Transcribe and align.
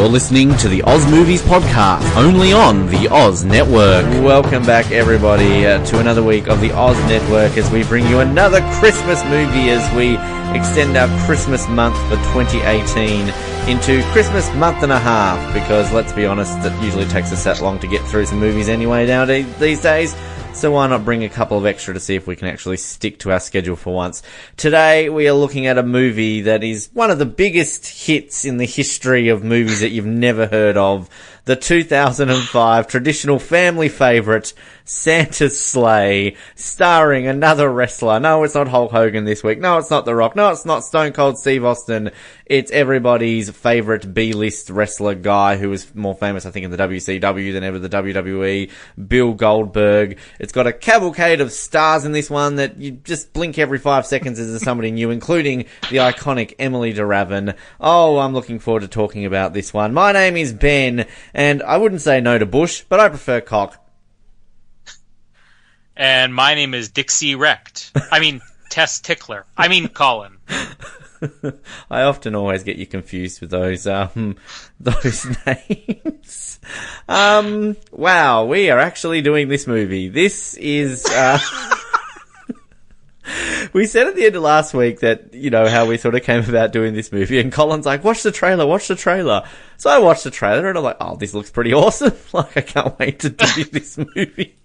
You're 0.00 0.08
listening 0.08 0.56
to 0.56 0.68
the 0.68 0.80
Oz 0.84 1.04
Movies 1.10 1.42
Podcast, 1.42 2.16
only 2.16 2.54
on 2.54 2.86
the 2.86 3.06
Oz 3.10 3.44
Network. 3.44 4.06
Welcome 4.24 4.64
back, 4.64 4.90
everybody, 4.92 5.66
uh, 5.66 5.84
to 5.84 5.98
another 5.98 6.22
week 6.22 6.48
of 6.48 6.62
the 6.62 6.72
Oz 6.72 6.96
Network 7.00 7.58
as 7.58 7.70
we 7.70 7.84
bring 7.84 8.06
you 8.06 8.20
another 8.20 8.62
Christmas 8.78 9.22
movie 9.24 9.68
as 9.68 9.94
we 9.94 10.14
extend 10.58 10.96
our 10.96 11.06
Christmas 11.26 11.68
month 11.68 11.98
for 12.08 12.16
2018 12.32 13.28
into 13.68 14.02
Christmas 14.12 14.50
month 14.54 14.82
and 14.82 14.90
a 14.90 14.98
half. 14.98 15.52
Because 15.52 15.92
let's 15.92 16.14
be 16.14 16.24
honest, 16.24 16.56
it 16.64 16.72
usually 16.82 17.04
takes 17.04 17.30
us 17.30 17.44
that 17.44 17.60
long 17.60 17.78
to 17.80 17.86
get 17.86 18.00
through 18.06 18.24
some 18.24 18.40
movies 18.40 18.70
anyway 18.70 19.06
nowadays 19.06 19.54
these 19.58 19.82
days. 19.82 20.14
So 20.52 20.72
why 20.72 20.88
not 20.88 21.06
bring 21.06 21.24
a 21.24 21.30
couple 21.30 21.56
of 21.56 21.64
extra 21.64 21.94
to 21.94 22.00
see 22.00 22.16
if 22.16 22.26
we 22.26 22.36
can 22.36 22.48
actually 22.48 22.76
stick 22.76 23.18
to 23.20 23.32
our 23.32 23.40
schedule 23.40 23.76
for 23.76 23.94
once? 23.94 24.22
Today 24.58 25.08
we 25.08 25.26
are 25.26 25.32
looking 25.32 25.66
at 25.66 25.78
a 25.78 25.82
movie 25.82 26.42
that 26.42 26.62
is 26.62 26.90
one 26.92 27.10
of 27.10 27.18
the 27.18 27.24
biggest 27.24 27.86
hits 27.86 28.44
in 28.44 28.58
the 28.58 28.66
history 28.66 29.28
of 29.28 29.42
movies 29.42 29.80
that 29.80 29.88
you've 29.88 30.04
never 30.04 30.46
heard 30.46 30.76
of. 30.76 31.08
The 31.46 31.56
2005 31.56 32.86
traditional 32.88 33.38
family 33.38 33.88
favorite, 33.88 34.52
Santa's 34.90 35.64
Slay, 35.64 36.34
starring 36.56 37.28
another 37.28 37.70
wrestler. 37.70 38.18
No, 38.18 38.42
it's 38.42 38.56
not 38.56 38.66
Hulk 38.66 38.90
Hogan 38.90 39.24
this 39.24 39.44
week. 39.44 39.60
No, 39.60 39.78
it's 39.78 39.88
not 39.88 40.04
The 40.04 40.16
Rock. 40.16 40.34
No, 40.34 40.50
it's 40.50 40.64
not 40.64 40.82
Stone 40.82 41.12
Cold 41.12 41.38
Steve 41.38 41.64
Austin. 41.64 42.10
It's 42.44 42.72
everybody's 42.72 43.48
favorite 43.50 44.12
B-list 44.12 44.68
wrestler 44.68 45.14
guy 45.14 45.58
who 45.58 45.70
was 45.70 45.94
more 45.94 46.16
famous, 46.16 46.44
I 46.44 46.50
think, 46.50 46.64
in 46.64 46.72
the 46.72 46.76
WCW 46.76 47.52
than 47.52 47.62
ever 47.62 47.78
the 47.78 47.88
WWE, 47.88 48.68
Bill 49.06 49.32
Goldberg. 49.32 50.18
It's 50.40 50.52
got 50.52 50.66
a 50.66 50.72
cavalcade 50.72 51.40
of 51.40 51.52
stars 51.52 52.04
in 52.04 52.10
this 52.10 52.28
one 52.28 52.56
that 52.56 52.78
you 52.78 52.90
just 52.90 53.32
blink 53.32 53.60
every 53.60 53.78
five 53.78 54.06
seconds 54.06 54.40
as 54.40 54.60
somebody 54.60 54.90
new, 54.90 55.12
including 55.12 55.66
the 55.90 55.98
iconic 55.98 56.54
Emilie 56.58 56.92
de 56.92 57.06
Ravin. 57.06 57.54
Oh, 57.78 58.18
I'm 58.18 58.34
looking 58.34 58.58
forward 58.58 58.80
to 58.80 58.88
talking 58.88 59.24
about 59.24 59.52
this 59.52 59.72
one. 59.72 59.94
My 59.94 60.10
name 60.10 60.36
is 60.36 60.52
Ben, 60.52 61.06
and 61.32 61.62
I 61.62 61.76
wouldn't 61.76 62.00
say 62.00 62.20
no 62.20 62.38
to 62.38 62.46
Bush, 62.46 62.82
but 62.88 62.98
I 62.98 63.08
prefer 63.08 63.40
cock. 63.40 63.79
And 66.00 66.34
my 66.34 66.54
name 66.54 66.72
is 66.72 66.88
Dixie 66.88 67.34
Wrecked. 67.34 67.92
I 68.10 68.20
mean, 68.20 68.40
Tess 68.70 69.00
Tickler. 69.00 69.44
I 69.54 69.68
mean, 69.68 69.86
Colin. 69.88 70.38
I 71.90 72.04
often 72.04 72.34
always 72.34 72.64
get 72.64 72.76
you 72.76 72.86
confused 72.86 73.42
with 73.42 73.50
those 73.50 73.86
um 73.86 74.36
those 74.80 75.26
names. 75.44 76.58
Um 77.06 77.76
wow, 77.92 78.46
we 78.46 78.70
are 78.70 78.78
actually 78.78 79.20
doing 79.20 79.48
this 79.48 79.66
movie. 79.66 80.08
This 80.08 80.54
is 80.54 81.04
uh 81.04 81.38
We 83.72 83.86
said 83.86 84.06
at 84.06 84.16
the 84.16 84.26
end 84.26 84.36
of 84.36 84.42
last 84.42 84.74
week 84.74 85.00
that, 85.00 85.34
you 85.34 85.50
know, 85.50 85.68
how 85.68 85.86
we 85.86 85.96
sort 85.96 86.14
of 86.14 86.22
came 86.22 86.48
about 86.48 86.72
doing 86.72 86.94
this 86.94 87.12
movie 87.12 87.38
and 87.40 87.52
Colin's 87.52 87.86
like, 87.86 88.02
watch 88.04 88.22
the 88.22 88.32
trailer, 88.32 88.66
watch 88.66 88.88
the 88.88 88.96
trailer. 88.96 89.44
So 89.76 89.90
I 89.90 89.98
watched 89.98 90.24
the 90.24 90.30
trailer 90.30 90.68
and 90.68 90.76
I'm 90.76 90.84
like, 90.84 90.96
oh, 91.00 91.16
this 91.16 91.34
looks 91.34 91.50
pretty 91.50 91.72
awesome. 91.72 92.14
like, 92.32 92.56
I 92.56 92.60
can't 92.62 92.98
wait 92.98 93.20
to 93.20 93.30
do 93.30 93.64
this 93.72 93.98
movie. 93.98 94.56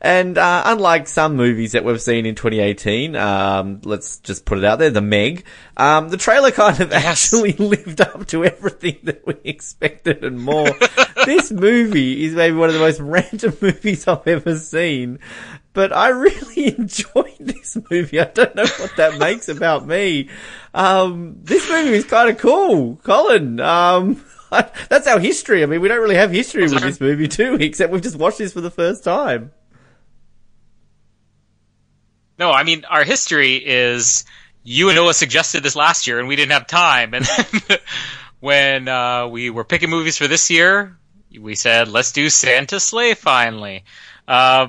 And, 0.00 0.38
uh, 0.38 0.62
unlike 0.64 1.06
some 1.08 1.36
movies 1.36 1.72
that 1.72 1.84
we've 1.84 2.00
seen 2.00 2.24
in 2.26 2.34
2018, 2.34 3.14
um, 3.16 3.80
let's 3.84 4.18
just 4.18 4.44
put 4.46 4.56
it 4.58 4.64
out 4.64 4.78
there, 4.78 4.88
The 4.90 5.02
Meg, 5.02 5.44
um, 5.76 6.08
the 6.08 6.16
trailer 6.16 6.50
kind 6.50 6.80
of 6.80 6.90
Yes. 6.90 7.04
actually 7.04 7.52
lived 7.58 8.00
up 8.00 8.26
to 8.28 8.44
everything 8.44 8.98
that 9.04 9.26
we 9.26 9.34
expected 9.44 10.24
and 10.24 10.38
more. 10.40 10.70
this 11.26 11.50
movie 11.52 12.24
is 12.24 12.34
maybe 12.34 12.56
one 12.56 12.68
of 12.70 12.74
the 12.74 12.80
most 12.80 13.00
random 13.00 13.56
movies 13.60 14.08
I've 14.08 14.26
ever 14.26 14.56
seen. 14.56 15.18
But 15.72 15.92
I 15.92 16.08
really 16.08 16.66
enjoyed 16.78 17.36
this 17.40 17.76
movie. 17.90 18.20
I 18.20 18.24
don't 18.24 18.54
know 18.54 18.66
what 18.78 18.96
that 18.96 19.18
makes 19.18 19.48
about 19.48 19.86
me. 19.86 20.28
Um, 20.74 21.38
this 21.42 21.68
movie 21.68 21.94
is 21.94 22.04
kind 22.04 22.30
of 22.30 22.38
cool. 22.38 22.96
Colin, 22.96 23.60
um, 23.60 24.22
that's 24.50 25.06
our 25.06 25.18
history. 25.18 25.62
I 25.62 25.66
mean, 25.66 25.80
we 25.80 25.88
don't 25.88 26.00
really 26.00 26.16
have 26.16 26.30
history 26.30 26.62
with 26.62 26.80
this 26.82 27.00
movie 27.00 27.28
too, 27.28 27.54
except 27.60 27.92
we've 27.92 28.02
just 28.02 28.16
watched 28.16 28.38
this 28.38 28.52
for 28.52 28.60
the 28.60 28.70
first 28.70 29.04
time. 29.04 29.52
No, 32.38 32.50
I 32.50 32.64
mean, 32.64 32.84
our 32.84 33.04
history 33.04 33.56
is 33.56 34.24
you 34.64 34.88
and 34.88 34.96
Noah 34.96 35.14
suggested 35.14 35.62
this 35.62 35.76
last 35.76 36.06
year 36.06 36.18
and 36.18 36.28
we 36.28 36.36
didn't 36.36 36.52
have 36.52 36.66
time. 36.66 37.14
And 37.14 37.24
then 37.24 37.78
when 38.40 38.88
uh, 38.88 39.28
we 39.28 39.50
were 39.50 39.64
picking 39.64 39.90
movies 39.90 40.18
for 40.18 40.28
this 40.28 40.50
year, 40.50 40.98
we 41.38 41.54
said, 41.54 41.88
let's 41.88 42.12
do 42.12 42.28
Santa 42.28 42.80
Slay 42.80 43.14
finally. 43.14 43.84
Uh, 44.26 44.68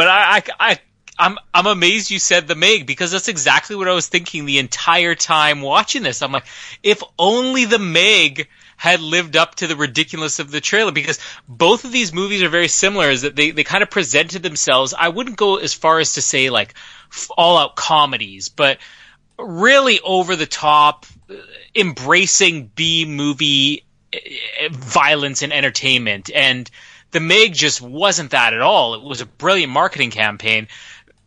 but 0.00 0.08
I, 0.08 0.36
I, 0.36 0.42
I, 0.58 0.78
I'm, 1.18 1.36
I'm 1.52 1.66
amazed 1.66 2.10
you 2.10 2.18
said 2.18 2.48
the 2.48 2.54
Meg 2.54 2.86
because 2.86 3.10
that's 3.10 3.28
exactly 3.28 3.76
what 3.76 3.86
I 3.86 3.92
was 3.92 4.08
thinking 4.08 4.46
the 4.46 4.58
entire 4.58 5.14
time 5.14 5.60
watching 5.60 6.02
this. 6.02 6.22
I'm 6.22 6.32
like, 6.32 6.46
if 6.82 7.02
only 7.18 7.66
the 7.66 7.78
Meg 7.78 8.48
had 8.78 9.02
lived 9.02 9.36
up 9.36 9.56
to 9.56 9.66
the 9.66 9.76
ridiculous 9.76 10.38
of 10.38 10.50
the 10.50 10.62
trailer 10.62 10.90
because 10.90 11.18
both 11.46 11.84
of 11.84 11.92
these 11.92 12.14
movies 12.14 12.42
are 12.42 12.48
very 12.48 12.68
similar 12.68 13.10
is 13.10 13.20
that 13.20 13.36
they, 13.36 13.50
they 13.50 13.62
kind 13.62 13.82
of 13.82 13.90
presented 13.90 14.42
themselves. 14.42 14.94
I 14.98 15.10
wouldn't 15.10 15.36
go 15.36 15.56
as 15.56 15.74
far 15.74 15.98
as 15.98 16.14
to 16.14 16.22
say 16.22 16.48
like 16.48 16.72
all 17.36 17.58
out 17.58 17.76
comedies, 17.76 18.48
but 18.48 18.78
really 19.38 20.00
over 20.00 20.34
the 20.34 20.46
top, 20.46 21.04
embracing 21.76 22.70
B 22.74 23.04
movie 23.04 23.84
uh, 24.14 24.18
violence 24.70 25.42
and 25.42 25.52
entertainment. 25.52 26.30
And 26.34 26.70
the 27.10 27.20
Meg 27.20 27.54
just 27.54 27.80
wasn't 27.80 28.30
that 28.30 28.54
at 28.54 28.60
all. 28.60 28.94
It 28.94 29.02
was 29.02 29.20
a 29.20 29.26
brilliant 29.26 29.72
marketing 29.72 30.10
campaign. 30.10 30.68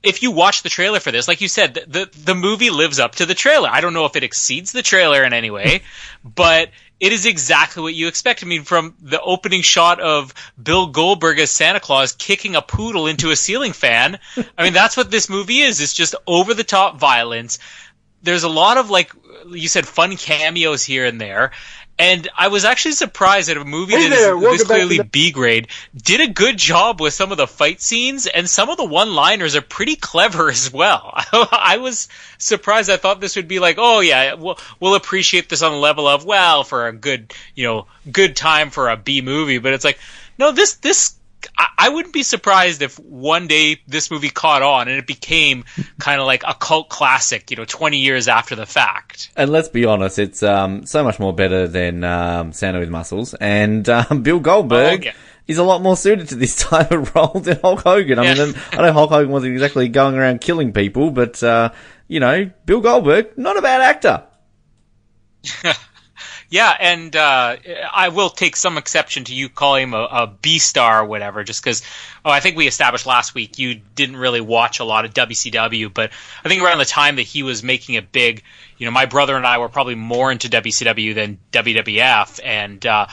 If 0.01 0.21
you 0.21 0.31
watch 0.31 0.63
the 0.63 0.69
trailer 0.69 0.99
for 0.99 1.11
this, 1.11 1.27
like 1.27 1.41
you 1.41 1.47
said, 1.47 1.75
the, 1.75 1.85
the, 1.87 2.17
the 2.25 2.35
movie 2.35 2.69
lives 2.69 2.99
up 2.99 3.15
to 3.15 3.25
the 3.25 3.33
trailer. 3.33 3.69
I 3.71 3.79
don't 3.81 3.93
know 3.93 4.05
if 4.05 4.15
it 4.15 4.23
exceeds 4.23 4.73
the 4.73 4.81
trailer 4.81 5.23
in 5.23 5.31
any 5.31 5.49
way, 5.49 5.81
but 6.23 6.69
it 6.99 7.11
is 7.11 7.25
exactly 7.25 7.83
what 7.83 7.93
you 7.93 8.07
expect. 8.07 8.43
I 8.43 8.47
mean, 8.47 8.63
from 8.63 8.95
the 9.01 9.21
opening 9.21 9.61
shot 9.61 9.99
of 9.99 10.33
Bill 10.61 10.87
Goldberg 10.87 11.39
as 11.39 11.51
Santa 11.51 11.79
Claus 11.79 12.13
kicking 12.13 12.55
a 12.55 12.61
poodle 12.61 13.07
into 13.07 13.31
a 13.31 13.35
ceiling 13.35 13.73
fan. 13.73 14.19
I 14.57 14.63
mean, 14.63 14.73
that's 14.73 14.95
what 14.95 15.11
this 15.11 15.29
movie 15.29 15.59
is. 15.59 15.81
It's 15.81 15.93
just 15.93 16.15
over 16.27 16.53
the 16.53 16.63
top 16.63 16.99
violence. 16.99 17.59
There's 18.21 18.43
a 18.43 18.49
lot 18.49 18.77
of 18.77 18.89
like 18.89 19.11
you 19.49 19.67
said, 19.67 19.85
fun 19.85 20.15
cameos 20.15 20.83
here 20.83 21.05
and 21.05 21.19
there. 21.19 21.51
And 21.99 22.27
I 22.35 22.47
was 22.47 22.65
actually 22.65 22.93
surprised 22.93 23.49
that 23.49 23.57
a 23.57 23.63
movie 23.63 23.93
Hey 23.93 24.09
that 24.09 24.15
there, 24.15 24.35
is 24.35 24.59
this 24.59 24.67
clearly 24.67 24.97
the- 24.97 25.03
B 25.03 25.31
grade 25.31 25.67
did 25.95 26.21
a 26.21 26.27
good 26.27 26.57
job 26.57 26.99
with 26.99 27.13
some 27.13 27.31
of 27.31 27.37
the 27.37 27.45
fight 27.45 27.81
scenes, 27.81 28.25
and 28.25 28.49
some 28.49 28.69
of 28.69 28.77
the 28.77 28.85
one-liners 28.85 29.55
are 29.55 29.61
pretty 29.61 29.95
clever 29.95 30.49
as 30.51 30.73
well. 30.73 31.11
I 31.33 31.77
was 31.77 32.09
surprised. 32.39 32.89
I 32.89 32.97
thought 32.97 33.21
this 33.21 33.35
would 33.35 33.47
be 33.47 33.59
like, 33.59 33.75
oh 33.77 33.99
yeah, 33.99 34.33
we'll, 34.33 34.57
we'll 34.79 34.95
appreciate 34.95 35.49
this 35.49 35.61
on 35.61 35.71
the 35.71 35.77
level 35.77 36.07
of 36.07 36.25
well 36.25 36.63
for 36.63 36.87
a 36.87 36.93
good, 36.93 37.31
you 37.53 37.65
know, 37.65 37.85
good 38.11 38.35
time 38.35 38.71
for 38.71 38.89
a 38.89 38.97
B 38.97 39.21
movie. 39.21 39.59
But 39.59 39.73
it's 39.73 39.85
like, 39.85 39.99
no, 40.39 40.51
this 40.51 40.75
this. 40.75 41.15
I 41.57 41.67
I 41.85 41.89
wouldn't 41.89 42.13
be 42.13 42.23
surprised 42.23 42.81
if 42.81 42.97
one 42.99 43.47
day 43.47 43.81
this 43.87 44.09
movie 44.09 44.29
caught 44.29 44.61
on 44.61 44.87
and 44.87 44.97
it 44.97 45.05
became 45.05 45.65
kind 45.99 46.21
of 46.21 46.25
like 46.27 46.43
a 46.47 46.53
cult 46.53 46.87
classic, 46.89 47.51
you 47.51 47.57
know, 47.57 47.65
20 47.65 47.97
years 47.97 48.27
after 48.29 48.55
the 48.55 48.65
fact. 48.65 49.29
And 49.35 49.51
let's 49.51 49.67
be 49.67 49.83
honest, 49.85 50.17
it's 50.17 50.41
um, 50.43 50.85
so 50.85 51.03
much 51.03 51.19
more 51.19 51.33
better 51.33 51.67
than 51.67 52.03
um, 52.05 52.53
Santa 52.53 52.79
with 52.79 52.89
Muscles. 52.89 53.33
And 53.33 53.87
um, 53.89 54.23
Bill 54.23 54.39
Goldberg 54.39 55.01
Oh, 55.01 55.05
yeah. 55.07 55.13
is 55.47 55.57
a 55.57 55.63
lot 55.63 55.81
more 55.81 55.97
suited 55.97 56.29
to 56.29 56.35
this 56.35 56.55
type 56.59 56.91
of 56.91 57.13
role 57.15 57.41
than 57.41 57.59
Hulk 57.59 57.81
Hogan. 57.81 58.17
I 58.17 58.23
Yeah. 58.33 58.45
mean, 58.45 58.55
I 58.71 58.77
know 58.77 58.93
Hulk 58.93 59.09
Hogan 59.09 59.31
wasn't 59.31 59.51
exactly 59.53 59.89
going 59.89 60.15
around 60.15 60.39
killing 60.39 60.71
people, 60.71 61.11
but, 61.11 61.43
uh, 61.43 61.71
you 62.07 62.21
know, 62.21 62.49
Bill 62.65 62.79
Goldberg, 62.79 63.37
not 63.37 63.57
a 63.57 63.61
bad 63.61 63.81
actor. 63.81 64.23
Yeah, 66.53 66.71
and 66.79 67.15
uh, 67.15 67.57
I 67.91 68.09
will 68.09 68.29
take 68.29 68.55
some 68.55 68.77
exception 68.77 69.23
to 69.23 69.33
you 69.33 69.49
calling 69.49 69.85
him 69.85 69.93
a, 69.95 70.03
a 70.03 70.27
B 70.27 70.59
star 70.59 71.01
or 71.01 71.05
whatever, 71.05 71.43
just 71.43 71.63
because. 71.63 71.81
Oh, 72.23 72.29
I 72.29 72.41
think 72.41 72.55
we 72.55 72.67
established 72.67 73.07
last 73.07 73.33
week 73.33 73.57
you 73.57 73.73
didn't 73.73 74.17
really 74.17 74.39
watch 74.39 74.79
a 74.79 74.83
lot 74.83 75.03
of 75.03 75.15
WCW, 75.15 75.91
but 75.91 76.11
I 76.45 76.49
think 76.49 76.61
around 76.61 76.77
the 76.77 76.85
time 76.85 77.15
that 77.15 77.23
he 77.23 77.41
was 77.41 77.63
making 77.63 77.95
it 77.95 78.11
big, 78.11 78.43
you 78.77 78.85
know, 78.85 78.91
my 78.91 79.07
brother 79.07 79.35
and 79.35 79.47
I 79.47 79.57
were 79.57 79.67
probably 79.67 79.95
more 79.95 80.31
into 80.31 80.47
WCW 80.47 81.15
than 81.15 81.39
WWF, 81.51 82.39
and 82.43 82.85
uh, 82.85 83.07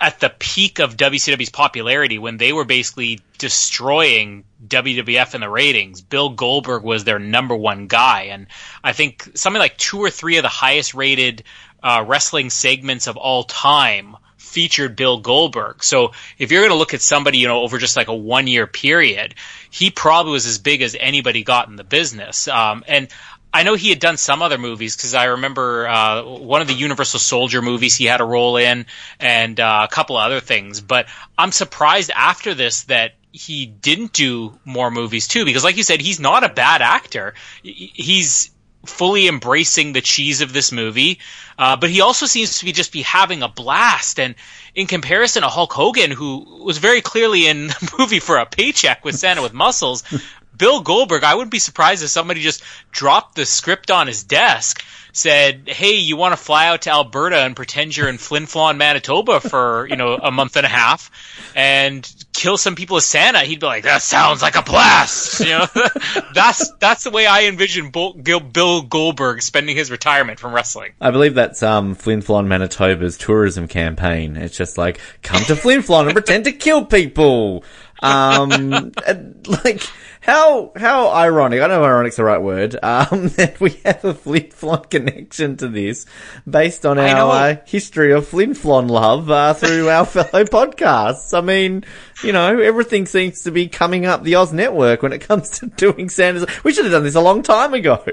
at 0.00 0.20
the 0.20 0.32
peak 0.38 0.78
of 0.78 0.96
WCW's 0.96 1.50
popularity, 1.50 2.20
when 2.20 2.36
they 2.36 2.52
were 2.52 2.64
basically 2.64 3.18
destroying 3.38 4.44
WWF 4.64 5.34
in 5.34 5.40
the 5.40 5.50
ratings, 5.50 6.00
Bill 6.00 6.30
Goldberg 6.30 6.84
was 6.84 7.02
their 7.02 7.18
number 7.18 7.56
one 7.56 7.88
guy, 7.88 8.28
and 8.30 8.46
I 8.84 8.92
think 8.92 9.28
something 9.34 9.58
like 9.58 9.76
two 9.76 9.98
or 9.98 10.10
three 10.10 10.36
of 10.36 10.42
the 10.42 10.48
highest 10.48 10.94
rated 10.94 11.42
uh, 11.82 12.04
wrestling 12.06 12.50
segments 12.50 13.06
of 13.06 13.16
all 13.16 13.44
time 13.44 14.16
featured 14.36 14.96
Bill 14.96 15.18
Goldberg. 15.18 15.84
So 15.84 16.12
if 16.38 16.50
you're 16.50 16.62
going 16.62 16.72
to 16.72 16.78
look 16.78 16.94
at 16.94 17.02
somebody, 17.02 17.38
you 17.38 17.48
know, 17.48 17.60
over 17.60 17.78
just 17.78 17.96
like 17.96 18.08
a 18.08 18.14
one 18.14 18.46
year 18.46 18.66
period, 18.66 19.34
he 19.70 19.90
probably 19.90 20.32
was 20.32 20.46
as 20.46 20.58
big 20.58 20.82
as 20.82 20.96
anybody 20.98 21.44
got 21.44 21.68
in 21.68 21.76
the 21.76 21.84
business. 21.84 22.48
Um, 22.48 22.84
and 22.88 23.08
I 23.52 23.62
know 23.62 23.74
he 23.74 23.90
had 23.90 23.98
done 23.98 24.16
some 24.16 24.42
other 24.42 24.58
movies 24.58 24.96
because 24.96 25.14
I 25.14 25.24
remember 25.24 25.88
uh, 25.88 26.22
one 26.22 26.60
of 26.60 26.68
the 26.68 26.74
Universal 26.74 27.20
Soldier 27.20 27.62
movies 27.62 27.96
he 27.96 28.04
had 28.04 28.20
a 28.20 28.24
role 28.24 28.56
in, 28.56 28.86
and 29.18 29.58
uh, 29.58 29.86
a 29.88 29.92
couple 29.92 30.16
other 30.16 30.40
things. 30.40 30.80
But 30.80 31.06
I'm 31.36 31.52
surprised 31.52 32.10
after 32.14 32.54
this 32.54 32.84
that 32.84 33.12
he 33.32 33.66
didn't 33.66 34.12
do 34.12 34.58
more 34.64 34.90
movies 34.90 35.28
too, 35.28 35.44
because 35.44 35.64
like 35.64 35.76
you 35.76 35.82
said, 35.82 36.00
he's 36.00 36.20
not 36.20 36.44
a 36.44 36.48
bad 36.48 36.82
actor. 36.82 37.34
He's 37.62 38.50
fully 38.86 39.28
embracing 39.28 39.92
the 39.92 40.00
cheese 40.00 40.40
of 40.40 40.52
this 40.52 40.72
movie, 40.72 41.18
uh, 41.58 41.76
but 41.76 41.90
he 41.90 42.00
also 42.00 42.26
seems 42.26 42.58
to 42.58 42.64
be 42.64 42.72
just 42.72 42.92
be 42.92 43.02
having 43.02 43.42
a 43.42 43.48
blast. 43.48 44.20
And 44.20 44.34
in 44.74 44.86
comparison 44.86 45.42
to 45.42 45.48
Hulk 45.48 45.72
Hogan, 45.72 46.10
who 46.10 46.62
was 46.62 46.78
very 46.78 47.00
clearly 47.00 47.46
in 47.46 47.68
the 47.68 47.94
movie 47.98 48.20
for 48.20 48.38
a 48.38 48.46
paycheck 48.46 49.04
with 49.04 49.16
Santa 49.16 49.42
with 49.42 49.52
muscles, 49.52 50.04
Bill 50.56 50.80
Goldberg, 50.80 51.22
I 51.22 51.34
wouldn't 51.34 51.52
be 51.52 51.60
surprised 51.60 52.02
if 52.02 52.10
somebody 52.10 52.42
just 52.42 52.62
dropped 52.90 53.36
the 53.36 53.46
script 53.46 53.90
on 53.90 54.08
his 54.08 54.24
desk, 54.24 54.84
said, 55.18 55.62
"Hey, 55.66 55.94
you 55.94 56.16
want 56.16 56.32
to 56.32 56.36
fly 56.36 56.66
out 56.68 56.82
to 56.82 56.90
Alberta 56.90 57.38
and 57.38 57.56
pretend 57.56 57.96
you're 57.96 58.08
in 58.08 58.18
Flin 58.18 58.44
Flon, 58.44 58.76
Manitoba 58.76 59.40
for 59.40 59.86
you 59.88 59.96
know 59.96 60.14
a 60.14 60.30
month 60.30 60.56
and 60.56 60.64
a 60.64 60.68
half, 60.68 61.10
and 61.54 62.08
kill 62.32 62.56
some 62.56 62.74
people 62.74 62.96
as 62.96 63.06
Santa?" 63.06 63.40
He'd 63.40 63.60
be 63.60 63.66
like, 63.66 63.84
"That 63.84 64.02
sounds 64.02 64.42
like 64.42 64.56
a 64.56 64.62
blast." 64.62 65.40
You 65.40 65.58
know, 65.58 65.66
that's 66.34 66.70
that's 66.80 67.04
the 67.04 67.10
way 67.10 67.26
I 67.26 67.44
envision 67.44 67.90
Bill 67.90 68.82
Goldberg 68.82 69.42
spending 69.42 69.76
his 69.76 69.90
retirement 69.90 70.38
from 70.38 70.54
wrestling. 70.54 70.92
I 71.00 71.10
believe 71.10 71.34
that's 71.34 71.62
um, 71.62 71.94
Flin 71.94 72.22
Flon, 72.22 72.46
Manitoba's 72.46 73.18
tourism 73.18 73.68
campaign. 73.68 74.36
It's 74.36 74.56
just 74.56 74.78
like, 74.78 75.00
come 75.22 75.42
to 75.44 75.56
Flin 75.56 75.80
Flon 75.80 76.04
and 76.04 76.12
pretend 76.12 76.44
to 76.44 76.52
kill 76.52 76.84
people. 76.84 77.64
Um, 78.00 78.92
like 79.64 79.82
how 80.28 80.72
how 80.76 81.08
ironic. 81.08 81.62
I 81.62 81.68
don't 81.68 81.78
know 81.78 81.84
if 81.84 81.88
ironic's 81.88 82.16
the 82.16 82.24
right 82.24 82.42
word. 82.42 82.76
Um, 82.82 83.28
that 83.36 83.58
we 83.60 83.80
have 83.84 84.04
a 84.04 84.12
Flin 84.12 84.44
Flon 84.44 84.88
connection 84.90 85.56
to 85.56 85.68
this, 85.68 86.04
based 86.48 86.84
on 86.84 86.98
our 86.98 87.32
uh, 87.32 87.56
history 87.64 88.12
of 88.12 88.28
Flin 88.28 88.52
Flon 88.52 88.90
love 88.90 89.30
uh, 89.30 89.54
through 89.54 89.88
our 89.88 90.04
fellow 90.06 90.44
podcasts. 90.44 91.36
I 91.36 91.40
mean, 91.40 91.84
you 92.22 92.32
know, 92.32 92.60
everything 92.60 93.06
seems 93.06 93.42
to 93.44 93.50
be 93.50 93.68
coming 93.68 94.04
up 94.04 94.22
the 94.22 94.34
Oz 94.34 94.52
Network 94.52 95.02
when 95.02 95.14
it 95.14 95.20
comes 95.20 95.48
to 95.60 95.66
doing 95.76 96.10
Sanders. 96.10 96.44
We 96.62 96.74
should 96.74 96.84
have 96.84 96.92
done 96.92 97.04
this 97.04 97.14
a 97.14 97.22
long 97.22 97.42
time 97.42 97.72
ago. 97.72 98.04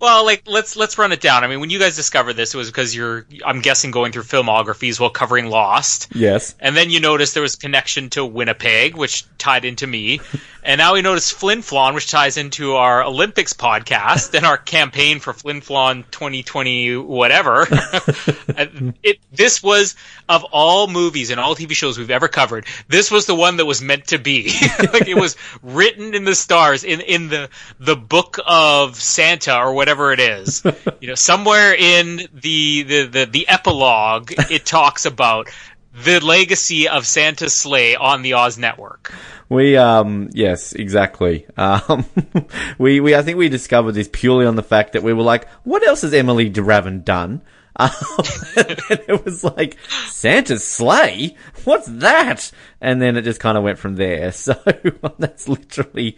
Well, 0.00 0.24
like 0.24 0.44
let's 0.46 0.76
let's 0.76 0.96
run 0.96 1.10
it 1.10 1.20
down. 1.20 1.42
I 1.42 1.48
mean, 1.48 1.58
when 1.58 1.70
you 1.70 1.78
guys 1.80 1.96
discovered 1.96 2.34
this, 2.34 2.54
it 2.54 2.56
was 2.56 2.68
because 2.68 2.94
you're, 2.94 3.26
I'm 3.44 3.60
guessing, 3.60 3.90
going 3.90 4.12
through 4.12 4.22
filmographies 4.22 5.00
while 5.00 5.10
covering 5.10 5.46
Lost. 5.46 6.08
Yes. 6.14 6.54
And 6.60 6.76
then 6.76 6.90
you 6.90 7.00
noticed 7.00 7.34
there 7.34 7.42
was 7.42 7.54
a 7.54 7.58
connection 7.58 8.08
to 8.10 8.24
Winnipeg, 8.24 8.96
which 8.96 9.24
tied 9.38 9.64
into 9.64 9.88
me. 9.88 10.20
and 10.62 10.78
now 10.78 10.94
we 10.94 11.02
notice 11.02 11.32
Flin 11.32 11.60
Flon, 11.60 11.94
which 11.94 12.10
ties 12.10 12.36
into 12.36 12.74
our 12.74 13.02
Olympics 13.02 13.54
podcast 13.54 14.34
and 14.34 14.46
our 14.46 14.56
campaign 14.56 15.18
for 15.18 15.32
Flin 15.32 15.60
Flon 15.60 16.04
2020 16.12 16.98
whatever. 16.98 17.66
it 19.02 19.18
this 19.32 19.62
was 19.62 19.96
of 20.28 20.44
all 20.44 20.86
movies 20.86 21.30
and 21.30 21.40
all 21.40 21.56
TV 21.56 21.72
shows 21.72 21.98
we've 21.98 22.10
ever 22.10 22.28
covered, 22.28 22.66
this 22.86 23.10
was 23.10 23.26
the 23.26 23.34
one 23.34 23.56
that 23.56 23.66
was 23.66 23.82
meant 23.82 24.06
to 24.08 24.18
be. 24.18 24.44
like 24.92 25.08
it 25.08 25.16
was 25.16 25.36
written 25.60 26.14
in 26.14 26.22
the 26.22 26.36
stars 26.36 26.84
in 26.84 27.00
in 27.00 27.28
the 27.28 27.48
the 27.80 27.96
book 27.96 28.38
of 28.46 28.94
Santa 28.94 29.56
or 29.58 29.72
whatever 29.72 29.87
whatever 29.88 30.12
it 30.12 30.20
is. 30.20 30.62
you 31.00 31.08
know, 31.08 31.14
somewhere 31.14 31.74
in 31.74 32.16
the, 32.34 32.82
the, 32.82 33.06
the, 33.06 33.24
the 33.24 33.48
epilogue, 33.48 34.32
it 34.50 34.66
talks 34.66 35.06
about 35.06 35.48
the 36.04 36.20
legacy 36.20 36.88
of 36.88 37.06
Santa's 37.06 37.54
Slay 37.54 37.96
on 37.96 38.20
the 38.20 38.34
Oz 38.34 38.58
network. 38.58 39.14
We 39.50 39.78
um 39.78 40.28
yes 40.34 40.74
exactly 40.74 41.46
um 41.56 42.04
we 42.78 43.00
we 43.00 43.14
I 43.14 43.22
think 43.22 43.38
we 43.38 43.48
discovered 43.48 43.92
this 43.92 44.06
purely 44.12 44.44
on 44.44 44.56
the 44.56 44.62
fact 44.62 44.92
that 44.92 45.02
we 45.02 45.14
were 45.14 45.22
like 45.22 45.48
what 45.64 45.82
else 45.86 46.02
has 46.02 46.12
Emilie 46.12 46.50
de 46.50 46.62
Ravin 46.62 47.02
done 47.02 47.40
and 47.78 49.00
it 49.06 49.24
was 49.24 49.44
like 49.44 49.76
Santa's 50.08 50.66
Slay. 50.66 51.36
What's 51.64 51.86
that? 51.86 52.50
And 52.80 53.00
then 53.00 53.16
it 53.16 53.22
just 53.22 53.38
kind 53.38 53.56
of 53.56 53.64
went 53.64 53.78
from 53.78 53.96
there. 53.96 54.32
So 54.38 54.54
that's 55.18 55.48
literally 55.48 56.16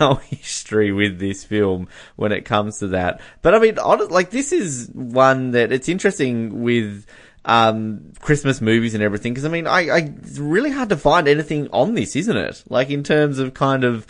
our 0.00 0.18
history 0.20 0.92
with 0.92 1.18
this 1.18 1.44
film 1.44 1.88
when 2.16 2.32
it 2.32 2.44
comes 2.44 2.78
to 2.78 2.88
that. 2.88 3.20
But 3.42 3.54
I 3.54 3.58
mean, 3.60 3.76
like 4.10 4.30
this 4.30 4.52
is 4.52 4.90
one 4.92 5.52
that 5.52 5.72
it's 5.72 5.88
interesting 5.88 6.62
with 6.62 7.06
um, 7.44 8.12
Christmas 8.20 8.60
movies 8.60 8.94
and 8.94 9.02
everything. 9.02 9.32
Because 9.32 9.44
I 9.44 9.48
mean, 9.48 9.66
I, 9.66 9.88
I, 9.88 9.98
it's 9.98 10.38
really 10.38 10.70
hard 10.70 10.88
to 10.90 10.96
find 10.96 11.28
anything 11.28 11.68
on 11.72 11.94
this, 11.94 12.16
isn't 12.16 12.36
it? 12.36 12.64
Like 12.68 12.90
in 12.90 13.02
terms 13.02 13.38
of 13.38 13.54
kind 13.54 13.84
of 13.84 14.06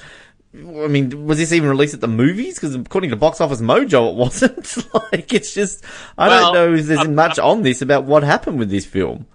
I 0.52 0.88
mean, 0.88 1.26
was 1.26 1.38
this 1.38 1.52
even 1.52 1.69
released 1.69 1.94
at 1.94 2.00
the 2.00 2.08
movies? 2.08 2.56
Because 2.56 2.75
according 2.75 3.11
to 3.11 3.17
Box 3.17 3.41
Office 3.41 3.61
Mojo, 3.61 4.11
it 4.11 4.17
wasn't. 4.17 4.94
like, 5.12 5.32
it's 5.32 5.55
just, 5.55 5.85
I 6.19 6.29
well, 6.29 6.52
don't 6.52 6.55
know 6.55 6.75
if 6.75 6.87
there's 6.87 7.08
much 7.08 7.38
on 7.38 7.62
this 7.62 7.82
about 7.82 8.05
what 8.05 8.25
happened 8.25 8.58
with 8.58 8.69
this 8.69 8.85
film. 8.85 9.26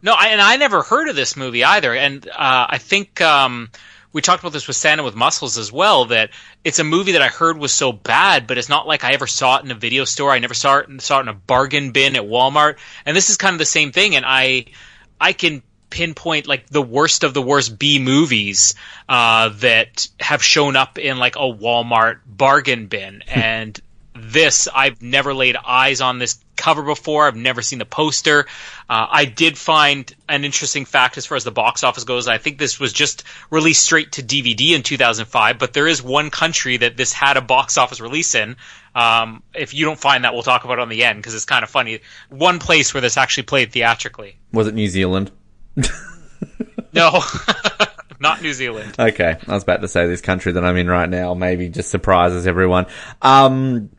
No, 0.00 0.14
I, 0.16 0.28
and 0.28 0.40
I 0.40 0.56
never 0.56 0.82
heard 0.82 1.08
of 1.08 1.16
this 1.16 1.36
movie 1.36 1.64
either. 1.64 1.94
And 1.94 2.28
uh, 2.28 2.66
I 2.68 2.78
think 2.78 3.20
um, 3.20 3.70
we 4.12 4.20
talked 4.20 4.42
about 4.42 4.52
this 4.52 4.66
with 4.66 4.76
Santa 4.76 5.02
with 5.02 5.14
Muscles 5.14 5.58
as 5.58 5.72
well. 5.72 6.06
That 6.06 6.30
it's 6.64 6.78
a 6.78 6.84
movie 6.84 7.12
that 7.12 7.22
I 7.22 7.28
heard 7.28 7.58
was 7.58 7.72
so 7.72 7.92
bad, 7.92 8.46
but 8.46 8.58
it's 8.58 8.68
not 8.68 8.86
like 8.86 9.04
I 9.04 9.12
ever 9.12 9.26
saw 9.26 9.58
it 9.58 9.64
in 9.64 9.70
a 9.70 9.76
video 9.76 10.04
store. 10.04 10.30
I 10.30 10.38
never 10.38 10.54
saw 10.54 10.78
it 10.78 11.02
saw 11.02 11.18
it 11.18 11.22
in 11.22 11.28
a 11.28 11.34
bargain 11.34 11.92
bin 11.92 12.16
at 12.16 12.22
Walmart. 12.22 12.76
And 13.06 13.16
this 13.16 13.30
is 13.30 13.36
kind 13.36 13.54
of 13.54 13.58
the 13.58 13.64
same 13.64 13.92
thing. 13.92 14.14
And 14.16 14.24
I 14.26 14.66
I 15.20 15.32
can 15.32 15.62
pinpoint 15.92 16.48
like 16.48 16.66
the 16.68 16.82
worst 16.82 17.22
of 17.22 17.34
the 17.34 17.42
worst 17.42 17.78
B 17.78 17.98
movies 18.00 18.74
uh, 19.08 19.50
that 19.56 20.08
have 20.18 20.42
shown 20.42 20.74
up 20.74 20.98
in 20.98 21.18
like 21.18 21.36
a 21.36 21.40
Walmart 21.40 22.20
bargain 22.26 22.86
bin. 22.86 23.22
and 23.28 23.78
this, 24.14 24.68
I've 24.72 25.00
never 25.00 25.32
laid 25.32 25.56
eyes 25.56 26.00
on 26.00 26.18
this 26.18 26.38
cover 26.54 26.82
before. 26.82 27.26
I've 27.26 27.36
never 27.36 27.62
seen 27.62 27.78
the 27.78 27.86
poster. 27.86 28.46
Uh, 28.88 29.06
I 29.10 29.24
did 29.24 29.56
find 29.56 30.14
an 30.28 30.44
interesting 30.44 30.84
fact 30.84 31.16
as 31.16 31.26
far 31.26 31.36
as 31.36 31.44
the 31.44 31.50
box 31.50 31.82
office 31.82 32.04
goes. 32.04 32.28
I 32.28 32.38
think 32.38 32.58
this 32.58 32.78
was 32.78 32.92
just 32.92 33.24
released 33.50 33.82
straight 33.82 34.12
to 34.12 34.22
DVD 34.22 34.74
in 34.74 34.82
2005, 34.82 35.58
but 35.58 35.72
there 35.72 35.88
is 35.88 36.02
one 36.02 36.30
country 36.30 36.76
that 36.76 36.96
this 36.96 37.12
had 37.12 37.36
a 37.36 37.40
box 37.40 37.78
office 37.78 38.00
release 38.00 38.34
in. 38.34 38.56
Um, 38.94 39.42
if 39.54 39.72
you 39.72 39.86
don't 39.86 39.98
find 39.98 40.24
that, 40.24 40.34
we'll 40.34 40.42
talk 40.42 40.64
about 40.64 40.78
it 40.78 40.82
on 40.82 40.90
the 40.90 41.04
end 41.04 41.18
because 41.18 41.34
it's 41.34 41.46
kind 41.46 41.62
of 41.62 41.70
funny. 41.70 42.00
One 42.28 42.58
place 42.58 42.92
where 42.92 43.00
this 43.00 43.16
actually 43.16 43.44
played 43.44 43.72
theatrically. 43.72 44.36
Was 44.52 44.66
it 44.66 44.74
New 44.74 44.88
Zealand? 44.88 45.30
no, 46.92 47.20
not 48.20 48.42
New 48.42 48.52
Zealand. 48.52 48.94
Okay, 48.98 49.36
I 49.46 49.52
was 49.54 49.62
about 49.62 49.80
to 49.82 49.88
say 49.88 50.06
this 50.06 50.20
country 50.20 50.52
that 50.52 50.64
I'm 50.64 50.76
in 50.76 50.88
right 50.88 51.08
now 51.08 51.34
maybe 51.34 51.68
just 51.68 51.90
surprises 51.90 52.46
everyone. 52.46 52.86
Um, 53.20 53.90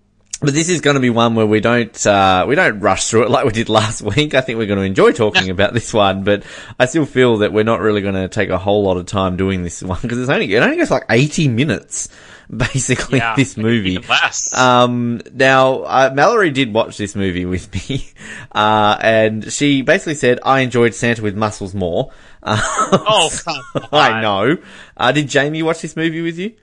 but 0.44 0.54
this 0.54 0.68
is 0.68 0.82
going 0.82 0.96
to 0.96 1.00
be 1.00 1.10
one 1.10 1.36
where 1.36 1.46
we 1.46 1.62
don't 1.62 2.06
uh, 2.06 2.46
we 2.48 2.56
don't 2.56 2.82
rush 2.82 3.08
through 3.08 3.24
it 3.24 3.30
like 3.30 3.46
we 3.46 3.52
did 3.52 3.70
last 3.70 4.02
week. 4.16 4.34
I 4.34 4.42
think 4.42 4.58
we're 4.58 4.68
going 4.68 4.80
to 4.80 4.86
enjoy 4.86 5.14
talking 5.14 5.50
about 5.50 5.74
this 5.74 5.94
one, 5.94 6.24
but 6.24 6.44
I 6.78 6.86
still 6.86 7.06
feel 7.06 7.38
that 7.38 7.54
we're 7.54 7.64
not 7.64 7.80
really 7.80 8.02
going 8.02 8.16
to 8.16 8.28
take 8.28 8.50
a 8.50 8.58
whole 8.58 8.84
lot 8.84 8.98
of 8.98 9.06
time 9.06 9.38
doing 9.38 9.64
this 9.64 9.82
one 9.82 10.00
because 10.02 10.20
it's 10.20 10.30
only 10.30 10.54
it 10.54 10.62
only 10.62 10.78
goes 10.78 10.92
like 10.92 11.06
eighty 11.10 11.48
minutes 11.48 12.10
basically 12.56 13.20
yeah, 13.20 13.36
this 13.36 13.58
movie. 13.58 14.00
Um, 14.56 15.22
now, 15.34 15.84
uh, 15.84 16.12
Mallory 16.14 16.52
did 16.52 16.74
watch 16.74 16.98
this 16.98 17.16
movie 17.16 17.46
with 17.46 17.74
me, 17.74 18.08
uh, 18.52 18.98
and 19.02 19.52
she 19.52 19.82
basically 19.82 20.16
said, 20.16 20.40
I 20.44 20.62
enjoyed 20.62 20.94
Santa 20.94 21.22
with 21.22 21.36
Muscles 21.36 21.74
more. 21.74 22.12
Uh, 22.42 22.60
oh, 22.62 23.30
I 23.92 24.22
know. 24.22 24.58
Uh, 24.96 25.12
did 25.12 25.28
Jamie 25.28 25.64
watch 25.64 25.82
this 25.82 25.96
movie 25.96 26.22
with 26.22 26.38
you? 26.38 26.54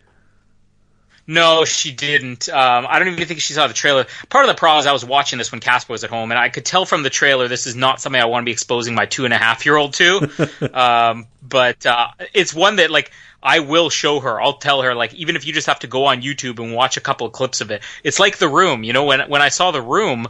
No, 1.31 1.65
she 1.65 1.93
didn't. 1.93 2.49
Um, 2.49 2.87
I 2.89 2.99
don't 2.99 3.07
even 3.07 3.25
think 3.29 3.41
she 3.41 3.53
saw 3.53 3.69
the 3.69 3.75
trailer. 3.75 4.07
Part 4.31 4.45
of 4.45 4.49
the 4.49 4.59
problem 4.59 4.81
is 4.81 4.87
I 4.87 4.93
was 4.93 5.05
watching 5.05 5.39
this 5.39 5.53
when 5.53 5.61
Casper 5.61 5.93
was 5.93 6.03
at 6.03 6.11
home, 6.11 6.33
and 6.33 6.39
I 6.41 6.49
could 6.49 6.65
tell 6.65 6.85
from 6.85 7.05
the 7.05 7.11
trailer 7.11 7.47
this 7.47 7.69
is 7.69 7.77
not 7.77 8.01
something 8.01 8.21
I 8.21 8.25
want 8.25 8.43
to 8.43 8.47
be 8.47 8.51
exposing 8.51 8.97
my 8.97 9.07
two 9.07 9.27
and 9.27 9.33
a 9.33 9.39
half 9.39 9.65
year 9.65 9.77
old 9.77 9.95
to. 9.95 10.29
um, 10.75 11.29
but 11.41 11.87
uh, 11.87 12.09
it's 12.35 12.53
one 12.53 12.77
that 12.77 12.91
like 12.91 13.13
I 13.43 13.61
will 13.61 13.91
show 13.91 14.21
her. 14.21 14.41
I'll 14.41 14.59
tell 14.59 14.83
her 14.83 14.95
like 14.95 15.15
even 15.15 15.37
if 15.37 15.47
you 15.47 15.53
just 15.53 15.67
have 15.67 15.81
to 15.81 15.87
go 15.87 16.07
on 16.07 16.23
YouTube 16.23 16.59
and 16.63 16.75
watch 16.75 16.97
a 16.97 17.01
couple 17.01 17.27
of 17.27 17.33
clips 17.33 17.61
of 17.61 17.71
it. 17.71 17.83
It's 18.05 18.19
like 18.19 18.39
The 18.39 18.49
Room. 18.49 18.85
You 18.85 18.93
know 18.93 19.05
when 19.05 19.21
when 19.29 19.43
I 19.43 19.49
saw 19.49 19.71
The 19.71 19.83
Room, 19.83 20.27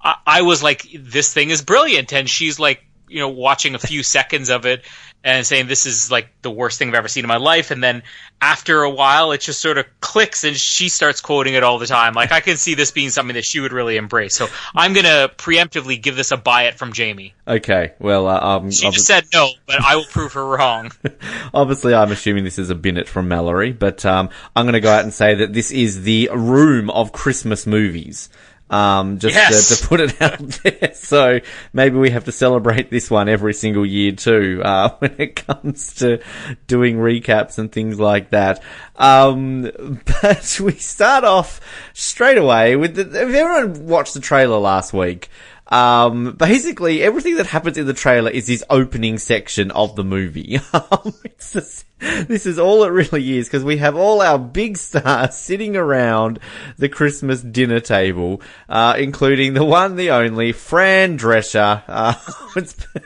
I, 0.00 0.16
I 0.26 0.42
was 0.42 0.62
like 0.62 0.86
this 0.94 1.32
thing 1.32 1.50
is 1.50 1.62
brilliant, 1.62 2.12
and 2.12 2.28
she's 2.28 2.58
like 2.58 2.84
you 3.08 3.18
know 3.18 3.28
watching 3.28 3.74
a 3.74 3.78
few 3.78 4.02
seconds 4.02 4.50
of 4.50 4.66
it 4.66 4.84
and 5.22 5.46
saying 5.46 5.66
this 5.66 5.86
is 5.86 6.10
like 6.10 6.28
the 6.42 6.50
worst 6.50 6.78
thing 6.78 6.88
I've 6.88 6.94
ever 6.94 7.08
seen 7.08 7.24
in 7.24 7.28
my 7.28 7.36
life. 7.36 7.70
And 7.70 7.82
then 7.82 8.02
after 8.40 8.82
a 8.82 8.90
while, 8.90 9.32
it 9.32 9.42
just 9.42 9.60
sort 9.60 9.76
of 9.76 9.86
clicks, 10.00 10.44
and 10.44 10.56
she 10.56 10.88
starts 10.88 11.20
quoting 11.20 11.54
it 11.54 11.62
all 11.62 11.78
the 11.78 11.86
time. 11.86 12.14
Like 12.14 12.32
I 12.32 12.40
can 12.40 12.56
see 12.56 12.74
this 12.74 12.90
being 12.90 13.10
something 13.10 13.34
that 13.34 13.44
she 13.44 13.60
would 13.60 13.72
really 13.72 13.96
embrace. 13.96 14.34
So 14.36 14.48
I'm 14.74 14.92
gonna 14.94 15.30
preemptively 15.36 16.00
give 16.00 16.16
this 16.16 16.32
a 16.32 16.36
buy 16.36 16.64
it 16.64 16.78
from 16.78 16.92
Jamie. 16.92 17.34
Okay, 17.46 17.92
well, 17.98 18.26
uh, 18.26 18.40
um, 18.40 18.70
she 18.70 18.90
just 18.90 19.06
said 19.06 19.26
no, 19.32 19.50
but 19.66 19.82
I 19.82 19.96
will 19.96 20.04
prove 20.04 20.32
her 20.32 20.46
wrong. 20.46 20.92
obviously, 21.54 21.94
I'm 21.94 22.12
assuming 22.12 22.44
this 22.44 22.58
is 22.58 22.70
a 22.70 22.80
it 22.90 23.08
from 23.08 23.28
Mallory, 23.28 23.72
but 23.72 24.04
um, 24.06 24.30
I'm 24.56 24.64
gonna 24.64 24.80
go 24.80 24.90
out 24.90 25.04
and 25.04 25.12
say 25.12 25.34
that 25.34 25.52
this 25.52 25.70
is 25.70 26.02
the 26.02 26.30
room 26.32 26.90
of 26.90 27.12
Christmas 27.12 27.66
movies. 27.66 28.30
Um, 28.70 29.18
just 29.18 29.34
yes. 29.34 29.68
to, 29.68 29.76
to, 29.76 29.88
put 29.88 30.00
it 30.00 30.22
out 30.22 30.38
there. 30.38 30.92
So 31.00 31.40
maybe 31.72 31.98
we 31.98 32.10
have 32.10 32.26
to 32.26 32.32
celebrate 32.32 32.88
this 32.88 33.10
one 33.10 33.28
every 33.28 33.52
single 33.52 33.84
year 33.84 34.12
too, 34.12 34.62
uh, 34.64 34.90
when 35.00 35.16
it 35.18 35.44
comes 35.44 35.94
to 35.94 36.22
doing 36.68 36.96
recaps 36.98 37.58
and 37.58 37.72
things 37.72 37.98
like 37.98 38.30
that. 38.30 38.62
Um, 38.94 39.62
but 40.22 40.60
we 40.62 40.72
start 40.74 41.24
off 41.24 41.60
straight 41.94 42.38
away 42.38 42.76
with 42.76 42.94
the, 42.94 43.02
if 43.02 43.34
everyone 43.34 43.86
watched 43.86 44.14
the 44.14 44.20
trailer 44.20 44.58
last 44.58 44.92
week, 44.92 45.28
um, 45.66 46.36
basically 46.38 47.02
everything 47.02 47.36
that 47.36 47.46
happens 47.46 47.76
in 47.76 47.86
the 47.86 47.94
trailer 47.94 48.30
is 48.30 48.46
this 48.46 48.62
opening 48.70 49.18
section 49.18 49.72
of 49.72 49.96
the 49.96 50.04
movie. 50.04 50.60
Um, 50.72 51.14
it's 51.24 51.84
this 52.28 52.46
is 52.46 52.58
all 52.58 52.82
it 52.84 52.88
really 52.88 53.36
is 53.36 53.46
because 53.46 53.62
we 53.62 53.76
have 53.76 53.94
all 53.94 54.22
our 54.22 54.38
big 54.38 54.78
stars 54.78 55.36
sitting 55.36 55.76
around 55.76 56.38
the 56.78 56.88
Christmas 56.88 57.42
dinner 57.42 57.80
table, 57.80 58.40
uh, 58.70 58.94
including 58.98 59.52
the 59.52 59.64
one, 59.64 59.96
the 59.96 60.10
only, 60.10 60.52
Fran 60.52 61.18
Drescher. 61.18 61.82
Uh, 61.86 62.14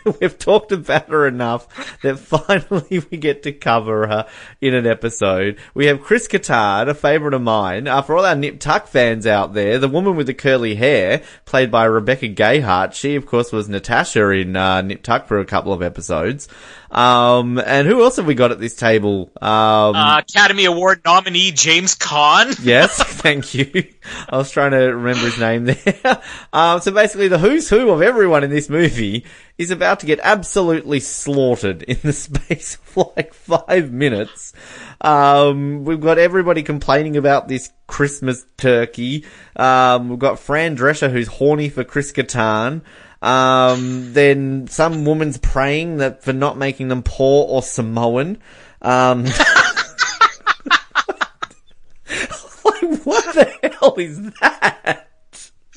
we've 0.20 0.38
talked 0.38 0.70
about 0.70 1.08
her 1.08 1.26
enough 1.26 1.66
that 2.02 2.20
finally 2.20 3.02
we 3.10 3.16
get 3.16 3.42
to 3.42 3.52
cover 3.52 4.06
her 4.06 4.28
in 4.60 4.74
an 4.74 4.86
episode. 4.86 5.58
We 5.74 5.86
have 5.86 6.00
Chris 6.00 6.28
Kattan, 6.28 6.88
a 6.88 6.94
favourite 6.94 7.34
of 7.34 7.42
mine. 7.42 7.88
Uh, 7.88 8.02
for 8.02 8.16
all 8.16 8.24
our 8.24 8.36
Nip 8.36 8.60
Tuck 8.60 8.86
fans 8.86 9.26
out 9.26 9.54
there, 9.54 9.80
the 9.80 9.88
woman 9.88 10.14
with 10.14 10.28
the 10.28 10.34
curly 10.34 10.76
hair, 10.76 11.22
played 11.46 11.72
by 11.72 11.84
Rebecca 11.84 12.28
Gayheart, 12.28 12.92
she 12.92 13.16
of 13.16 13.26
course 13.26 13.50
was 13.50 13.68
Natasha 13.68 14.28
in 14.30 14.54
uh, 14.54 14.82
Nip 14.82 15.02
Tuck 15.02 15.26
for 15.26 15.40
a 15.40 15.44
couple 15.44 15.72
of 15.72 15.82
episodes. 15.82 16.48
Um, 16.94 17.58
and 17.58 17.88
who 17.88 18.02
else 18.02 18.16
have 18.16 18.26
we 18.26 18.34
got 18.34 18.52
at 18.52 18.60
this 18.60 18.76
table? 18.76 19.30
Um, 19.42 19.96
Uh, 19.96 20.18
Academy 20.18 20.64
Award 20.64 21.00
nominee 21.04 21.50
James 21.50 21.96
Caan. 21.96 22.56
Yes, 22.64 23.02
thank 23.02 23.52
you. 23.54 23.84
I 24.28 24.36
was 24.36 24.50
trying 24.50 24.70
to 24.70 24.78
remember 24.78 25.24
his 25.26 25.38
name 25.38 25.64
there. 25.64 26.22
Um, 26.52 26.80
so 26.80 26.92
basically, 26.92 27.26
the 27.28 27.38
who's 27.38 27.68
who 27.68 27.90
of 27.90 28.00
everyone 28.00 28.44
in 28.44 28.50
this 28.50 28.68
movie 28.68 29.24
is 29.58 29.72
about 29.72 30.00
to 30.00 30.06
get 30.06 30.20
absolutely 30.22 31.00
slaughtered 31.00 31.82
in 31.82 31.98
the 32.02 32.12
space 32.26 32.76
of 32.96 33.12
like 33.16 33.34
five 33.34 33.90
minutes. 33.92 34.52
Um, 35.00 35.84
we've 35.84 36.00
got 36.00 36.18
everybody 36.18 36.62
complaining 36.62 37.16
about 37.16 37.48
this 37.48 37.70
Christmas 37.88 38.46
turkey. 38.56 39.24
Um, 39.56 40.10
we've 40.10 40.18
got 40.18 40.38
Fran 40.38 40.76
Drescher 40.76 41.10
who's 41.10 41.26
horny 41.28 41.68
for 41.68 41.82
Chris 41.82 42.12
Kattan. 42.12 42.82
Um, 43.24 44.12
then 44.12 44.66
some 44.66 45.06
woman's 45.06 45.38
praying 45.38 45.96
that 45.96 46.22
for 46.22 46.34
not 46.34 46.58
making 46.58 46.88
them 46.88 47.02
poor 47.02 47.46
or 47.48 47.62
Samoan. 47.62 48.36
Um, 48.82 49.24
like, 49.24 49.32
what 53.04 53.34
the 53.34 53.70
hell 53.80 53.94
is 53.96 54.30
that? 54.40 55.06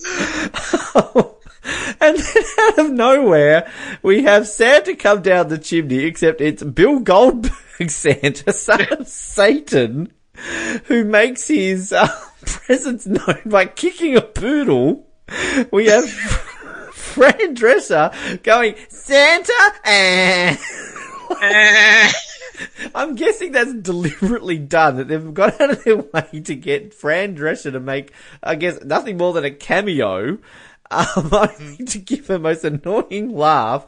and 2.01 2.17
then 2.17 2.43
out 2.59 2.79
of 2.79 2.91
nowhere, 2.91 3.71
we 4.03 4.23
have 4.23 4.45
Santa 4.45 4.93
come 4.93 5.21
down 5.21 5.47
the 5.47 5.57
chimney, 5.57 5.99
except 5.99 6.41
it's 6.41 6.63
Bill 6.63 6.99
Goldberg 6.99 7.53
Santa, 7.89 8.51
son 8.51 8.85
of 8.91 9.07
Satan, 9.07 10.11
who 10.87 11.05
makes 11.05 11.47
his 11.47 11.93
uh, 11.93 12.09
presence 12.45 13.07
known 13.07 13.43
by 13.45 13.67
kicking 13.67 14.17
a 14.17 14.21
poodle. 14.21 15.07
We 15.71 15.85
have 15.85 16.05
Fran 17.17 17.55
Drescher 17.55 18.43
going, 18.43 18.75
Santa, 18.89 19.73
eh. 19.85 20.55
I'm 22.93 23.15
guessing 23.15 23.53
that's 23.53 23.73
deliberately 23.73 24.59
done, 24.59 24.97
that 24.97 25.07
they've 25.07 25.33
gone 25.33 25.53
out 25.59 25.71
of 25.71 25.83
their 25.83 25.97
way 25.97 26.41
to 26.43 26.55
get 26.55 26.93
Fran 26.93 27.35
Drescher 27.35 27.71
to 27.71 27.79
make, 27.79 28.11
I 28.43 28.53
guess, 28.53 28.83
nothing 28.83 29.17
more 29.17 29.33
than 29.33 29.45
a 29.45 29.49
cameo, 29.49 30.37
um, 30.91 31.07
only 31.31 31.85
to 31.85 31.97
give 31.97 32.27
the 32.27 32.37
most 32.37 32.63
annoying 32.63 33.35
laugh. 33.35 33.87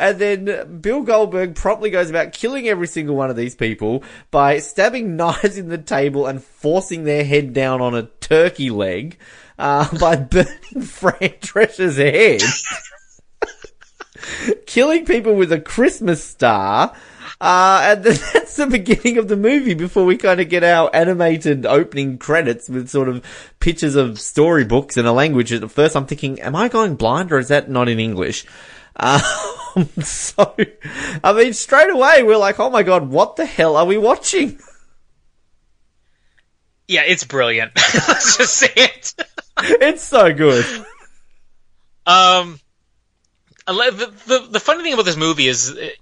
And 0.00 0.18
then 0.18 0.80
Bill 0.80 1.02
Goldberg 1.02 1.54
promptly 1.54 1.90
goes 1.90 2.08
about 2.08 2.32
killing 2.32 2.66
every 2.66 2.86
single 2.86 3.16
one 3.16 3.28
of 3.28 3.36
these 3.36 3.54
people 3.54 4.02
by 4.30 4.58
stabbing 4.58 5.14
knives 5.16 5.58
in 5.58 5.68
the 5.68 5.76
table 5.76 6.26
and 6.26 6.42
forcing 6.42 7.04
their 7.04 7.22
head 7.22 7.52
down 7.52 7.82
on 7.82 7.94
a 7.94 8.04
turkey 8.04 8.70
leg, 8.70 9.18
uh, 9.58 9.94
by 10.00 10.16
burning 10.16 10.82
Fran 10.82 11.34
Drescher's 11.40 11.98
head. 11.98 12.40
killing 14.66 15.04
people 15.04 15.34
with 15.34 15.52
a 15.52 15.60
Christmas 15.60 16.24
star, 16.24 16.96
uh, 17.38 17.80
and 17.84 18.02
then 18.02 18.18
that's 18.32 18.56
the 18.56 18.66
beginning 18.66 19.18
of 19.18 19.28
the 19.28 19.36
movie 19.36 19.74
before 19.74 20.06
we 20.06 20.16
kind 20.16 20.40
of 20.40 20.48
get 20.48 20.64
our 20.64 20.88
animated 20.94 21.66
opening 21.66 22.16
credits 22.16 22.70
with 22.70 22.88
sort 22.88 23.10
of 23.10 23.22
pictures 23.60 23.96
of 23.96 24.18
storybooks 24.18 24.96
in 24.96 25.04
a 25.04 25.12
language. 25.12 25.52
At 25.52 25.70
first 25.70 25.94
I'm 25.94 26.06
thinking, 26.06 26.40
am 26.40 26.56
I 26.56 26.68
going 26.68 26.96
blind 26.96 27.32
or 27.32 27.38
is 27.38 27.48
that 27.48 27.68
not 27.68 27.90
in 27.90 28.00
English? 28.00 28.46
Um, 28.96 29.20
so, 30.02 30.54
I 31.22 31.32
mean, 31.32 31.52
straight 31.52 31.90
away 31.90 32.22
we're 32.22 32.36
like, 32.36 32.58
oh 32.58 32.70
my 32.70 32.82
god, 32.82 33.08
what 33.08 33.36
the 33.36 33.46
hell 33.46 33.76
are 33.76 33.86
we 33.86 33.98
watching? 33.98 34.58
Yeah, 36.88 37.02
it's 37.06 37.24
brilliant. 37.24 37.72
Let's 37.94 38.36
just 38.36 38.54
say 38.54 38.72
it. 38.74 39.14
It's 39.58 40.02
so 40.02 40.32
good. 40.34 40.64
Um, 42.06 42.58
the, 43.66 44.12
the 44.26 44.48
the 44.50 44.60
funny 44.60 44.82
thing 44.82 44.94
about 44.94 45.04
this 45.04 45.16
movie 45.16 45.46
is 45.46 45.68
it, 45.70 45.96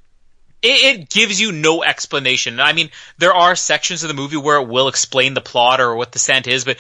it 0.62 1.10
gives 1.10 1.40
you 1.40 1.52
no 1.52 1.82
explanation. 1.82 2.60
I 2.60 2.72
mean, 2.72 2.90
there 3.18 3.34
are 3.34 3.54
sections 3.56 4.02
of 4.02 4.08
the 4.08 4.14
movie 4.14 4.36
where 4.36 4.60
it 4.60 4.68
will 4.68 4.88
explain 4.88 5.34
the 5.34 5.40
plot 5.40 5.80
or 5.80 5.94
what 5.94 6.12
the 6.12 6.18
Santa 6.18 6.50
is, 6.50 6.64
but 6.64 6.78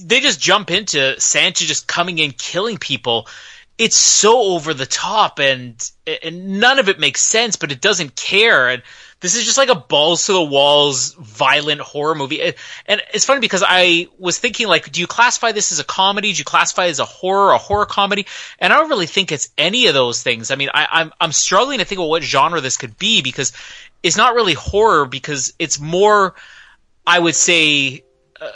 they 0.00 0.20
just 0.20 0.40
jump 0.40 0.70
into 0.70 1.18
Santa 1.20 1.64
just 1.64 1.86
coming 1.86 2.18
in 2.18 2.32
killing 2.32 2.78
people. 2.78 3.26
It's 3.80 3.96
so 3.96 4.42
over 4.52 4.74
the 4.74 4.84
top 4.84 5.38
and 5.38 5.90
and 6.22 6.60
none 6.60 6.78
of 6.78 6.90
it 6.90 7.00
makes 7.00 7.24
sense, 7.24 7.56
but 7.56 7.72
it 7.72 7.80
doesn't 7.80 8.14
care. 8.14 8.68
And 8.68 8.82
this 9.20 9.34
is 9.34 9.46
just 9.46 9.56
like 9.56 9.70
a 9.70 9.74
balls 9.74 10.26
to 10.26 10.34
the 10.34 10.42
walls 10.42 11.14
violent 11.14 11.80
horror 11.80 12.14
movie. 12.14 12.42
And 12.84 13.02
it's 13.14 13.24
funny 13.24 13.40
because 13.40 13.64
I 13.66 14.08
was 14.18 14.38
thinking 14.38 14.68
like, 14.68 14.92
do 14.92 15.00
you 15.00 15.06
classify 15.06 15.52
this 15.52 15.72
as 15.72 15.78
a 15.78 15.84
comedy? 15.84 16.32
Do 16.32 16.38
you 16.38 16.44
classify 16.44 16.86
it 16.86 16.90
as 16.90 16.98
a 16.98 17.06
horror, 17.06 17.52
a 17.52 17.58
horror 17.58 17.86
comedy? 17.86 18.26
And 18.58 18.70
I 18.70 18.76
don't 18.76 18.90
really 18.90 19.06
think 19.06 19.32
it's 19.32 19.48
any 19.56 19.86
of 19.86 19.94
those 19.94 20.22
things. 20.22 20.50
I 20.50 20.56
mean, 20.56 20.68
I, 20.74 20.86
I'm 20.90 21.12
I'm 21.18 21.32
struggling 21.32 21.78
to 21.78 21.86
think 21.86 22.00
about 22.00 22.10
what 22.10 22.22
genre 22.22 22.60
this 22.60 22.76
could 22.76 22.98
be 22.98 23.22
because 23.22 23.54
it's 24.02 24.18
not 24.18 24.34
really 24.34 24.54
horror 24.54 25.06
because 25.06 25.54
it's 25.58 25.80
more, 25.80 26.34
I 27.06 27.18
would 27.18 27.34
say, 27.34 28.04
uh, 28.40 28.50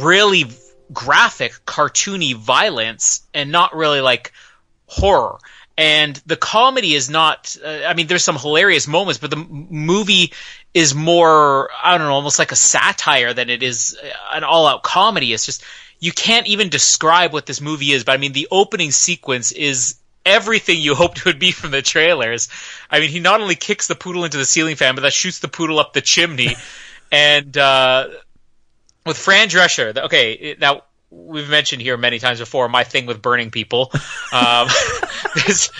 really 0.00 0.46
graphic, 0.92 1.52
cartoony 1.66 2.34
violence 2.34 3.22
and 3.34 3.50
not 3.50 3.74
really 3.74 4.00
like 4.00 4.32
horror. 4.88 5.38
And 5.76 6.20
the 6.26 6.34
comedy 6.34 6.94
is 6.94 7.08
not, 7.08 7.56
uh, 7.64 7.82
I 7.86 7.94
mean, 7.94 8.08
there's 8.08 8.24
some 8.24 8.36
hilarious 8.36 8.88
moments, 8.88 9.18
but 9.20 9.30
the 9.30 9.36
m- 9.36 9.68
movie 9.70 10.32
is 10.74 10.92
more, 10.92 11.70
I 11.80 11.96
don't 11.96 12.08
know, 12.08 12.14
almost 12.14 12.40
like 12.40 12.50
a 12.50 12.56
satire 12.56 13.32
than 13.32 13.48
it 13.48 13.62
is 13.62 13.96
an 14.32 14.42
all 14.42 14.66
out 14.66 14.82
comedy. 14.82 15.32
It's 15.32 15.46
just, 15.46 15.62
you 16.00 16.10
can't 16.10 16.48
even 16.48 16.68
describe 16.68 17.32
what 17.32 17.46
this 17.46 17.60
movie 17.60 17.92
is, 17.92 18.02
but 18.02 18.12
I 18.12 18.16
mean, 18.16 18.32
the 18.32 18.48
opening 18.50 18.90
sequence 18.90 19.52
is 19.52 19.94
everything 20.26 20.80
you 20.80 20.94
hoped 20.96 21.18
it 21.18 21.26
would 21.26 21.38
be 21.38 21.52
from 21.52 21.70
the 21.70 21.80
trailers. 21.80 22.48
I 22.90 22.98
mean, 22.98 23.10
he 23.10 23.20
not 23.20 23.40
only 23.40 23.54
kicks 23.54 23.86
the 23.86 23.94
poodle 23.94 24.24
into 24.24 24.36
the 24.36 24.44
ceiling 24.44 24.74
fan, 24.74 24.96
but 24.96 25.02
that 25.02 25.12
shoots 25.12 25.38
the 25.38 25.48
poodle 25.48 25.78
up 25.78 25.92
the 25.92 26.00
chimney. 26.00 26.56
and, 27.12 27.56
uh, 27.56 28.08
with 29.06 29.16
Fran 29.16 29.48
Drescher, 29.48 29.96
okay, 29.96 30.56
now 30.58 30.82
we've 31.10 31.48
mentioned 31.48 31.82
here 31.82 31.96
many 31.96 32.18
times 32.18 32.38
before 32.38 32.68
my 32.68 32.84
thing 32.84 33.06
with 33.06 33.22
burning 33.22 33.50
people. 33.50 33.90
Um, 34.32 34.68
this 35.34 35.70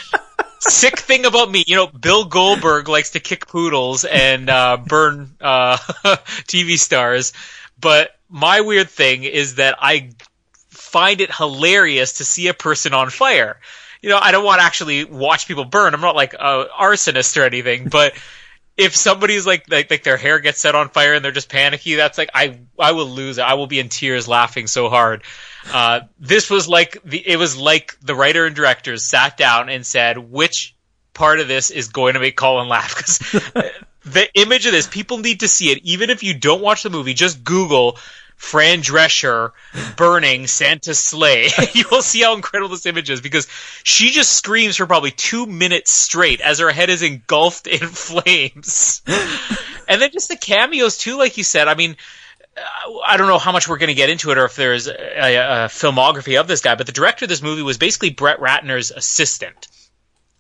sick 0.61 0.99
thing 0.99 1.27
about 1.27 1.51
me, 1.51 1.65
you 1.67 1.77
know, 1.77 1.87
Bill 1.87 2.25
Goldberg 2.25 2.89
likes 2.89 3.11
to 3.11 3.21
kick 3.21 3.47
poodles 3.47 4.05
and 4.05 4.49
uh, 4.49 4.77
burn 4.77 5.35
uh, 5.41 5.77
TV 6.47 6.79
stars, 6.79 7.33
but 7.81 8.11
my 8.29 8.61
weird 8.61 8.91
thing 8.91 9.25
is 9.25 9.57
that 9.57 9.77
I 9.81 10.11
find 10.69 11.21
it 11.21 11.35
hilarious 11.35 12.15
to 12.15 12.25
see 12.25 12.49
a 12.49 12.55
person 12.55 12.95
on 12.95 13.11
fire. 13.11 13.59
You 14.03 14.11
know, 14.11 14.19
I 14.21 14.33
don't 14.33 14.45
want 14.45 14.61
to 14.61 14.65
actually 14.65 15.05
watch 15.05 15.49
people 15.49 15.65
burn. 15.65 15.95
I'm 15.95 16.01
not 16.01 16.15
like 16.15 16.35
a 16.35 16.67
arsonist 16.79 17.37
or 17.37 17.45
anything, 17.45 17.89
but 17.89 18.15
if 18.79 18.95
somebody's 18.95 19.45
like, 19.45 19.69
like 19.69 19.91
like 19.91 20.05
their 20.05 20.17
hair 20.17 20.39
gets 20.39 20.61
set 20.61 20.77
on 20.77 20.89
fire 20.89 21.15
and 21.15 21.25
they're 21.25 21.33
just 21.33 21.49
panicky, 21.49 21.97
that's 21.97 22.17
like 22.17 22.31
I 22.33 22.61
I 22.79 22.93
will 22.93 23.09
lose 23.09 23.39
it. 23.39 23.43
I 23.43 23.55
will 23.55 23.67
be 23.67 23.81
in 23.81 23.89
tears 23.89 24.29
laughing 24.29 24.69
so 24.69 24.89
hard. 24.89 25.25
Uh, 25.71 26.03
this 26.21 26.49
was 26.49 26.69
like 26.69 27.03
the 27.05 27.19
it 27.29 27.37
was 27.37 27.57
like 27.57 27.99
the 28.01 28.15
writer 28.15 28.47
and 28.47 28.55
directors 28.55 29.05
sat 29.05 29.37
down 29.37 29.69
and 29.69 29.85
said 29.85 30.17
which 30.17 30.77
part 31.13 31.41
of 31.41 31.49
this 31.49 31.71
is 31.71 31.89
going 31.89 32.15
to 32.15 32.21
make 32.21 32.37
Colin 32.37 32.69
laugh 32.69 32.97
because 32.97 33.19
the 34.05 34.29
image 34.35 34.65
of 34.65 34.73
this 34.73 34.87
people 34.87 35.19
need 35.19 35.41
to 35.41 35.49
see 35.49 35.73
it 35.73 35.81
even 35.83 36.09
if 36.09 36.23
you 36.23 36.33
don't 36.33 36.63
watch 36.63 36.85
the 36.85 36.91
movie. 36.91 37.15
Just 37.15 37.43
Google 37.43 37.99
Fran 38.39 38.83
Drescher 38.83 39.51
burning 39.97 40.47
Santa's 40.47 41.01
Slay. 41.01 41.49
you 41.75 41.85
will 41.91 42.01
see 42.01 42.23
how 42.23 42.35
incredible 42.35 42.71
this 42.71 42.87
image 42.87 43.11
is 43.11 43.21
because 43.21 43.49
she 43.83 44.11
just 44.11 44.33
screams 44.33 44.77
for 44.77 44.87
probably 44.87 45.11
two 45.11 45.45
minutes 45.45 45.91
straight 45.93 46.41
as 46.41 46.61
her 46.61 46.71
head 46.71 46.89
is 46.89 47.03
engulfed 47.03 47.67
in 47.67 47.81
flames. 47.89 49.03
and 49.89 50.01
then 50.01 50.11
just 50.13 50.29
the 50.29 50.37
cameos 50.37 50.97
too, 50.97 51.19
like 51.19 51.37
you 51.37 51.45
said. 51.45 51.67
I 51.67 51.75
mean, 51.75 51.97
uh, 52.57 52.99
I 53.05 53.17
don't 53.17 53.27
know 53.27 53.39
how 53.39 53.53
much 53.53 53.69
we're 53.69 53.77
going 53.77 53.89
to 53.89 53.95
get 53.95 54.09
into 54.09 54.31
it 54.31 54.39
or 54.39 54.45
if 54.45 54.55
there's 54.55 54.87
a, 54.87 54.93
a, 54.93 55.69
filmography 55.69 56.41
of 56.41 56.47
this 56.47 56.61
guy, 56.61 56.77
but 56.77 56.87
the 56.87 56.93
director 56.93 57.25
of 57.25 57.29
this 57.29 57.43
movie 57.43 57.63
was 57.63 57.77
basically 57.77 58.11
Brett 58.11 58.39
Ratner's 58.39 58.93
assistant. 58.93 59.67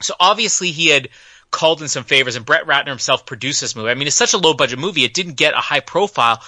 So 0.01 0.15
obviously 0.21 0.71
he 0.71 0.89
had 0.89 1.09
called 1.51 1.83
in 1.83 1.89
some 1.89 2.05
favors 2.05 2.37
and 2.37 2.47
Brett 2.47 2.67
Ratner 2.67 2.89
himself 2.89 3.27
produced 3.27 3.61
this 3.61 3.75
movie. 3.75 3.91
I 3.91 3.95
mean, 3.95 4.07
it's 4.07 4.17
such 4.17 4.35
a 4.35 4.39
low 4.39 4.55
budget 4.55 4.79
movie. 4.79 5.05
It 5.05 5.15
didn't 5.15 5.35
get 5.35 5.55
a 5.55 5.59
high 5.59 5.81
profile, 5.81 6.41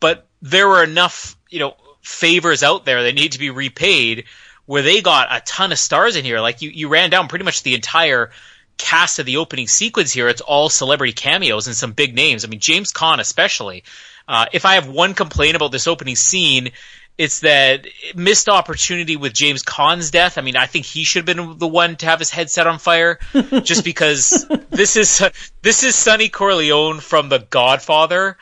but 0.00 0.25
there 0.42 0.68
were 0.68 0.82
enough, 0.82 1.36
you 1.48 1.58
know, 1.58 1.76
favors 2.02 2.62
out 2.62 2.84
there 2.84 3.02
that 3.02 3.14
need 3.14 3.32
to 3.32 3.38
be 3.38 3.50
repaid 3.50 4.24
where 4.66 4.82
they 4.82 5.00
got 5.00 5.28
a 5.30 5.40
ton 5.40 5.72
of 5.72 5.78
stars 5.78 6.16
in 6.16 6.24
here. 6.24 6.40
Like 6.40 6.62
you, 6.62 6.70
you 6.70 6.88
ran 6.88 7.10
down 7.10 7.28
pretty 7.28 7.44
much 7.44 7.62
the 7.62 7.74
entire 7.74 8.30
cast 8.78 9.18
of 9.18 9.26
the 9.26 9.38
opening 9.38 9.68
sequence 9.68 10.12
here, 10.12 10.28
it's 10.28 10.40
all 10.40 10.68
celebrity 10.68 11.12
cameos 11.12 11.66
and 11.66 11.76
some 11.76 11.92
big 11.92 12.14
names. 12.14 12.44
I 12.44 12.48
mean, 12.48 12.60
James 12.60 12.92
Caan 12.92 13.20
especially. 13.20 13.84
Uh, 14.28 14.46
if 14.52 14.64
I 14.64 14.74
have 14.74 14.88
one 14.88 15.14
complaint 15.14 15.56
about 15.56 15.72
this 15.72 15.86
opening 15.86 16.16
scene, 16.16 16.70
it's 17.16 17.40
that 17.40 17.86
missed 18.14 18.48
opportunity 18.48 19.16
with 19.16 19.32
James 19.32 19.62
Caan's 19.62 20.10
death. 20.10 20.36
I 20.36 20.42
mean, 20.42 20.56
I 20.56 20.66
think 20.66 20.84
he 20.84 21.04
should 21.04 21.26
have 21.26 21.36
been 21.36 21.58
the 21.58 21.68
one 21.68 21.96
to 21.96 22.06
have 22.06 22.18
his 22.18 22.30
head 22.30 22.50
set 22.50 22.66
on 22.66 22.78
fire, 22.78 23.18
just 23.62 23.84
because 23.84 24.46
this 24.70 24.96
is 24.96 25.24
this 25.62 25.82
is 25.82 25.94
Sonny 25.94 26.28
Corleone 26.28 27.00
from 27.00 27.28
The 27.28 27.38
Godfather, 27.38 28.36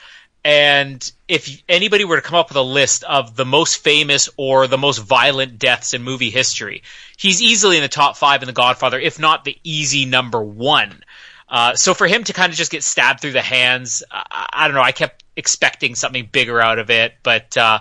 and 0.45 1.11
if 1.27 1.63
anybody 1.69 2.05
were 2.05 2.17
to 2.17 2.23
come 2.23 2.39
up 2.39 2.51
with 2.51 2.59
a 2.59 2.63
list 2.63 3.03
of 3.05 3.35
the 3.35 3.47
most 3.47 3.79
famous 3.79 4.29
or 4.37 4.67
the 4.67 4.77
most 4.77 4.99
violent 4.99 5.59
deaths 5.59 5.95
in 5.95 6.03
movie 6.03 6.29
history, 6.29 6.83
he's 7.17 7.41
easily 7.41 7.77
in 7.77 7.83
the 7.83 7.89
top 7.89 8.19
five 8.19 8.43
in 8.43 8.47
The 8.47 8.53
Godfather, 8.53 9.01
if 9.01 9.19
not 9.19 9.45
the 9.45 9.57
easy 9.65 10.05
number 10.05 10.43
one. 10.43 11.03
Uh, 11.49 11.75
so 11.75 11.95
for 11.95 12.07
him 12.07 12.25
to 12.25 12.33
kind 12.35 12.53
of 12.53 12.59
just 12.59 12.71
get 12.71 12.83
stabbed 12.83 13.21
through 13.21 13.33
the 13.33 13.41
hands, 13.41 14.03
I, 14.11 14.49
I 14.53 14.69
don't 14.69 14.75
know. 14.75 14.83
I 14.83 14.93
kept 14.93 15.25
expecting 15.35 15.95
something 15.95 16.29
bigger 16.31 16.61
out 16.61 16.79
of 16.79 16.91
it, 16.91 17.15
but 17.23 17.57
uh, 17.57 17.79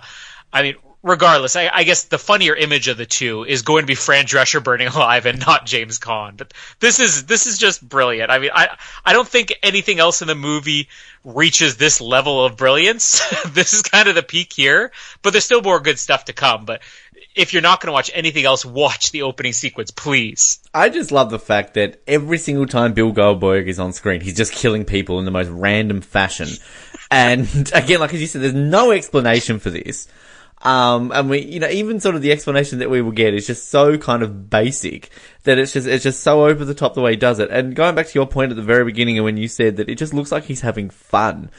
I 0.51 0.63
mean, 0.63 0.75
regardless, 1.03 1.55
I, 1.55 1.69
I, 1.71 1.83
guess 1.83 2.05
the 2.05 2.17
funnier 2.17 2.55
image 2.55 2.87
of 2.87 2.97
the 2.97 3.05
two 3.05 3.43
is 3.43 3.61
going 3.61 3.83
to 3.83 3.87
be 3.87 3.95
Fran 3.95 4.25
Drescher 4.25 4.63
burning 4.63 4.87
alive 4.87 5.25
and 5.25 5.39
not 5.39 5.65
James 5.65 5.99
Caan. 5.99 6.37
But 6.37 6.53
this 6.79 6.99
is 6.99 7.25
this 7.25 7.45
is 7.45 7.57
just 7.57 7.87
brilliant. 7.87 8.31
I 8.31 8.39
mean, 8.39 8.51
I 8.53 8.77
I 9.05 9.13
don't 9.13 9.27
think 9.27 9.53
anything 9.61 9.99
else 9.99 10.21
in 10.21 10.27
the 10.27 10.35
movie 10.35 10.87
reaches 11.23 11.77
this 11.77 12.01
level 12.01 12.43
of 12.43 12.57
brilliance. 12.57 13.21
this 13.47 13.73
is 13.73 13.81
kind 13.81 14.07
of 14.07 14.15
the 14.15 14.23
peak 14.23 14.53
here, 14.53 14.91
but 15.21 15.31
there's 15.31 15.45
still 15.45 15.61
more 15.61 15.79
good 15.79 15.99
stuff 15.99 16.25
to 16.25 16.33
come. 16.33 16.65
But 16.65 16.81
if 17.35 17.53
you're 17.53 17.61
not 17.61 17.81
going 17.81 17.87
to 17.87 17.93
watch 17.93 18.11
anything 18.13 18.45
else, 18.45 18.65
watch 18.65 19.11
the 19.11 19.23
opening 19.23 19.53
sequence, 19.53 19.91
please. 19.91 20.59
I 20.73 20.89
just 20.89 21.11
love 21.11 21.29
the 21.29 21.39
fact 21.39 21.73
that 21.73 22.01
every 22.07 22.37
single 22.37 22.65
time 22.65 22.93
Bill 22.93 23.11
Goldberg 23.11 23.67
is 23.67 23.79
on 23.79 23.93
screen, 23.93 24.21
he's 24.21 24.37
just 24.37 24.53
killing 24.53 24.85
people 24.85 25.19
in 25.19 25.25
the 25.25 25.31
most 25.31 25.49
random 25.49 26.01
fashion. 26.01 26.49
and 27.11 27.71
again, 27.73 27.99
like 27.99 28.13
as 28.13 28.21
you 28.21 28.27
said, 28.27 28.41
there's 28.41 28.53
no 28.53 28.91
explanation 28.91 29.59
for 29.59 29.69
this. 29.69 30.07
Um, 30.63 31.11
and 31.11 31.29
we, 31.29 31.41
you 31.41 31.59
know, 31.59 31.67
even 31.69 31.99
sort 31.99 32.15
of 32.15 32.21
the 32.21 32.31
explanation 32.31 32.79
that 32.79 32.89
we 32.89 33.01
will 33.01 33.11
get 33.11 33.33
is 33.33 33.45
just 33.45 33.69
so 33.69 33.97
kind 33.97 34.23
of 34.23 34.49
basic 34.49 35.09
that 35.43 35.59
it's 35.59 35.73
just, 35.73 35.87
it's 35.87 36.03
just 36.03 36.21
so 36.21 36.45
over 36.45 36.63
the 36.63 36.73
top 36.73 36.93
the 36.93 37.01
way 37.01 37.11
he 37.11 37.17
does 37.17 37.39
it. 37.39 37.51
And 37.51 37.75
going 37.75 37.95
back 37.95 38.07
to 38.07 38.17
your 38.17 38.25
point 38.25 38.51
at 38.51 38.55
the 38.55 38.63
very 38.63 38.85
beginning 38.85 39.17
and 39.17 39.25
when 39.25 39.35
you 39.35 39.49
said 39.49 39.75
that 39.75 39.89
it 39.89 39.97
just 39.97 40.13
looks 40.13 40.31
like 40.31 40.45
he's 40.45 40.61
having 40.61 40.89
fun. 40.89 41.51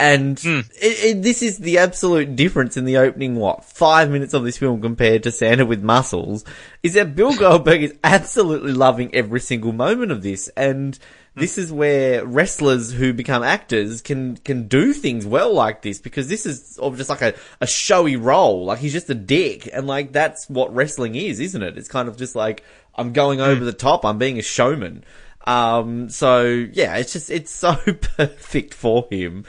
And 0.00 0.38
mm. 0.38 0.66
it, 0.80 1.04
it, 1.04 1.22
this 1.22 1.42
is 1.42 1.58
the 1.58 1.76
absolute 1.76 2.34
difference 2.34 2.78
in 2.78 2.86
the 2.86 2.96
opening, 2.96 3.36
what, 3.36 3.66
five 3.66 4.10
minutes 4.10 4.32
of 4.32 4.44
this 4.44 4.56
film 4.56 4.80
compared 4.80 5.24
to 5.24 5.30
Santa 5.30 5.66
with 5.66 5.82
Muscles, 5.82 6.42
is 6.82 6.94
that 6.94 7.14
Bill 7.14 7.36
Goldberg 7.38 7.82
is 7.82 7.94
absolutely 8.02 8.72
loving 8.72 9.14
every 9.14 9.40
single 9.40 9.72
moment 9.72 10.10
of 10.10 10.22
this. 10.22 10.48
And 10.56 10.98
this 11.34 11.58
is 11.58 11.70
where 11.70 12.24
wrestlers 12.24 12.92
who 12.92 13.12
become 13.12 13.42
actors 13.42 14.00
can 14.00 14.38
can 14.38 14.68
do 14.68 14.94
things 14.94 15.26
well 15.26 15.52
like 15.52 15.82
this 15.82 16.00
because 16.00 16.28
this 16.28 16.46
is 16.46 16.78
just 16.96 17.10
like 17.10 17.22
a, 17.22 17.34
a 17.60 17.66
showy 17.66 18.16
role. 18.16 18.64
Like 18.64 18.78
he's 18.78 18.94
just 18.94 19.10
a 19.10 19.14
dick, 19.14 19.68
and 19.70 19.86
like 19.86 20.12
that's 20.12 20.48
what 20.48 20.74
wrestling 20.74 21.14
is, 21.14 21.40
isn't 21.40 21.62
it? 21.62 21.76
It's 21.76 21.88
kind 21.88 22.08
of 22.08 22.16
just 22.16 22.34
like 22.34 22.64
I'm 22.94 23.12
going 23.12 23.38
hmm. 23.38 23.44
over 23.44 23.64
the 23.64 23.74
top. 23.74 24.06
I'm 24.06 24.18
being 24.18 24.38
a 24.38 24.42
showman. 24.42 25.04
Um, 25.46 26.10
so 26.10 26.44
yeah, 26.72 26.96
it's 26.96 27.12
just 27.12 27.30
it's 27.30 27.50
so 27.50 27.74
perfect 28.16 28.74
for 28.74 29.06
him, 29.10 29.44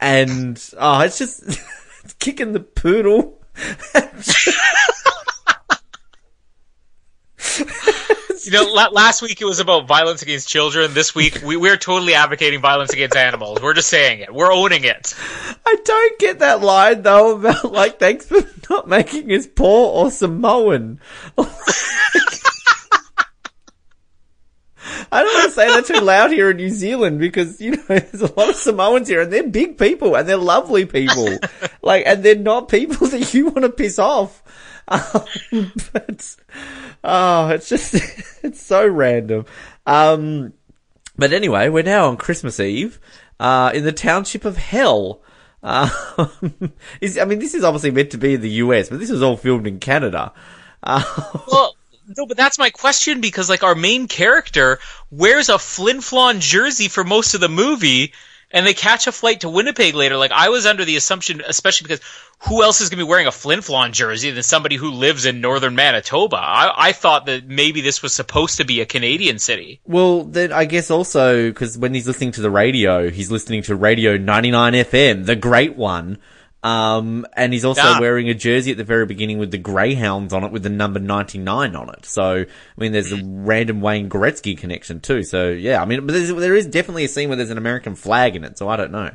and 0.00 0.62
oh, 0.78 1.00
it's 1.00 1.18
just 1.18 1.42
it's 2.04 2.14
kicking 2.14 2.52
the 2.52 2.60
poodle. 2.60 3.40
you 8.44 8.50
know, 8.50 8.64
last 8.72 9.22
week 9.22 9.40
it 9.40 9.44
was 9.44 9.60
about 9.60 9.86
violence 9.86 10.22
against 10.22 10.48
children. 10.48 10.92
This 10.94 11.14
week 11.14 11.40
we, 11.44 11.56
we're 11.56 11.76
totally 11.76 12.14
advocating 12.14 12.60
violence 12.60 12.92
against 12.92 13.16
animals. 13.16 13.62
We're 13.62 13.74
just 13.74 13.88
saying 13.88 14.20
it. 14.20 14.32
We're 14.32 14.52
owning 14.52 14.84
it. 14.84 15.14
I 15.64 15.76
don't 15.84 16.18
get 16.18 16.40
that 16.40 16.60
line 16.60 17.02
though 17.02 17.36
about 17.36 17.72
like 17.72 17.98
thanks 17.98 18.26
for 18.26 18.40
not 18.70 18.88
making 18.88 19.30
us 19.32 19.46
poor 19.46 20.04
or 20.04 20.10
Samoan. 20.10 21.00
I 25.14 25.22
don't 25.22 25.32
want 25.32 25.44
to 25.44 25.50
say 25.52 25.68
that 25.68 25.86
too 25.86 26.04
loud 26.04 26.32
here 26.32 26.50
in 26.50 26.56
New 26.56 26.70
Zealand 26.70 27.20
because, 27.20 27.60
you 27.60 27.70
know, 27.70 27.82
there's 27.86 28.20
a 28.20 28.34
lot 28.34 28.48
of 28.48 28.56
Samoans 28.56 29.06
here 29.06 29.20
and 29.20 29.32
they're 29.32 29.46
big 29.46 29.78
people 29.78 30.16
and 30.16 30.28
they're 30.28 30.36
lovely 30.36 30.86
people. 30.86 31.38
like, 31.82 32.04
and 32.04 32.24
they're 32.24 32.34
not 32.34 32.68
people 32.68 33.06
that 33.06 33.32
you 33.32 33.44
want 33.44 33.62
to 33.62 33.68
piss 33.68 34.00
off. 34.00 34.42
Um, 34.88 35.72
but, 35.92 36.36
oh, 37.04 37.48
it's 37.50 37.68
just, 37.68 37.94
it's 38.42 38.60
so 38.60 38.88
random. 38.88 39.46
Um, 39.86 40.52
but 41.16 41.32
anyway, 41.32 41.68
we're 41.68 41.84
now 41.84 42.08
on 42.08 42.16
Christmas 42.16 42.58
Eve, 42.58 42.98
uh, 43.38 43.70
in 43.72 43.84
the 43.84 43.92
township 43.92 44.44
of 44.44 44.56
Hell. 44.56 45.22
Uh, 45.62 45.88
is, 47.00 47.18
I 47.18 47.24
mean, 47.24 47.38
this 47.38 47.54
is 47.54 47.62
obviously 47.62 47.92
meant 47.92 48.10
to 48.10 48.18
be 48.18 48.34
in 48.34 48.40
the 48.40 48.50
US, 48.50 48.88
but 48.88 48.98
this 48.98 49.10
was 49.10 49.22
all 49.22 49.36
filmed 49.36 49.68
in 49.68 49.78
Canada. 49.78 50.32
Uh, 50.82 51.04
well, 51.46 51.76
no, 52.16 52.26
but 52.26 52.36
that's 52.36 52.58
my 52.58 52.70
question 52.70 53.20
because 53.20 53.48
like 53.48 53.62
our 53.62 53.74
main 53.74 54.08
character 54.08 54.78
wears 55.10 55.48
a 55.48 55.58
Flin 55.58 55.98
Flon 55.98 56.40
jersey 56.40 56.88
for 56.88 57.04
most 57.04 57.34
of 57.34 57.40
the 57.40 57.48
movie, 57.48 58.12
and 58.50 58.66
they 58.66 58.74
catch 58.74 59.06
a 59.06 59.12
flight 59.12 59.40
to 59.40 59.48
Winnipeg 59.48 59.94
later. 59.94 60.16
Like 60.16 60.32
I 60.32 60.48
was 60.48 60.66
under 60.66 60.84
the 60.84 60.96
assumption, 60.96 61.42
especially 61.46 61.86
because 61.86 62.00
who 62.40 62.62
else 62.62 62.80
is 62.80 62.90
going 62.90 62.98
to 62.98 63.04
be 63.04 63.08
wearing 63.08 63.26
a 63.26 63.32
Flin 63.32 63.60
Flon 63.60 63.92
jersey 63.92 64.30
than 64.30 64.42
somebody 64.42 64.76
who 64.76 64.90
lives 64.90 65.24
in 65.24 65.40
northern 65.40 65.74
Manitoba? 65.74 66.36
I, 66.36 66.88
I 66.88 66.92
thought 66.92 67.26
that 67.26 67.46
maybe 67.46 67.80
this 67.80 68.02
was 68.02 68.14
supposed 68.14 68.58
to 68.58 68.64
be 68.64 68.80
a 68.80 68.86
Canadian 68.86 69.38
city. 69.38 69.80
Well, 69.84 70.24
then 70.24 70.52
I 70.52 70.66
guess 70.66 70.90
also 70.90 71.48
because 71.48 71.78
when 71.78 71.94
he's 71.94 72.06
listening 72.06 72.32
to 72.32 72.42
the 72.42 72.50
radio, 72.50 73.10
he's 73.10 73.30
listening 73.30 73.62
to 73.64 73.74
Radio 73.74 74.16
99 74.16 74.72
FM, 74.74 75.26
the 75.26 75.36
great 75.36 75.76
one. 75.76 76.18
Um, 76.64 77.26
and 77.36 77.52
he's 77.52 77.66
also 77.66 77.82
yeah. 77.82 78.00
wearing 78.00 78.30
a 78.30 78.34
jersey 78.34 78.70
at 78.70 78.78
the 78.78 78.84
very 78.84 79.04
beginning 79.04 79.36
with 79.36 79.50
the 79.50 79.58
Greyhounds 79.58 80.32
on 80.32 80.44
it 80.44 80.50
with 80.50 80.62
the 80.62 80.70
number 80.70 80.98
99 80.98 81.76
on 81.76 81.90
it. 81.90 82.06
So, 82.06 82.40
I 82.40 82.80
mean, 82.80 82.92
there's 82.92 83.12
a 83.12 83.22
random 83.22 83.82
Wayne 83.82 84.08
Gretzky 84.08 84.56
connection 84.56 85.00
too. 85.00 85.24
So, 85.24 85.50
yeah, 85.50 85.82
I 85.82 85.84
mean, 85.84 86.06
but 86.06 86.14
there 86.14 86.54
is 86.54 86.66
definitely 86.66 87.04
a 87.04 87.08
scene 87.08 87.28
where 87.28 87.36
there's 87.36 87.50
an 87.50 87.58
American 87.58 87.94
flag 87.94 88.34
in 88.34 88.44
it. 88.44 88.56
So 88.56 88.70
I 88.70 88.76
don't 88.76 88.92
know. 88.92 89.10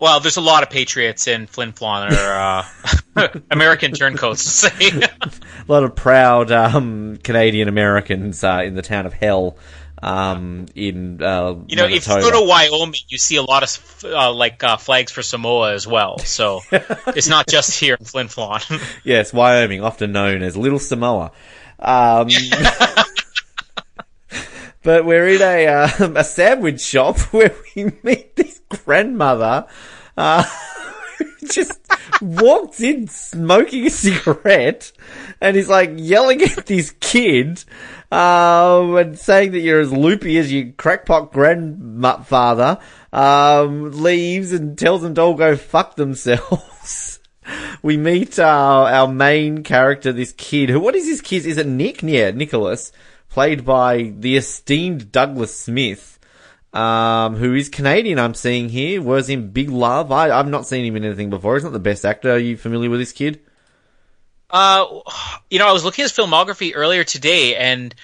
Well, 0.00 0.18
there's 0.18 0.36
a 0.36 0.40
lot 0.40 0.64
of 0.64 0.70
patriots 0.70 1.28
in 1.28 1.46
Flin 1.46 1.72
Flon 1.72 2.10
or 2.10 3.22
uh, 3.22 3.38
American 3.52 3.92
turncoats 3.92 4.64
a 4.80 5.08
lot 5.68 5.84
of 5.84 5.94
proud 5.94 6.50
um, 6.50 7.18
Canadian 7.18 7.68
Americans 7.68 8.42
uh, 8.42 8.62
in 8.64 8.74
the 8.74 8.82
town 8.82 9.06
of 9.06 9.12
Hell 9.12 9.56
um, 10.02 10.66
in 10.74 11.22
uh, 11.22 11.54
you 11.66 11.76
know 11.76 11.84
Manitoba. 11.84 11.94
if 11.94 12.08
you 12.08 12.30
go 12.30 12.40
to 12.40 12.46
Wyoming, 12.46 13.00
you 13.08 13.18
see 13.18 13.36
a 13.36 13.42
lot 13.42 13.62
of 13.62 14.04
uh, 14.04 14.32
like 14.32 14.62
uh, 14.64 14.76
flags 14.76 15.12
for 15.12 15.22
Samoa 15.22 15.72
as 15.72 15.86
well. 15.86 16.18
So 16.18 16.60
it's 16.72 17.28
not 17.28 17.46
just 17.46 17.78
here 17.78 17.96
in 17.98 18.04
Flin 18.04 18.26
Flon. 18.26 18.82
yes, 19.04 19.32
Wyoming, 19.32 19.82
often 19.82 20.12
known 20.12 20.42
as 20.42 20.56
Little 20.56 20.80
Samoa. 20.80 21.30
Um, 21.78 22.28
but 24.82 25.04
we're 25.04 25.28
in 25.28 25.42
a 25.42 25.66
um, 25.68 26.16
a 26.16 26.24
sandwich 26.24 26.80
shop 26.80 27.18
where 27.32 27.54
we 27.76 27.92
meet 28.02 28.34
this 28.36 28.60
grandmother. 28.68 29.66
Just 31.50 31.80
walks 32.20 32.80
in 32.80 33.08
smoking 33.08 33.86
a 33.86 33.90
cigarette 33.90 34.92
and 35.40 35.56
he's 35.56 35.68
like 35.68 35.92
yelling 35.96 36.42
at 36.42 36.66
this 36.66 36.94
kid 37.00 37.64
um, 38.12 38.96
and 38.96 39.18
saying 39.18 39.52
that 39.52 39.60
you're 39.60 39.80
as 39.80 39.92
loopy 39.92 40.36
as 40.38 40.52
your 40.52 40.70
crackpot 40.72 41.32
grandfather, 41.32 42.78
um, 43.12 43.90
leaves 44.02 44.52
and 44.52 44.76
tells 44.76 45.00
them 45.00 45.14
to 45.14 45.20
all 45.22 45.34
go 45.34 45.56
fuck 45.56 45.96
themselves. 45.96 47.20
we 47.82 47.96
meet 47.96 48.38
uh, 48.38 48.44
our 48.44 49.08
main 49.08 49.62
character, 49.62 50.12
this 50.12 50.32
kid. 50.32 50.68
Who? 50.68 50.80
What 50.80 50.94
is 50.94 51.06
this 51.06 51.20
kid? 51.20 51.46
Is 51.46 51.56
it 51.56 51.66
Nick? 51.66 52.02
Yeah, 52.02 52.30
Nicholas, 52.32 52.92
played 53.28 53.64
by 53.64 54.12
the 54.16 54.36
esteemed 54.36 55.10
Douglas 55.10 55.58
Smith, 55.58 56.11
um, 56.72 57.36
who 57.36 57.54
is 57.54 57.68
Canadian. 57.68 58.18
I'm 58.18 58.34
seeing 58.34 58.68
here 58.68 59.02
was 59.02 59.28
in 59.28 59.50
Big 59.50 59.68
Love. 59.70 60.10
I, 60.10 60.30
I've 60.30 60.48
not 60.48 60.66
seen 60.66 60.84
him 60.84 60.96
in 60.96 61.04
anything 61.04 61.30
before. 61.30 61.54
He's 61.54 61.64
not 61.64 61.72
the 61.72 61.78
best 61.78 62.04
actor. 62.04 62.32
Are 62.32 62.38
you 62.38 62.56
familiar 62.56 62.90
with 62.90 63.00
this 63.00 63.12
kid? 63.12 63.40
Uh, 64.50 65.00
you 65.50 65.58
know, 65.58 65.68
I 65.68 65.72
was 65.72 65.84
looking 65.84 66.04
at 66.04 66.10
his 66.10 66.16
filmography 66.16 66.72
earlier 66.74 67.04
today, 67.04 67.56
and 67.56 67.94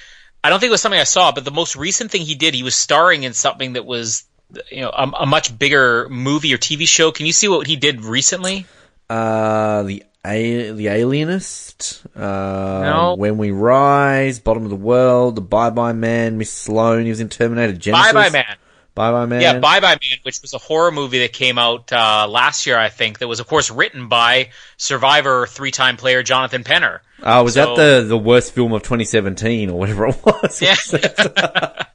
I 0.43 0.51
don't 0.51 0.61
think 0.61 0.69
it 0.69 0.73
was 0.73 0.81
something 0.81 1.01
I 1.01 1.05
saw, 1.05 1.33
but 1.33 1.45
the 1.45 1.51
most 1.51 1.77
recent 1.77 2.11
thing 2.11 2.23
he 2.23 2.35
did, 2.35 2.55
he 2.55 2.63
was 2.63 2.75
starring 2.75 3.23
in 3.23 3.35
something 3.35 3.75
that 3.75 3.85
was, 3.85 4.25
you 4.71 4.81
know, 4.81 4.91
a, 4.91 5.11
a 5.21 5.27
much 5.27 5.57
bigger 5.59 6.09
movie 6.09 6.55
or 6.55 6.59
TV 6.59 6.89
show. 6.89 7.13
Can 7.13 7.27
you 7.27 7.33
see 7.33 7.49
what 7.49 7.67
he 7.67 7.77
did 7.77 8.03
recently? 8.03 8.67
Uh, 9.11 9.83
the 9.83 10.05
a- 10.25 10.71
the 10.73 10.89
Alienist, 10.89 12.03
uh, 12.17 12.21
no. 12.21 13.15
When 13.17 13.39
We 13.39 13.51
Rise, 13.51 14.39
Bottom 14.39 14.65
of 14.65 14.71
the 14.71 14.77
World, 14.77 15.37
The 15.37 15.41
Bye 15.41 15.71
Bye 15.71 15.93
Man, 15.93 16.39
Miss 16.39 16.53
Sloane. 16.53 17.05
He 17.05 17.11
was 17.11 17.21
in 17.21 17.29
Terminator 17.29 17.73
Genisys. 17.73 17.93
Bye 17.93 18.13
Bye 18.13 18.31
Man. 18.31 18.57
Bye 18.95 19.13
Bye 19.13 19.27
Man. 19.27 19.41
Yeah, 19.41 19.59
Bye 19.61 19.81
Bye 19.81 19.99
Man, 20.03 20.19
which 20.23 20.43
was 20.43 20.55
a 20.55 20.59
horror 20.59 20.91
movie 20.91 21.21
that 21.21 21.33
came 21.33 21.57
out 21.59 21.93
uh, 21.93 22.27
last 22.29 22.67
year, 22.67 22.79
I 22.79 22.89
think. 22.89 23.21
That 23.21 23.29
was, 23.29 23.41
of 23.41 23.47
course, 23.47 23.71
written 23.71 24.09
by 24.09 24.51
Survivor 24.77 25.47
three-time 25.47 25.97
player 25.97 26.23
Jonathan 26.23 26.65
Penner. 26.65 27.01
Oh, 27.23 27.43
was 27.45 27.55
So- 27.55 27.75
that 27.75 28.01
the 28.03 28.09
the 28.09 28.19
worst 28.19 28.55
film 28.55 28.73
of 28.73 28.83
2017 28.83 29.71
or 29.71 29.79
whatever 29.79 30.07
it 30.09 30.17
was? 30.25 30.63
Yeah. 30.63 30.77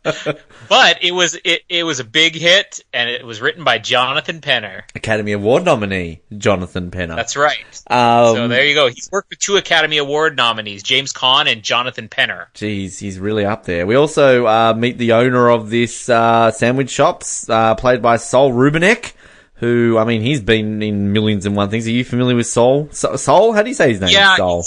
but 0.69 1.03
it 1.03 1.13
was 1.13 1.37
it, 1.45 1.61
it 1.69 1.83
was 1.83 1.99
a 1.99 2.03
big 2.03 2.35
hit, 2.35 2.83
and 2.93 3.09
it 3.09 3.25
was 3.25 3.41
written 3.41 3.63
by 3.63 3.77
Jonathan 3.77 4.41
Penner. 4.41 4.83
Academy 4.95 5.31
Award 5.31 5.63
nominee 5.65 6.21
Jonathan 6.37 6.91
Penner. 6.91 7.15
That's 7.15 7.37
right. 7.37 7.57
um, 7.87 8.35
so 8.35 8.47
there 8.47 8.65
you 8.65 8.75
go. 8.75 8.87
He's 8.89 9.09
worked 9.11 9.29
with 9.29 9.39
two 9.39 9.55
Academy 9.57 9.97
Award 9.97 10.35
nominees, 10.35 10.83
James 10.83 11.13
Caan 11.13 11.51
and 11.51 11.63
Jonathan 11.63 12.09
Penner. 12.09 12.47
Jeez, 12.53 12.99
he's 12.99 13.19
really 13.19 13.45
up 13.45 13.63
there. 13.65 13.85
We 13.87 13.95
also 13.95 14.45
uh, 14.45 14.73
meet 14.77 14.97
the 14.97 15.13
owner 15.13 15.49
of 15.49 15.69
this 15.69 16.09
uh, 16.09 16.51
sandwich 16.51 16.89
shops, 16.89 17.47
uh, 17.49 17.75
played 17.75 18.01
by 18.01 18.17
Saul 18.17 18.51
Rubinek, 18.51 19.13
who, 19.55 19.97
I 19.97 20.03
mean, 20.03 20.21
he's 20.21 20.41
been 20.41 20.81
in 20.83 21.13
millions 21.13 21.45
and 21.45 21.55
one 21.55 21.69
things. 21.69 21.87
Are 21.87 21.91
you 21.91 22.03
familiar 22.03 22.35
with 22.35 22.47
Sol? 22.47 22.89
So- 22.91 23.15
Sol? 23.15 23.53
How 23.53 23.61
do 23.63 23.69
you 23.69 23.75
say 23.75 23.89
his 23.89 24.01
name? 24.01 24.09
Yeah, 24.09 24.35
Sol. 24.35 24.65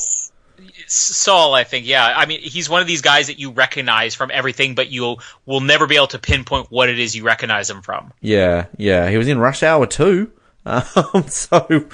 Saul, 0.87 1.55
I 1.55 1.64
think. 1.64 1.87
Yeah, 1.87 2.05
I 2.05 2.27
mean, 2.27 2.40
he's 2.40 2.68
one 2.68 2.81
of 2.81 2.87
these 2.87 3.03
guys 3.03 3.27
that 3.27 3.38
you 3.38 3.51
recognize 3.51 4.14
from 4.14 4.31
everything, 4.33 4.75
but 4.75 4.90
you 4.90 5.16
will 5.44 5.61
never 5.61 5.87
be 5.87 5.96
able 5.96 6.07
to 6.09 6.18
pinpoint 6.18 6.70
what 6.70 6.88
it 6.88 6.99
is 6.99 7.14
you 7.14 7.25
recognize 7.25 7.68
him 7.68 7.83
from. 7.83 8.12
Yeah, 8.20 8.66
yeah. 8.77 9.09
He 9.09 9.16
was 9.16 9.29
in 9.29 9.38
Rush 9.38 9.62
Hour 9.62 9.87
too. 9.87 10.33
Um, 10.66 11.29
so 11.29 11.87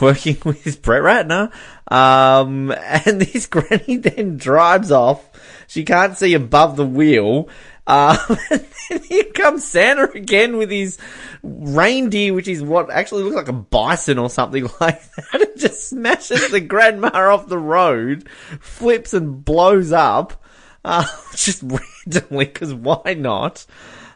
working 0.00 0.36
with 0.44 0.82
Brett 0.82 1.02
Ratner. 1.02 1.52
Um, 1.90 2.70
and 2.80 3.20
this 3.20 3.46
granny 3.46 3.96
then 3.96 4.36
drives 4.36 4.92
off. 4.92 5.28
She 5.66 5.84
can't 5.84 6.16
see 6.16 6.34
above 6.34 6.76
the 6.76 6.86
wheel. 6.86 7.48
Um, 7.90 8.16
and 8.50 8.66
then 8.88 9.02
here 9.02 9.24
comes 9.24 9.66
Santa 9.66 10.08
again 10.12 10.56
with 10.56 10.70
his 10.70 10.96
reindeer, 11.42 12.32
which 12.32 12.46
is 12.46 12.62
what 12.62 12.88
actually 12.88 13.24
looks 13.24 13.34
like 13.34 13.48
a 13.48 13.52
bison 13.52 14.16
or 14.16 14.30
something 14.30 14.68
like 14.80 15.02
that. 15.14 15.40
It 15.40 15.56
just 15.56 15.88
smashes 15.88 16.50
the 16.50 16.60
grandma 16.60 17.10
off 17.12 17.48
the 17.48 17.58
road, 17.58 18.28
flips 18.60 19.12
and 19.12 19.44
blows 19.44 19.90
up. 19.90 20.44
Uh, 20.84 21.04
just 21.32 21.62
randomly, 21.62 22.44
because 22.44 22.72
why 22.72 23.14
not? 23.14 23.66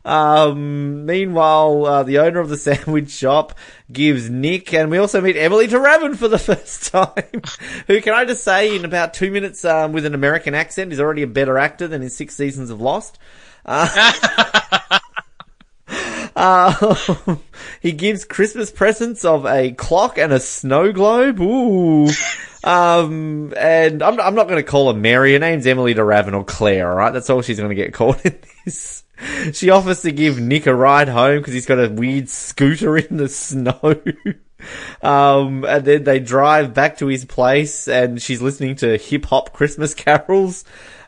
Um, 0.05 1.07
meanwhile, 1.07 1.87
uh, 1.87 2.03
the 2.05 2.19
owner 2.19 2.39
of 2.39 2.51
the 2.51 2.57
sandwich 2.57 3.11
shop 3.11 3.59
gives 3.91 4.31
Nick, 4.31 4.73
and 4.73 4.91
we 4.91 4.99
also 4.99 5.21
meet 5.21 5.37
Emilie 5.37 5.67
de 5.67 5.81
Ravin 5.81 6.15
for 6.15 6.29
the 6.29 6.39
first 6.39 6.93
time, 6.93 7.43
who, 7.87 8.01
can 8.01 8.15
I 8.15 8.25
just 8.25 8.45
say, 8.45 8.77
in 8.77 8.85
about 8.85 9.15
two 9.15 9.31
minutes, 9.31 9.65
um, 9.65 9.93
with 9.93 10.05
an 10.05 10.15
American 10.15 10.55
accent, 10.55 10.93
is 10.93 11.01
already 11.01 11.23
a 11.23 11.27
better 11.27 11.59
actor 11.59 11.89
than 11.89 12.03
in 12.03 12.11
six 12.11 12.37
seasons 12.37 12.71
of 12.71 12.81
Lost. 12.81 13.19
Uh, 13.65 13.89
he 17.81 17.93
gives 17.93 18.25
Christmas 18.25 18.71
presents 18.71 19.25
of 19.25 19.47
a 19.47 19.73
clock 19.73 20.19
and 20.19 20.33
a 20.33 20.41
snow 20.41 20.93
globe. 20.93 21.41
Ooh. 21.41 22.09
Um, 22.65 23.53
and 23.57 24.03
I'm, 24.03 24.21
I'm 24.21 24.35
not 24.35 24.49
going 24.49 24.63
to 24.63 24.69
call 24.69 24.93
her 24.93 24.99
Mary. 24.99 25.35
Her 25.35 25.39
name's 25.39 25.67
Emilie 25.67 25.95
de 25.95 26.03
Ravin 26.03 26.35
or 26.35 26.45
Claire, 26.45 26.91
alright? 26.91 27.13
That's 27.13 27.31
all 27.31 27.43
she's 27.43 27.59
going 27.59 27.69
to 27.69 27.75
get 27.75 27.93
called 27.93 28.21
in 28.25 28.39
this. 28.65 29.05
She 29.53 29.71
offers 29.71 30.03
to 30.03 30.11
give 30.11 30.41
Nick 30.41 30.67
a 30.67 30.75
ride 30.75 31.09
home 31.09 31.39
because 31.39 31.55
he's 31.55 31.67
got 31.67 31.79
a 31.79 31.89
weird 31.89 32.29
scooter 32.29 32.97
in 32.97 33.17
the 33.17 33.29
snow. 33.29 34.03
Um, 35.03 35.65
and 35.65 35.85
then 35.85 36.05
they 36.05 36.21
drive 36.21 36.73
back 36.73 36.99
to 36.99 37.07
his 37.07 37.25
place 37.25 37.87
and 37.87 38.21
she's 38.21 38.41
listening 38.41 38.77
to 38.77 38.97
hip 38.97 39.27
hop 39.27 39.53
Christmas 39.53 39.93
carols. 39.95 40.65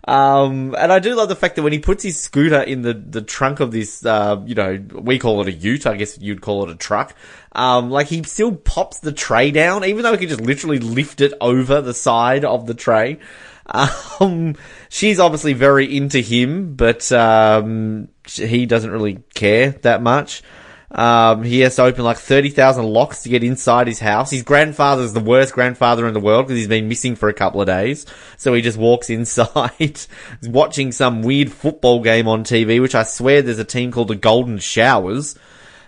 Um, 0.07 0.77
and 0.79 0.92
I 0.92 1.01
do 1.01 1.16
love 1.16 1.29
the 1.29 1.35
fact 1.35 1.57
that 1.57 1.62
when 1.62 1.73
he 1.73 1.81
puts 1.81 2.05
his 2.05 2.21
scooter 2.21 2.61
in 2.61 2.83
the, 2.83 2.95
the 2.95 3.23
trunk 3.23 3.59
of 3.59 3.73
this, 3.73 4.07
uh, 4.07 4.40
you 4.47 4.55
know, 4.55 4.81
we 4.95 5.19
call 5.19 5.40
it 5.40 5.49
a 5.49 5.53
ute, 5.53 5.87
I 5.87 5.97
guess 5.97 6.16
you'd 6.21 6.40
call 6.40 6.62
it 6.62 6.71
a 6.71 6.77
truck. 6.77 7.14
Um, 7.53 7.90
like 7.90 8.07
he 8.07 8.23
still 8.23 8.55
pops 8.55 9.01
the 9.01 9.12
tray 9.12 9.51
down, 9.51 9.85
even 9.85 10.05
though 10.05 10.12
he 10.12 10.19
can 10.19 10.29
just 10.29 10.40
literally 10.40 10.79
lift 10.79 11.21
it 11.21 11.33
over 11.40 11.81
the 11.81 11.95
side 11.95 12.45
of 12.45 12.66
the 12.66 12.75
tray. 12.75 13.19
Um, 13.66 14.55
she's 14.88 15.19
obviously 15.19 15.55
very 15.55 15.97
into 15.97 16.21
him, 16.21 16.77
but, 16.77 17.11
um, 17.11 18.09
he 18.27 18.64
doesn't 18.66 18.90
really 18.90 19.25
care 19.35 19.71
that 19.83 20.03
much. 20.03 20.45
Um, 20.90 21.42
he 21.42 21.61
has 21.61 21.77
to 21.77 21.83
open 21.83 22.05
like 22.05 22.18
30,000 22.18 22.85
locks 22.85 23.22
to 23.22 23.29
get 23.29 23.42
inside 23.42 23.87
his 23.87 23.99
house. 23.99 24.31
His 24.31 24.42
grandfather's 24.42 25.12
the 25.12 25.20
worst 25.20 25.53
grandfather 25.53 26.07
in 26.07 26.14
the 26.14 26.20
world 26.20 26.46
because 26.46 26.59
he's 26.59 26.68
been 26.68 26.88
missing 26.88 27.16
for 27.16 27.29
a 27.29 27.35
couple 27.35 27.61
of 27.61 27.66
days. 27.66 28.07
So 28.37 28.55
he 28.55 28.62
just 28.62 28.79
walks 28.79 29.11
inside, 29.11 29.72
he's 29.79 30.09
watching 30.42 30.92
some 30.92 31.22
weird 31.22 31.53
football 31.53 32.03
game 32.03 32.29
on 32.29 32.44
TV, 32.44 32.81
which 32.81 32.94
I 32.94 33.03
swear 33.03 33.42
there's 33.42 33.59
a 33.59 33.64
team 33.64 33.90
called 33.90 34.09
the 34.09 34.14
Golden 34.14 34.59
Showers. 34.59 35.37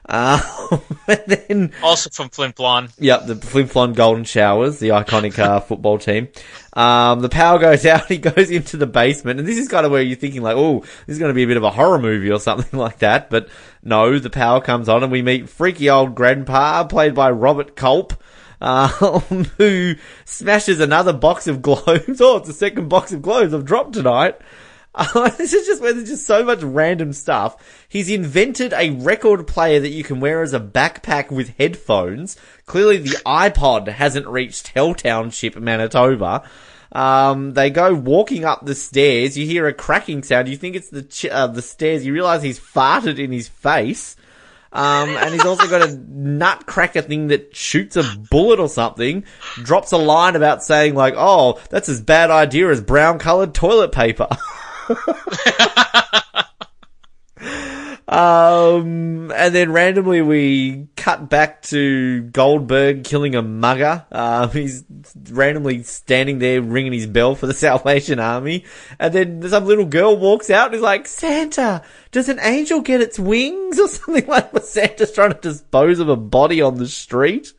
And 1.08 1.24
then 1.26 1.72
Also 1.82 2.10
from 2.10 2.28
Flin 2.28 2.52
Flon. 2.52 2.90
Yep, 2.98 3.26
the 3.26 3.36
Flin 3.36 3.66
Flon 3.66 3.94
Golden 3.94 4.24
Showers, 4.24 4.78
the 4.78 4.90
iconic 4.90 5.38
uh, 5.38 5.60
football 5.68 5.98
team. 5.98 6.28
Um, 6.74 7.20
the 7.20 7.28
power 7.28 7.58
goes 7.58 7.86
out, 7.86 8.06
he 8.08 8.18
goes 8.18 8.50
into 8.50 8.76
the 8.76 8.86
basement, 8.86 9.38
and 9.38 9.48
this 9.48 9.58
is 9.58 9.68
kind 9.68 9.86
of 9.86 9.92
where 9.92 10.02
you're 10.02 10.16
thinking 10.16 10.42
like, 10.42 10.56
oh, 10.56 10.80
this 10.80 11.14
is 11.14 11.18
going 11.18 11.30
to 11.30 11.34
be 11.34 11.44
a 11.44 11.46
bit 11.46 11.56
of 11.56 11.62
a 11.64 11.70
horror 11.70 11.98
movie 11.98 12.30
or 12.30 12.40
something 12.40 12.78
like 12.78 12.98
that, 12.98 13.30
but 13.30 13.48
no, 13.82 14.18
the 14.18 14.30
power 14.30 14.60
comes 14.60 14.88
on 14.88 15.02
and 15.02 15.12
we 15.12 15.22
meet 15.22 15.48
freaky 15.48 15.88
old 15.88 16.14
grandpa, 16.14 16.84
played 16.84 17.14
by 17.14 17.30
Robert 17.30 17.74
Culp, 17.76 18.12
um, 18.60 19.44
who 19.56 19.94
smashes 20.24 20.80
another 20.80 21.12
box 21.12 21.46
of 21.46 21.62
globes. 21.62 22.20
Oh, 22.20 22.36
it's 22.36 22.48
the 22.48 22.54
second 22.54 22.88
box 22.88 23.12
of 23.12 23.22
globes 23.22 23.54
I've 23.54 23.64
dropped 23.64 23.94
tonight. 23.94 24.36
This 25.38 25.52
is 25.52 25.66
just 25.66 25.80
where 25.80 25.92
there's 25.92 26.08
just 26.08 26.26
so 26.26 26.44
much 26.44 26.62
random 26.62 27.12
stuff. 27.12 27.84
He's 27.88 28.10
invented 28.10 28.72
a 28.72 28.90
record 28.90 29.46
player 29.46 29.80
that 29.80 29.90
you 29.90 30.02
can 30.02 30.20
wear 30.20 30.42
as 30.42 30.52
a 30.52 30.60
backpack 30.60 31.30
with 31.30 31.56
headphones. 31.56 32.36
Clearly 32.66 32.98
the 32.98 33.16
iPod 33.24 33.88
hasn't 33.88 34.26
reached 34.26 34.68
Hell 34.68 34.94
Township, 34.94 35.56
Manitoba. 35.56 36.48
Um, 36.90 37.52
they 37.52 37.70
go 37.70 37.94
walking 37.94 38.44
up 38.44 38.64
the 38.64 38.74
stairs. 38.74 39.36
You 39.36 39.46
hear 39.46 39.66
a 39.66 39.74
cracking 39.74 40.22
sound. 40.22 40.48
You 40.48 40.56
think 40.56 40.74
it's 40.74 40.88
the 40.88 41.02
ch- 41.02 41.26
uh, 41.26 41.46
the 41.46 41.62
stairs. 41.62 42.04
You 42.04 42.12
realize 42.12 42.42
he's 42.42 42.58
farted 42.58 43.18
in 43.18 43.30
his 43.30 43.48
face. 43.48 44.16
Um, 44.70 45.10
and 45.10 45.32
he's 45.32 45.46
also 45.46 45.66
got 45.68 45.88
a 45.88 45.96
nutcracker 46.08 47.02
thing 47.02 47.28
that 47.28 47.56
shoots 47.56 47.96
a 47.96 48.02
bullet 48.30 48.60
or 48.60 48.68
something. 48.68 49.24
Drops 49.62 49.92
a 49.92 49.96
line 49.96 50.36
about 50.36 50.62
saying 50.62 50.94
like, 50.94 51.14
"Oh, 51.16 51.58
that's 51.70 51.88
as 51.88 52.00
bad 52.00 52.30
idea 52.30 52.70
as 52.70 52.80
brown 52.80 53.18
colored 53.18 53.54
toilet 53.54 53.92
paper." 53.92 54.28
Um, 58.08 59.30
and 59.32 59.54
then 59.54 59.70
randomly 59.70 60.22
we 60.22 60.88
cut 60.96 61.28
back 61.28 61.60
to 61.64 62.22
Goldberg 62.22 63.04
killing 63.04 63.34
a 63.34 63.42
mugger. 63.42 64.06
Um, 64.10 64.50
he's 64.50 64.82
randomly 65.30 65.82
standing 65.82 66.38
there 66.38 66.62
ringing 66.62 66.94
his 66.94 67.06
bell 67.06 67.34
for 67.34 67.46
the 67.46 67.52
Salvation 67.68 68.18
Army. 68.18 68.64
And 68.98 69.12
then 69.12 69.48
some 69.50 69.66
little 69.66 69.84
girl 69.84 70.16
walks 70.16 70.48
out 70.48 70.68
and 70.68 70.76
is 70.76 70.80
like, 70.80 71.06
Santa, 71.06 71.82
does 72.10 72.30
an 72.30 72.40
angel 72.40 72.80
get 72.80 73.02
its 73.02 73.18
wings? 73.18 73.78
Or 73.78 73.86
something 73.86 74.26
like 74.26 74.50
that. 74.52 74.64
Santa's 74.64 75.12
trying 75.12 75.32
to 75.32 75.40
dispose 75.40 76.00
of 76.00 76.08
a 76.08 76.16
body 76.16 76.60
on 76.62 76.76
the 76.76 76.88
street. 76.88 77.52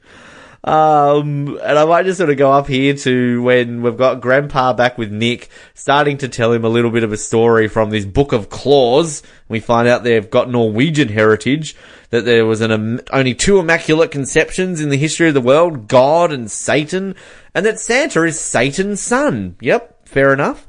Um, 0.63 1.57
and 1.63 1.79
I 1.79 1.85
might 1.85 2.03
just 2.03 2.17
sort 2.17 2.29
of 2.29 2.37
go 2.37 2.51
up 2.51 2.67
here 2.67 2.93
to 2.93 3.41
when 3.41 3.81
we've 3.81 3.95
got 3.97 4.21
Grandpa 4.21 4.73
back 4.73 4.97
with 4.97 5.11
Nick, 5.11 5.49
starting 5.73 6.17
to 6.17 6.27
tell 6.27 6.51
him 6.51 6.65
a 6.65 6.69
little 6.69 6.91
bit 6.91 7.03
of 7.03 7.13
a 7.13 7.17
story 7.17 7.67
from 7.67 7.89
this 7.89 8.05
Book 8.05 8.33
of 8.33 8.49
Claws. 8.49 9.23
We 9.47 9.59
find 9.61 9.87
out 9.87 10.03
they've 10.03 10.29
got 10.29 10.49
Norwegian 10.49 11.09
heritage, 11.09 11.75
that 12.09 12.25
there 12.25 12.45
was 12.45 12.61
an 12.61 12.71
um, 12.71 12.99
only 13.11 13.33
two 13.33 13.59
immaculate 13.59 14.11
conceptions 14.11 14.81
in 14.81 14.89
the 14.89 14.97
history 14.97 15.27
of 15.27 15.33
the 15.33 15.41
world, 15.41 15.87
God 15.87 16.31
and 16.31 16.51
Satan, 16.51 17.15
and 17.53 17.65
that 17.65 17.79
Santa 17.79 18.23
is 18.23 18.39
Satan's 18.39 18.99
son. 18.99 19.55
Yep, 19.61 20.07
fair 20.07 20.33
enough. 20.33 20.67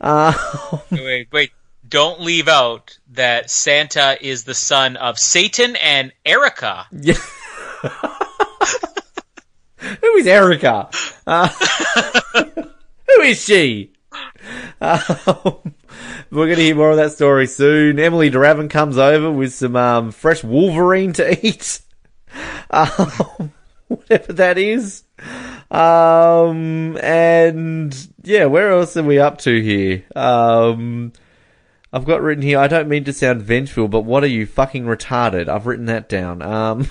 Uh, 0.00 0.32
Wait, 0.90 1.28
wait. 1.32 1.52
Don't 1.88 2.20
leave 2.20 2.48
out 2.48 2.98
that 3.12 3.50
Santa 3.50 4.18
is 4.20 4.44
the 4.44 4.54
son 4.54 4.96
of 4.96 5.18
Satan 5.18 5.76
and 5.76 6.12
Erica. 6.24 6.86
Yeah. 7.00 7.14
Who 10.00 10.16
is 10.16 10.26
Erica? 10.26 10.90
Uh, 11.26 11.48
who 13.06 13.22
is 13.22 13.42
she? 13.42 13.92
Um, 14.80 15.74
we're 16.30 16.46
going 16.46 16.56
to 16.56 16.62
hear 16.62 16.74
more 16.74 16.90
of 16.90 16.96
that 16.96 17.12
story 17.12 17.46
soon. 17.46 17.98
Emilie 17.98 18.30
de 18.30 18.38
Ravin 18.38 18.68
comes 18.68 18.98
over 18.98 19.30
with 19.30 19.54
some 19.54 19.76
um, 19.76 20.10
fresh 20.10 20.44
Wolverine 20.44 21.12
to 21.14 21.46
eat. 21.46 21.80
Um, 22.70 23.52
whatever 23.88 24.32
that 24.34 24.58
is. 24.58 25.04
Um, 25.70 26.96
and 26.98 28.08
yeah, 28.22 28.46
where 28.46 28.70
else 28.70 28.96
are 28.96 29.02
we 29.02 29.18
up 29.18 29.38
to 29.38 29.62
here? 29.62 30.04
Um, 30.14 31.12
I've 31.92 32.04
got 32.04 32.20
written 32.20 32.42
here, 32.42 32.58
I 32.58 32.68
don't 32.68 32.88
mean 32.88 33.04
to 33.04 33.12
sound 33.12 33.42
vengeful, 33.42 33.88
but 33.88 34.02
what 34.02 34.22
are 34.22 34.28
you 34.28 34.46
fucking 34.46 34.84
retarded? 34.84 35.48
I've 35.48 35.66
written 35.66 35.86
that 35.86 36.08
down. 36.08 36.42
Um, 36.42 36.88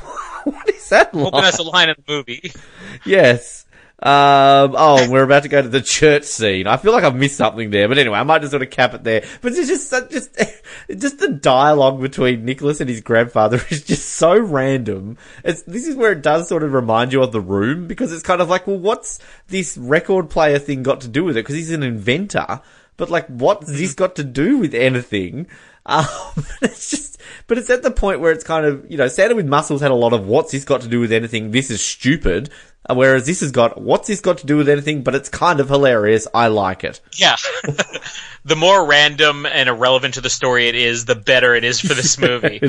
that 0.89 1.13
line? 1.13 1.26
Hoping 1.26 1.41
that's 1.41 1.60
a 1.60 1.63
line 1.63 1.89
in 1.89 1.95
the 2.06 2.13
movie. 2.13 2.52
Yes. 3.06 3.65
Um, 4.00 4.76
oh, 4.78 5.10
we're 5.10 5.23
about 5.23 5.41
to 5.43 5.50
go 5.50 5.60
to 5.60 5.67
the 5.67 5.82
church 5.82 6.23
scene. 6.23 6.67
I 6.67 6.78
feel 6.78 6.91
like 6.91 7.04
I've 7.04 7.15
missed 7.15 7.38
something 7.38 7.71
there, 7.71 7.88
but 7.88 7.97
anyway, 7.97 8.19
I 8.19 8.23
might 8.23 8.39
just 8.39 8.52
sort 8.52 8.62
of 8.62 8.69
cap 8.69 8.93
it 8.93 9.04
there. 9.04 9.23
But 9.41 9.54
it's 9.54 9.67
just, 9.67 9.91
just, 10.12 10.38
just 10.95 11.17
the 11.17 11.30
dialogue 11.30 12.00
between 12.00 12.45
Nicholas 12.45 12.80
and 12.80 12.88
his 12.88 13.02
grandfather 13.02 13.60
is 13.71 13.84
just 13.84 14.10
so 14.10 14.38
random. 14.38 15.17
It's, 15.43 15.63
this 15.63 15.88
is 15.88 15.95
where 15.95 16.12
it 16.12 16.21
does 16.21 16.47
sort 16.47 16.63
of 16.63 16.73
remind 16.73 17.12
you 17.12 17.23
of 17.23 17.32
the 17.32 17.41
room 17.41 17.88
because 17.88 18.13
it's 18.13 18.21
kind 18.21 18.39
of 18.39 18.50
like, 18.50 18.67
well, 18.67 18.78
what's 18.78 19.19
this 19.47 19.78
record 19.78 20.30
player 20.30 20.60
thing 20.60 20.84
got 20.84 21.02
to 21.02 21.08
do 21.08 21.23
with 21.23 21.36
it? 21.36 21.41
Because 21.41 21.56
he's 21.56 21.71
an 21.71 21.82
inventor, 21.82 22.62
but 22.97 23.10
like, 23.10 23.26
what's 23.28 23.67
this 23.67 23.95
got 23.95 24.15
to 24.17 24.23
do 24.23 24.60
with 24.60 24.76
anything? 24.76 25.47
Um, 25.88 26.06
it's 26.62 26.91
just, 26.91 27.19
but 27.47 27.58
it's 27.58 27.69
at 27.69 27.82
the 27.82 27.91
point 27.91 28.19
where 28.19 28.32
it's 28.32 28.43
kind 28.43 28.65
of, 28.65 28.91
you 28.91 28.97
know, 28.97 29.08
Santa 29.08 29.36
with 29.36 29.47
muscles 29.47 29.82
had 29.82 29.91
a 29.91 29.95
lot 29.95 30.13
of 30.13 30.28
what's 30.28 30.52
this 30.52 30.65
got 30.65 30.82
to 30.82 30.88
do 30.88 31.00
with 31.00 31.12
anything? 31.12 31.52
This 31.52 31.71
is 31.71 31.84
stupid. 31.84 32.50
Uh, 32.88 32.95
Whereas 32.95 33.26
this 33.26 33.39
has 33.39 33.52
got, 33.52 33.82
what's 33.82 34.08
this 34.08 34.21
got 34.21 34.39
to 34.39 34.45
do 34.45 34.58
with 34.58 34.69
anything? 34.69 35.04
But 35.04 35.15
it's 35.15 35.30
kind 35.30 35.60
of 35.60 35.69
hilarious. 35.69 36.28
I 36.34 36.47
like 36.47 36.84
it. 36.84 37.02
Yeah. 37.13 37.38
the 38.45 38.56
more 38.56 38.86
random 38.86 39.45
and 39.45 39.69
irrelevant 39.69 40.15
to 40.15 40.21
the 40.21 40.30
story 40.30 40.67
it 40.67 40.76
is, 40.76 41.06
the 41.06 41.15
better 41.15 41.56
it 41.56 41.63
is 41.63 41.80
for 41.80 41.93
this 41.93 42.17
movie. 42.19 42.62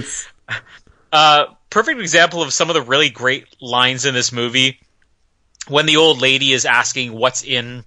Uh, 1.13 1.47
perfect 1.71 2.01
example 2.01 2.43
of 2.43 2.53
some 2.53 2.71
of 2.71 2.75
the 2.75 2.83
really 2.83 3.11
great 3.11 3.47
lines 3.61 4.07
in 4.07 4.15
this 4.15 4.33
movie. 4.33 4.81
When 5.67 5.87
the 5.87 5.99
old 5.99 6.23
lady 6.23 6.53
is 6.53 6.65
asking 6.65 7.13
what's 7.13 7.45
in 7.45 7.85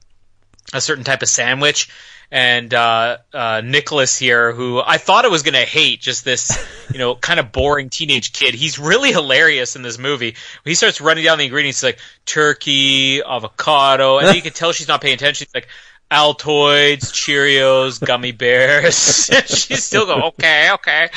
a 0.73 0.81
certain 0.81 1.03
type 1.03 1.21
of 1.23 1.29
sandwich, 1.29 1.89
and 2.31 2.73
uh, 2.73 3.17
uh, 3.33 3.61
Nicholas 3.63 4.17
here, 4.17 4.53
who 4.53 4.81
I 4.83 4.97
thought 4.97 5.25
I 5.25 5.27
was 5.27 5.43
going 5.43 5.53
to 5.53 5.59
hate, 5.59 5.99
just 5.99 6.23
this, 6.23 6.65
you 6.91 6.97
know, 6.97 7.13
kind 7.21 7.39
of 7.39 7.51
boring 7.51 7.89
teenage 7.89 8.31
kid. 8.31 8.55
He's 8.55 8.79
really 8.79 9.11
hilarious 9.11 9.75
in 9.75 9.81
this 9.81 9.97
movie. 9.97 10.35
He 10.63 10.75
starts 10.75 11.01
running 11.01 11.25
down 11.25 11.37
the 11.37 11.43
ingredients, 11.43 11.81
he's 11.81 11.89
like 11.89 11.99
turkey, 12.25 13.21
avocado, 13.21 14.19
and 14.19 14.35
you 14.35 14.41
can 14.41 14.53
tell 14.53 14.71
she's 14.71 14.87
not 14.87 15.01
paying 15.01 15.15
attention. 15.15 15.45
She's 15.45 15.55
like. 15.55 15.67
Altoids, 16.11 17.13
Cheerios, 17.13 18.05
gummy 18.05 18.33
bears. 18.33 19.27
she's 19.45 19.85
still 19.85 20.05
going, 20.05 20.23
okay, 20.23 20.69
okay. 20.73 21.07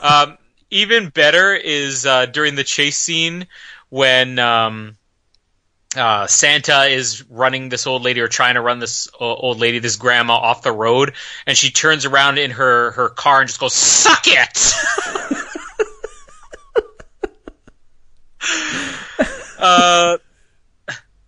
Um, 0.00 0.38
even 0.70 1.10
better 1.10 1.54
is 1.54 2.06
uh, 2.06 2.24
during 2.24 2.54
the 2.54 2.64
chase 2.64 2.96
scene 2.96 3.46
when 3.90 4.38
um, 4.38 4.96
uh, 5.96 6.26
Santa 6.26 6.84
is 6.84 7.24
running 7.28 7.68
this 7.68 7.86
old 7.86 8.02
lady 8.02 8.20
or 8.20 8.28
trying 8.28 8.54
to 8.54 8.60
run 8.60 8.78
this 8.78 9.08
o- 9.18 9.34
old 9.34 9.58
lady, 9.58 9.80
this 9.80 9.96
grandma, 9.96 10.34
off 10.34 10.62
the 10.62 10.72
road, 10.72 11.14
and 11.46 11.56
she 11.56 11.70
turns 11.70 12.04
around 12.04 12.38
in 12.38 12.52
her 12.52 12.92
her 12.92 13.08
car 13.08 13.40
and 13.40 13.48
just 13.48 13.58
goes, 13.58 13.74
"Suck 13.74 14.22
it." 14.26 14.74
uh, 19.58 20.18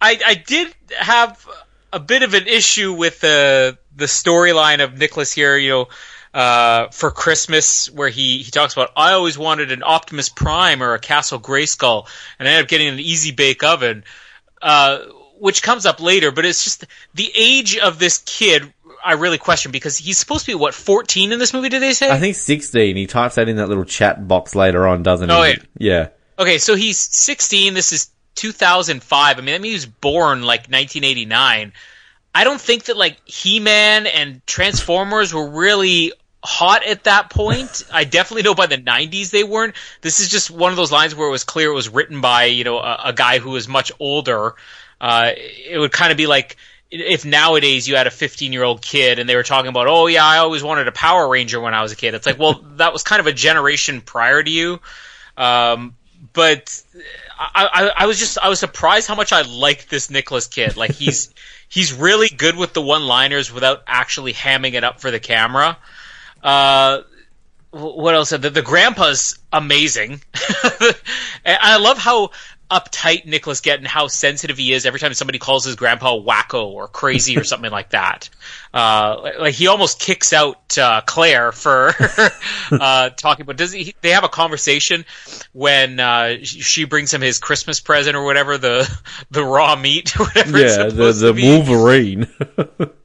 I 0.01 0.20
I 0.27 0.35
did 0.46 0.72
have 0.96 1.44
a 1.92 1.98
bit 1.98 2.22
of 2.22 2.35
an 2.35 2.46
issue 2.46 2.92
with 2.92 3.20
the 3.20 3.77
the 3.96 4.07
storyline 4.07 4.83
of 4.83 4.96
Nicholas 4.96 5.33
here. 5.33 5.57
You 5.57 5.70
know, 5.70 5.88
uh, 6.35 6.88
for 6.88 7.11
Christmas, 7.11 7.90
where 7.90 8.09
he 8.09 8.38
he 8.44 8.53
talks 8.53 8.75
about 8.75 8.90
I 8.96 9.14
always 9.14 9.37
wanted 9.37 9.72
an 9.72 9.83
Optimus 9.83 10.29
Prime 10.29 10.85
or 10.85 10.94
a 10.94 11.01
Castle 11.01 11.40
Grayskull, 11.40 12.07
and 12.38 12.46
I 12.46 12.53
ended 12.53 12.64
up 12.66 12.70
getting 12.70 12.88
an 12.88 13.01
Easy 13.01 13.33
Bake 13.33 13.64
Oven, 13.64 14.05
uh, 14.62 14.98
which 15.38 15.62
comes 15.62 15.87
up 15.87 16.01
later. 16.01 16.31
But 16.31 16.44
it's 16.44 16.64
just 16.64 16.87
the 17.14 17.31
age 17.37 17.77
of 17.79 17.98
this 17.98 18.18
kid. 18.18 18.72
I 19.05 19.14
really 19.14 19.38
question 19.38 19.72
because 19.72 19.98
he's 19.98 20.16
supposed 20.18 20.44
to 20.46 20.53
be 20.53 20.55
what 20.55 20.75
14 20.75 21.33
in 21.33 21.38
this 21.40 21.53
movie. 21.53 21.68
Did 21.68 21.83
they 21.83 21.92
say? 21.92 22.09
I 22.11 22.20
think 22.20 22.37
16. 22.37 22.94
He 22.96 23.07
types 23.07 23.35
that 23.35 23.48
in 23.48 23.57
that 23.57 23.68
little 23.68 23.85
chat 23.85 24.29
box 24.29 24.55
later 24.55 24.87
on, 24.87 25.03
doesn't 25.03 25.29
Oh, 25.31 25.42
he? 25.42 25.57
Yeah. 25.77 26.09
Okay, 26.38 26.59
so 26.59 26.77
he's 26.77 26.98
16. 26.98 27.75
This 27.75 27.92
is 27.92 28.11
2005. 28.37 29.38
I 29.38 29.40
mean, 29.40 29.46
that 29.46 29.61
means 29.61 29.72
he 29.72 29.75
was 29.75 29.87
born 29.87 30.42
like 30.42 30.68
1989. 30.68 31.72
I 32.35 32.44
don't 32.44 32.61
think 32.61 32.85
that 32.85 32.96
like 32.96 33.18
He-Man 33.27 34.07
and 34.07 34.44
Transformers 34.46 35.35
were 35.35 35.51
really 35.51 36.12
hot 36.45 36.85
at 36.85 37.05
that 37.05 37.31
point. 37.31 37.85
I 37.93 38.05
definitely 38.05 38.43
know 38.43 38.55
by 38.55 38.67
the 38.67 38.79
90s 38.79 39.31
they 39.31 39.45
weren't. 39.45 39.75
This 40.01 40.21
is 40.21 40.29
just 40.29 40.51
one 40.51 40.73
of 40.73 40.77
those 40.77 40.93
lines 40.93 41.15
where 41.15 41.29
it 41.29 41.33
was 41.33 41.45
clear 41.45 41.71
it 41.71 41.75
was 41.75 41.89
written 41.89 42.21
by, 42.21 42.45
you 42.45 42.65
know, 42.65 42.79
a, 42.79 43.01
a 43.07 43.13
guy 43.13 43.39
who 43.39 43.51
was 43.51 43.69
much 43.69 43.93
older. 43.99 44.55
Uh, 45.01 45.33
it 45.37 45.79
would 45.79 45.93
kind 45.93 46.13
of 46.13 46.17
be 46.17 46.27
like 46.27 46.57
if 46.93 47.25
nowadays 47.25 47.89
you 47.89 47.97
had 47.97 48.07
a 48.07 48.11
15 48.11 48.53
year 48.53 48.63
old 48.63 48.83
kid 48.83 49.19
and 49.19 49.29
they 49.29 49.35
were 49.35 49.43
talking 49.43 49.71
about, 49.71 49.87
oh 49.89 50.07
yeah, 50.07 50.25
I 50.25 50.39
always 50.39 50.63
wanted 50.63 50.89
a 50.89 50.93
Power 50.93 51.27
Ranger 51.29 51.59
when 51.61 51.75
I 51.75 51.83
was 51.83 51.91
a 51.91 51.97
kid. 51.97 52.15
It's 52.15 52.27
like, 52.27 52.39
well, 52.39 52.63
that 52.77 52.93
was 52.93 53.03
kind 53.03 53.21
of 53.21 53.27
a 53.27 53.33
generation 53.33 54.03
prior 54.03 54.43
to 54.43 54.51
you. 54.51 54.79
Um, 55.37 55.97
but 56.35 56.83
I, 57.39 57.69
I, 57.73 57.93
I 58.05 58.07
was 58.07 58.19
just 58.19 58.39
I 58.39 58.49
was 58.49 58.61
surprised 58.61 59.09
how 59.09 59.15
much 59.15 59.33
I 59.33 59.43
liked 59.43 59.89
this 59.89 60.11
Nicholas 60.11 60.47
kid. 60.47 60.77
Like 60.77 60.93
he's 60.93 61.35
he's 61.69 61.93
really 61.93 62.29
good 62.29 62.57
with 62.57 62.75
the 62.75 62.83
one 62.83 63.07
liners 63.07 63.53
without 63.53 63.83
actually 63.87 64.35
hamming 64.35 64.75
it 64.75 64.85
up 64.85 65.01
for 65.01 65.11
the 65.11 65.21
camera. 65.21 65.79
Uh, 66.43 67.03
what 67.71 68.15
else? 68.15 68.31
The, 68.31 68.39
the 68.51 68.63
grandpa's 68.63 69.39
amazing. 69.53 70.21
and 71.45 71.59
I 71.61 71.79
love 71.79 71.99
how 71.99 72.31
uptight 72.71 73.27
Nicholas 73.27 73.61
get 73.61 73.79
and 73.79 73.87
how 73.87 74.09
sensitive 74.09 74.57
he 74.57 74.73
is 74.73 74.87
every 74.87 74.99
time 74.99 75.13
somebody 75.13 75.39
calls 75.39 75.65
his 75.65 75.77
grandpa 75.77 76.19
wacko 76.19 76.65
or 76.65 76.89
crazy 76.89 77.37
or 77.39 77.45
something 77.45 77.71
like 77.71 77.91
that. 77.91 78.31
Uh, 78.75 79.33
like 79.39 79.55
he 79.55 79.67
almost 79.67 79.99
kicks 79.99 80.33
out 80.33 80.79
uh, 80.79 81.03
Claire 81.03 81.53
for 81.53 81.95
uh, 82.73 83.11
talking 83.11 83.43
about. 83.43 83.57
Does 83.57 83.73
he? 83.73 83.95
They 84.01 84.11
have 84.11 84.25
a 84.25 84.31
conversation 84.31 85.05
when 85.53 86.01
uh, 86.01 86.39
she 86.43 86.85
brings 86.85 87.13
him 87.13 87.21
his 87.21 87.39
Christmas 87.39 87.81
present 87.81 88.17
or 88.17 88.25
whatever 88.25 88.57
the 88.57 88.91
the 89.31 89.45
raw 89.45 89.77
meat, 89.77 90.19
or 90.19 90.25
whatever. 90.25 90.59
it's 90.59 90.77
Yeah, 90.77 90.85
the, 90.87 91.13
the 91.13 91.43
Wolverine. 91.43 92.29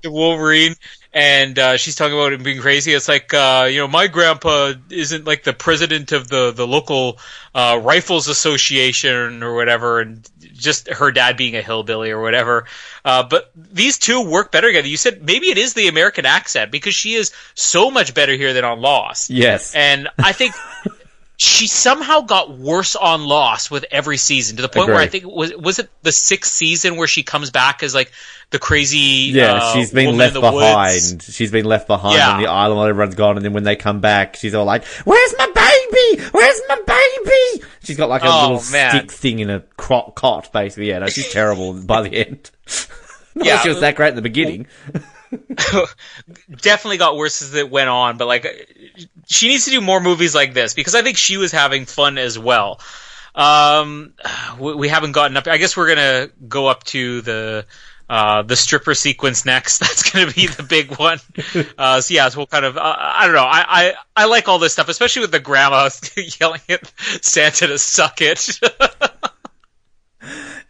the 0.02 0.12
Wolverine, 0.12 0.76
and 1.14 1.58
uh, 1.60 1.78
she's 1.78 1.96
talking 1.96 2.14
about 2.14 2.32
him 2.32 2.44
being 2.44 2.62
crazy. 2.62 2.94
It's 2.94 3.08
like, 3.08 3.34
uh, 3.34 3.68
you 3.70 3.80
know, 3.80 3.88
my 3.88 4.08
grandpa 4.08 4.74
isn't 4.90 5.26
like 5.26 5.44
the 5.44 5.54
president 5.54 6.12
of 6.12 6.28
the 6.28 6.52
the 6.52 6.68
local 6.68 7.20
uh, 7.54 7.80
rifles 7.84 8.28
association 8.28 9.44
or 9.44 9.56
whatever, 9.56 10.00
and 10.00 10.30
just 10.58 10.90
her 10.90 11.12
dad 11.12 11.38
being 11.38 11.56
a 11.56 11.62
hillbilly 11.62 12.12
or 12.12 12.22
whatever. 12.22 12.66
Uh, 13.06 13.24
but 13.24 13.52
these 13.56 13.98
two 13.98 14.22
work 14.30 14.52
better 14.52 14.68
together. 14.68 14.88
You 14.88 14.98
said 14.98 15.24
maybe 15.24 15.48
it 15.48 15.58
is 15.58 15.74
the 15.74 15.88
American 15.88 16.26
accent 16.26 16.72
because 16.72 16.94
she 16.96 17.14
is 17.14 17.32
so 17.56 17.90
much 17.92 18.14
better 18.14 18.34
here 18.34 18.54
than 18.54 18.66
on 18.66 18.82
Lost. 18.82 19.30
yes. 19.30 19.74
And 19.76 20.10
I 20.18 20.32
think 20.34 20.54
she 21.38 21.68
somehow 21.68 22.22
got 22.22 22.58
worse 22.58 22.96
on 22.96 23.24
Lost 23.24 23.70
with 23.70 23.86
every 23.92 24.18
season 24.18 24.56
to 24.58 24.64
the 24.64 24.70
point 24.70 24.88
where 24.88 24.98
I 24.98 25.08
think 25.08 25.26
was 25.26 25.54
was 25.56 25.78
it 25.80 25.90
the 26.02 26.12
sixth 26.12 26.52
season 26.52 26.96
where 26.98 27.08
she 27.08 27.22
comes 27.24 27.52
back 27.52 27.84
as 27.84 27.94
like 27.94 28.12
the 28.50 28.58
crazy 28.60 28.98
yeah, 29.34 29.54
uh, 29.56 29.74
she's 29.74 29.92
been 29.92 30.18
left 30.18 30.34
behind. 30.34 30.94
woods. 30.96 31.36
She's 31.36 31.52
been 31.52 31.66
left 31.66 31.86
behind 31.88 32.16
Yeah. 32.16 32.32
on 32.32 32.42
the 32.42 32.48
island 32.48 32.78
while 32.80 32.88
everyone's 32.88 33.16
gone, 33.16 33.36
and 33.36 33.46
then 33.46 33.54
when 33.54 33.64
they 33.64 33.76
come 33.76 34.00
back, 34.00 34.36
she's 34.38 34.56
all 34.56 34.64
like, 34.66 34.86
"Where's 35.04 35.36
my 35.38 35.48
baby? 35.54 36.24
Where's 36.32 36.62
my 36.70 36.80
baby?" 37.28 37.64
She's 37.84 37.98
got 37.98 38.10
like 38.10 38.24
a 38.24 38.28
Oh, 38.28 38.42
little 38.54 38.72
man. 38.72 38.92
stick 38.92 39.12
thing 39.12 39.40
in 39.40 39.50
a 39.50 39.60
cro- 39.78 40.12
cot, 40.16 40.52
basically. 40.52 40.90
Yeah, 40.90 41.00
no, 41.00 41.08
she's 41.08 41.32
terrible 41.32 41.74
by 41.86 42.02
the 42.02 42.14
end. 42.28 42.52
Not 43.36 43.46
Yeah. 43.46 43.62
she 43.62 43.70
was 43.70 43.82
that 43.82 43.96
great 43.96 44.10
in 44.10 44.16
the 44.16 44.22
beginning. 44.22 44.68
Definitely 46.62 46.98
got 46.98 47.18
worse 47.18 47.42
as 47.42 47.54
it 47.54 47.70
went 47.70 47.90
on, 47.90 48.18
but 48.18 48.28
like 48.28 48.46
she 49.28 49.48
needs 49.50 49.66
to 49.66 49.72
do 49.72 49.82
more 49.82 50.00
movies 50.00 50.34
like 50.34 50.54
this 50.54 50.74
because 50.74 50.96
I 50.96 51.02
think 51.02 51.18
she 51.18 51.38
was 51.38 51.52
having 51.52 51.86
fun 51.86 52.18
as 52.18 52.38
well. 52.40 52.80
Um, 53.36 54.14
we, 54.60 54.74
we 54.76 54.88
haven't 54.88 55.12
gotten 55.12 55.38
up. 55.38 55.48
I 55.48 55.58
guess 55.58 55.76
we're 55.78 55.90
gonna 55.90 56.30
go 56.48 56.68
up 56.68 56.84
to 56.86 57.22
the. 57.22 57.66
Uh, 58.10 58.42
the 58.42 58.56
stripper 58.56 58.94
sequence 58.94 59.46
next. 59.46 59.80
That's 59.80 60.10
going 60.10 60.28
to 60.28 60.34
be 60.34 60.48
the 60.48 60.64
big 60.64 60.98
one. 60.98 61.20
Uh, 61.78 62.02
so 62.02 62.14
yeah, 62.14 62.30
so 62.30 62.40
we'll 62.40 62.48
kind 62.48 62.66
of, 62.66 62.78
uh, 62.78 62.96
I 62.98 63.26
don't 63.26 63.36
know. 63.36 63.44
I, 63.44 63.66
I, 63.68 63.94
I 64.16 64.26
like 64.26 64.48
all 64.48 64.60
this 64.60 64.74
stuff, 64.74 64.90
especially 64.90 65.22
with 65.22 65.32
the 65.32 65.40
grandma 65.40 65.90
yelling 66.40 66.62
at 66.70 66.92
Santa 67.22 67.68
to 67.68 67.78
suck 67.78 68.22
it. 68.22 68.60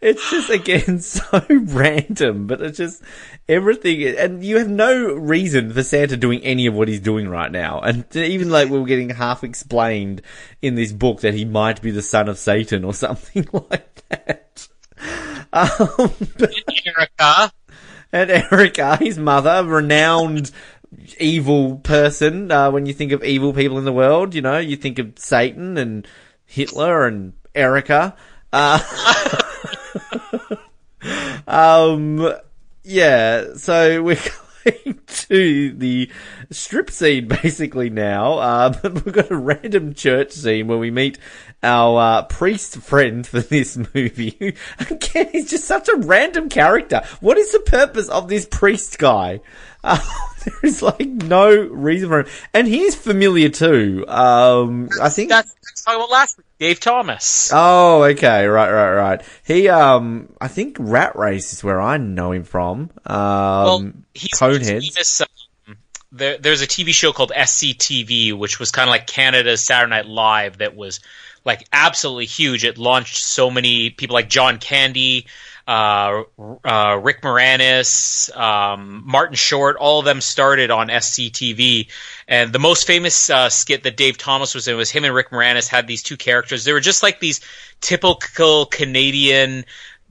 It's 0.00 0.30
just 0.30 0.48
again 0.48 1.00
so 1.00 1.44
random, 1.48 2.46
but 2.46 2.60
it's 2.60 2.78
just 2.78 3.02
everything, 3.48 4.04
and 4.16 4.44
you 4.44 4.58
have 4.58 4.68
no 4.68 5.12
reason 5.14 5.72
for 5.72 5.82
Santa 5.82 6.16
doing 6.16 6.40
any 6.42 6.66
of 6.66 6.74
what 6.74 6.86
he's 6.86 7.00
doing 7.00 7.28
right 7.28 7.50
now. 7.50 7.80
And 7.80 8.04
even 8.14 8.48
like 8.48 8.70
we 8.70 8.78
are 8.78 8.84
getting 8.84 9.10
half 9.10 9.42
explained 9.42 10.22
in 10.62 10.76
this 10.76 10.92
book 10.92 11.22
that 11.22 11.34
he 11.34 11.44
might 11.44 11.82
be 11.82 11.90
the 11.90 12.02
son 12.02 12.28
of 12.28 12.38
Satan 12.38 12.84
or 12.84 12.94
something 12.94 13.48
like 13.52 14.08
that. 14.08 14.68
Um, 15.52 16.12
Erica. 16.86 17.52
and 18.12 18.30
Erica, 18.30 18.96
his 18.96 19.18
mother, 19.18 19.64
renowned 19.64 20.50
evil 21.18 21.76
person. 21.76 22.50
Uh, 22.50 22.70
when 22.70 22.86
you 22.86 22.92
think 22.92 23.12
of 23.12 23.24
evil 23.24 23.52
people 23.52 23.78
in 23.78 23.84
the 23.84 23.92
world, 23.92 24.34
you 24.34 24.42
know, 24.42 24.58
you 24.58 24.76
think 24.76 24.98
of 24.98 25.12
Satan 25.18 25.76
and 25.76 26.06
Hitler 26.44 27.06
and 27.06 27.32
Erica. 27.54 28.16
Uh, 28.52 28.80
um, 31.46 32.32
yeah, 32.84 33.54
so 33.54 34.02
we're 34.02 34.18
to 35.06 35.72
the 35.72 36.10
strip 36.50 36.90
scene 36.90 37.28
basically 37.42 37.90
now. 37.90 38.38
Um, 38.38 38.76
we've 38.82 39.12
got 39.12 39.30
a 39.30 39.36
random 39.36 39.94
church 39.94 40.32
scene 40.32 40.68
where 40.68 40.78
we 40.78 40.90
meet 40.90 41.18
our 41.62 42.00
uh, 42.00 42.22
priest 42.22 42.78
friend 42.78 43.26
for 43.26 43.40
this 43.40 43.76
movie. 43.94 44.56
Again, 44.78 45.28
he's 45.32 45.50
just 45.50 45.64
such 45.64 45.88
a 45.88 45.96
random 45.96 46.48
character. 46.48 47.02
What 47.20 47.38
is 47.38 47.52
the 47.52 47.60
purpose 47.60 48.08
of 48.08 48.28
this 48.28 48.46
priest 48.46 48.98
guy? 48.98 49.40
Uh, 49.82 49.98
there 50.44 50.60
is 50.62 50.82
like 50.82 51.08
no 51.08 51.54
reason 51.56 52.08
for 52.08 52.20
him, 52.20 52.26
and 52.54 52.66
he's 52.66 52.94
familiar 52.94 53.48
too. 53.48 54.04
Um, 54.08 54.88
I 55.00 55.08
think 55.08 55.30
that's, 55.30 55.54
that's 55.64 55.82
talking 55.84 56.00
about 56.00 56.10
last 56.10 56.38
week. 56.38 56.47
Dave 56.58 56.80
Thomas. 56.80 57.50
Oh, 57.54 58.02
okay, 58.02 58.46
right, 58.46 58.70
right, 58.70 58.94
right. 58.94 59.22
He, 59.46 59.68
um, 59.68 60.32
I 60.40 60.48
think 60.48 60.76
Rat 60.80 61.16
Race 61.16 61.52
is 61.52 61.62
where 61.62 61.80
I 61.80 61.98
know 61.98 62.32
him 62.32 62.44
from. 62.44 62.90
Um, 63.06 63.14
well, 63.14 63.92
he's 64.12 64.30
Coneheads. 64.30 64.92
Famous, 64.92 65.20
um, 65.20 65.76
there, 66.10 66.38
there's 66.38 66.62
a 66.62 66.66
TV 66.66 66.92
show 66.92 67.12
called 67.12 67.30
SCTV, 67.36 68.36
which 68.36 68.58
was 68.58 68.72
kind 68.72 68.88
of 68.88 68.90
like 68.90 69.06
Canada's 69.06 69.64
Saturday 69.64 69.90
Night 69.90 70.06
Live, 70.06 70.58
that 70.58 70.74
was 70.74 71.00
like 71.44 71.66
absolutely 71.72 72.26
huge. 72.26 72.64
It 72.64 72.76
launched 72.76 73.24
so 73.24 73.50
many 73.50 73.90
people 73.90 74.14
like 74.14 74.28
John 74.28 74.58
Candy, 74.58 75.26
uh, 75.68 76.22
uh, 76.64 76.98
Rick 77.02 77.20
Moranis, 77.20 78.34
um, 78.34 79.02
Martin 79.04 79.36
Short, 79.36 79.76
all 79.76 79.98
of 79.98 80.06
them 80.06 80.22
started 80.22 80.70
on 80.70 80.88
SCTV. 80.88 81.88
And 82.26 82.54
the 82.54 82.58
most 82.58 82.86
famous 82.86 83.28
uh, 83.28 83.50
skit 83.50 83.82
that 83.82 83.98
Dave 83.98 84.16
Thomas 84.16 84.54
was 84.54 84.66
in 84.66 84.78
was 84.78 84.90
him 84.90 85.04
and 85.04 85.14
Rick 85.14 85.28
Moranis 85.28 85.68
had 85.68 85.86
these 85.86 86.02
two 86.02 86.16
characters. 86.16 86.64
They 86.64 86.72
were 86.72 86.80
just 86.80 87.02
like 87.02 87.20
these 87.20 87.42
typical 87.82 88.64
Canadian 88.64 89.66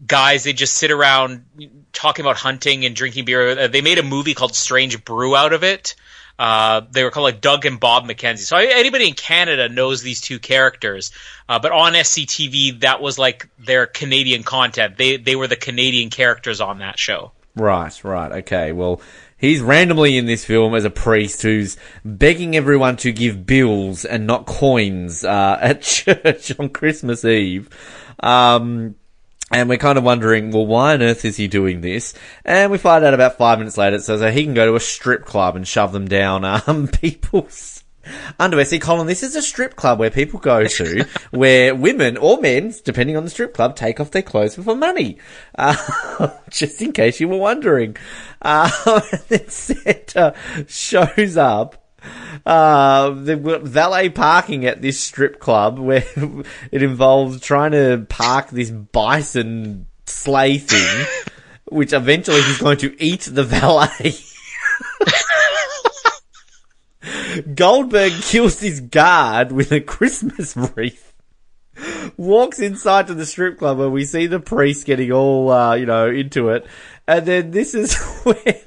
guys. 0.05 0.43
They 0.43 0.53
just 0.53 0.75
sit 0.75 0.91
around 0.91 1.43
talking 1.91 2.23
about 2.23 2.37
hunting 2.37 2.85
and 2.85 2.95
drinking 2.95 3.25
beer. 3.25 3.59
Uh, 3.59 3.67
they 3.67 3.81
made 3.81 3.97
a 3.97 4.03
movie 4.03 4.35
called 4.35 4.53
Strange 4.53 5.03
Brew 5.03 5.35
out 5.35 5.53
of 5.53 5.63
it. 5.63 5.95
Uh, 6.39 6.81
they 6.91 7.03
were 7.03 7.11
called 7.11 7.23
like 7.23 7.41
Doug 7.41 7.65
and 7.65 7.79
Bob 7.79 8.05
McKenzie. 8.05 8.39
So 8.39 8.57
anybody 8.57 9.07
in 9.07 9.13
Canada 9.15 9.69
knows 9.69 10.01
these 10.01 10.21
two 10.21 10.39
characters. 10.39 11.11
Uh, 11.49 11.59
but 11.59 11.71
on 11.71 11.93
SCTV, 11.93 12.81
that 12.81 13.01
was 13.01 13.17
like 13.17 13.49
their 13.57 13.87
Canadian 13.87 14.43
content. 14.43 14.97
They 14.97 15.17
they 15.17 15.35
were 15.35 15.47
the 15.47 15.55
Canadian 15.55 16.09
characters 16.09 16.61
on 16.61 16.79
that 16.79 16.99
show. 16.99 17.31
Right, 17.55 18.03
right, 18.03 18.31
okay. 18.43 18.71
Well, 18.71 19.01
he's 19.37 19.61
randomly 19.61 20.17
in 20.17 20.27
this 20.27 20.45
film 20.45 20.75
as 20.75 20.85
a 20.85 20.91
priest 20.91 21.41
who's 21.41 21.75
begging 22.05 22.55
everyone 22.55 22.97
to 22.97 23.11
give 23.11 23.47
bills 23.47 24.05
and 24.05 24.27
not 24.27 24.45
coins 24.45 25.23
uh, 25.23 25.57
at 25.61 25.81
church 25.81 26.57
on 26.59 26.69
Christmas 26.69 27.25
Eve. 27.25 27.69
Um, 28.19 28.95
and 29.51 29.69
we're 29.69 29.77
kind 29.77 29.97
of 29.97 30.03
wondering, 30.03 30.51
well, 30.51 30.65
why 30.65 30.93
on 30.93 31.01
earth 31.01 31.23
is 31.23 31.37
he 31.37 31.47
doing 31.47 31.81
this? 31.81 32.13
And 32.43 32.71
we 32.71 32.77
find 32.77 33.05
out 33.05 33.13
about 33.13 33.37
five 33.37 33.59
minutes 33.59 33.77
later 33.77 33.95
it 33.95 34.03
says 34.03 34.19
that 34.19 34.33
he 34.33 34.43
can 34.43 34.53
go 34.53 34.65
to 34.65 34.75
a 34.75 34.79
strip 34.79 35.25
club 35.25 35.55
and 35.55 35.67
shove 35.67 35.93
them 35.93 36.07
down 36.07 36.43
um, 36.43 36.87
people's 37.01 37.83
underwear. 38.39 38.65
See, 38.65 38.79
Colin, 38.79 39.07
this 39.07 39.23
is 39.23 39.35
a 39.35 39.41
strip 39.41 39.75
club 39.75 39.99
where 39.99 40.09
people 40.09 40.39
go 40.39 40.65
to 40.65 41.05
where 41.31 41.73
women 41.73 42.17
or 42.17 42.41
men, 42.41 42.73
depending 42.83 43.15
on 43.15 43.23
the 43.23 43.29
strip 43.29 43.53
club, 43.53 43.75
take 43.75 43.99
off 43.99 44.11
their 44.11 44.21
clothes 44.21 44.55
for 44.55 44.75
money. 44.75 45.17
Uh, 45.59 46.29
just 46.51 46.81
in 46.83 46.91
case 46.91 47.19
you 47.19 47.27
were 47.27 47.37
wondering. 47.37 47.95
Uh, 48.41 48.69
and 49.11 49.21
then 49.27 49.49
Santa 49.49 50.35
shows 50.67 51.35
up 51.35 51.86
uh, 52.45 53.09
the 53.09 53.59
valet 53.63 54.09
parking 54.09 54.65
at 54.65 54.81
this 54.81 54.99
strip 54.99 55.39
club 55.39 55.79
where 55.79 56.03
it 56.71 56.83
involves 56.83 57.41
trying 57.41 57.71
to 57.71 58.05
park 58.09 58.49
this 58.49 58.71
bison 58.71 59.87
sleigh 60.05 60.57
thing, 60.57 61.05
which 61.65 61.93
eventually 61.93 62.41
he's 62.41 62.59
going 62.59 62.77
to 62.77 63.03
eat 63.03 63.21
the 63.21 63.43
valet. 63.43 64.15
Goldberg 67.55 68.13
kills 68.21 68.59
his 68.59 68.81
guard 68.81 69.51
with 69.51 69.71
a 69.71 69.79
Christmas 69.79 70.57
wreath. 70.57 71.13
Walks 72.17 72.59
inside 72.59 73.07
to 73.07 73.13
the 73.13 73.25
strip 73.25 73.59
club 73.59 73.77
where 73.77 73.89
we 73.89 74.03
see 74.03 74.25
the 74.25 74.39
priest 74.39 74.85
getting 74.85 75.11
all, 75.11 75.51
uh, 75.51 75.75
you 75.75 75.85
know, 75.85 76.09
into 76.09 76.49
it. 76.49 76.65
And 77.07 77.25
then 77.25 77.51
this 77.51 77.75
is 77.75 77.95
where 78.23 78.61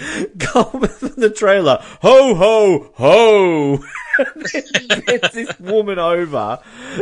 Coleman 0.38 0.88
from 0.88 1.14
the 1.16 1.30
trailer, 1.30 1.78
ho 2.02 2.34
ho 2.34 2.90
ho, 2.94 3.84
gets 5.06 5.30
this 5.32 5.58
woman 5.60 5.98
over 5.98 6.60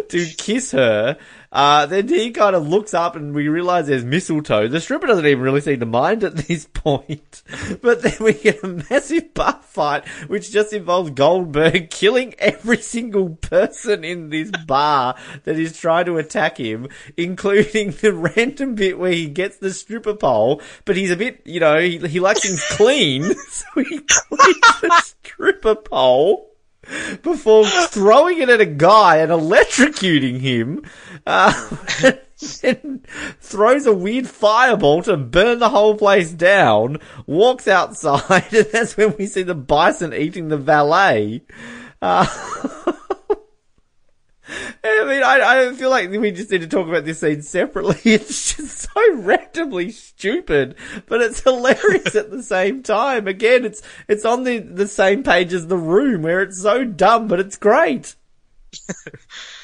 to 0.08 0.26
kiss 0.36 0.72
her. 0.72 1.16
Uh, 1.50 1.86
then 1.86 2.08
he 2.08 2.30
kind 2.30 2.54
of 2.54 2.68
looks 2.68 2.92
up 2.92 3.16
and 3.16 3.34
we 3.34 3.48
realize 3.48 3.86
there's 3.86 4.04
mistletoe. 4.04 4.68
The 4.68 4.80
stripper 4.80 5.06
doesn't 5.06 5.26
even 5.26 5.42
really 5.42 5.60
seem 5.60 5.80
to 5.80 5.86
mind 5.86 6.22
at 6.24 6.36
this 6.48 6.66
point. 6.66 7.42
But 7.80 8.02
then 8.02 8.16
we 8.20 8.34
get 8.34 8.62
a 8.62 8.68
massive 8.68 9.32
bar 9.34 9.60
fight, 9.62 10.06
which 10.28 10.50
just 10.52 10.72
involves 10.72 11.10
Goldberg 11.10 11.90
killing 11.90 12.34
every 12.38 12.78
single 12.78 13.30
person 13.30 14.04
in 14.04 14.30
this 14.30 14.50
bar 14.66 15.16
that 15.44 15.58
is 15.58 15.78
trying 15.78 16.06
to 16.06 16.18
attack 16.18 16.58
him, 16.58 16.88
including 17.16 17.92
the 17.92 18.12
random 18.12 18.74
bit 18.74 18.98
where 18.98 19.12
he 19.12 19.28
gets 19.28 19.56
the 19.56 19.72
stripper 19.72 20.14
pole, 20.14 20.60
but 20.84 20.96
he's 20.96 21.10
a 21.10 21.16
bit, 21.16 21.40
you 21.44 21.60
know, 21.60 21.78
he, 21.78 21.98
he 21.98 22.20
likes 22.20 22.42
things 22.42 22.62
clean, 22.70 23.22
so 23.24 23.66
he 23.76 24.00
cleans 24.00 24.80
the 24.80 25.02
stripper 25.02 25.74
pole 25.74 26.47
before 27.22 27.66
throwing 27.66 28.40
it 28.40 28.48
at 28.48 28.60
a 28.60 28.66
guy 28.66 29.16
and 29.16 29.30
electrocuting 29.30 30.40
him, 30.40 30.82
uh, 31.26 31.76
and 32.62 33.06
throws 33.40 33.86
a 33.86 33.92
weird 33.92 34.28
fireball 34.28 35.02
to 35.02 35.16
burn 35.16 35.58
the 35.58 35.70
whole 35.70 35.96
place 35.96 36.32
down, 36.32 36.98
walks 37.26 37.66
outside, 37.66 38.52
and 38.54 38.66
that's 38.72 38.96
when 38.96 39.14
we 39.16 39.26
see 39.26 39.42
the 39.42 39.54
bison 39.54 40.14
eating 40.14 40.48
the 40.48 40.56
valet. 40.56 41.42
Uh, 42.00 42.26
I 44.84 45.04
mean, 45.04 45.22
I, 45.22 45.68
I 45.68 45.72
feel 45.74 45.90
like 45.90 46.10
we 46.10 46.30
just 46.30 46.50
need 46.50 46.62
to 46.62 46.66
talk 46.66 46.88
about 46.88 47.04
this 47.04 47.20
scene 47.20 47.42
separately. 47.42 47.98
It's 48.04 48.56
just 48.56 48.90
so 48.92 49.14
randomly 49.14 49.90
stupid, 49.90 50.74
but 51.06 51.20
it's 51.20 51.40
hilarious 51.40 52.14
at 52.14 52.30
the 52.30 52.42
same 52.42 52.82
time. 52.82 53.28
Again, 53.28 53.64
it's 53.64 53.82
it's 54.08 54.24
on 54.24 54.44
the 54.44 54.58
the 54.58 54.88
same 54.88 55.22
page 55.22 55.52
as 55.52 55.66
the 55.66 55.76
room, 55.76 56.22
where 56.22 56.42
it's 56.42 56.60
so 56.60 56.84
dumb, 56.84 57.28
but 57.28 57.40
it's 57.40 57.56
great. 57.56 58.14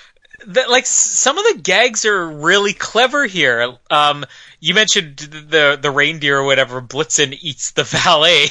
that 0.48 0.70
like 0.70 0.86
some 0.86 1.38
of 1.38 1.44
the 1.44 1.60
gags 1.60 2.04
are 2.04 2.28
really 2.28 2.72
clever 2.72 3.26
here. 3.26 3.76
Um, 3.90 4.24
you 4.60 4.74
mentioned 4.74 5.18
the 5.18 5.78
the 5.80 5.90
reindeer 5.90 6.38
or 6.38 6.44
whatever. 6.44 6.80
Blitzen 6.80 7.36
eats 7.40 7.72
the 7.72 7.84
valet. 7.84 8.48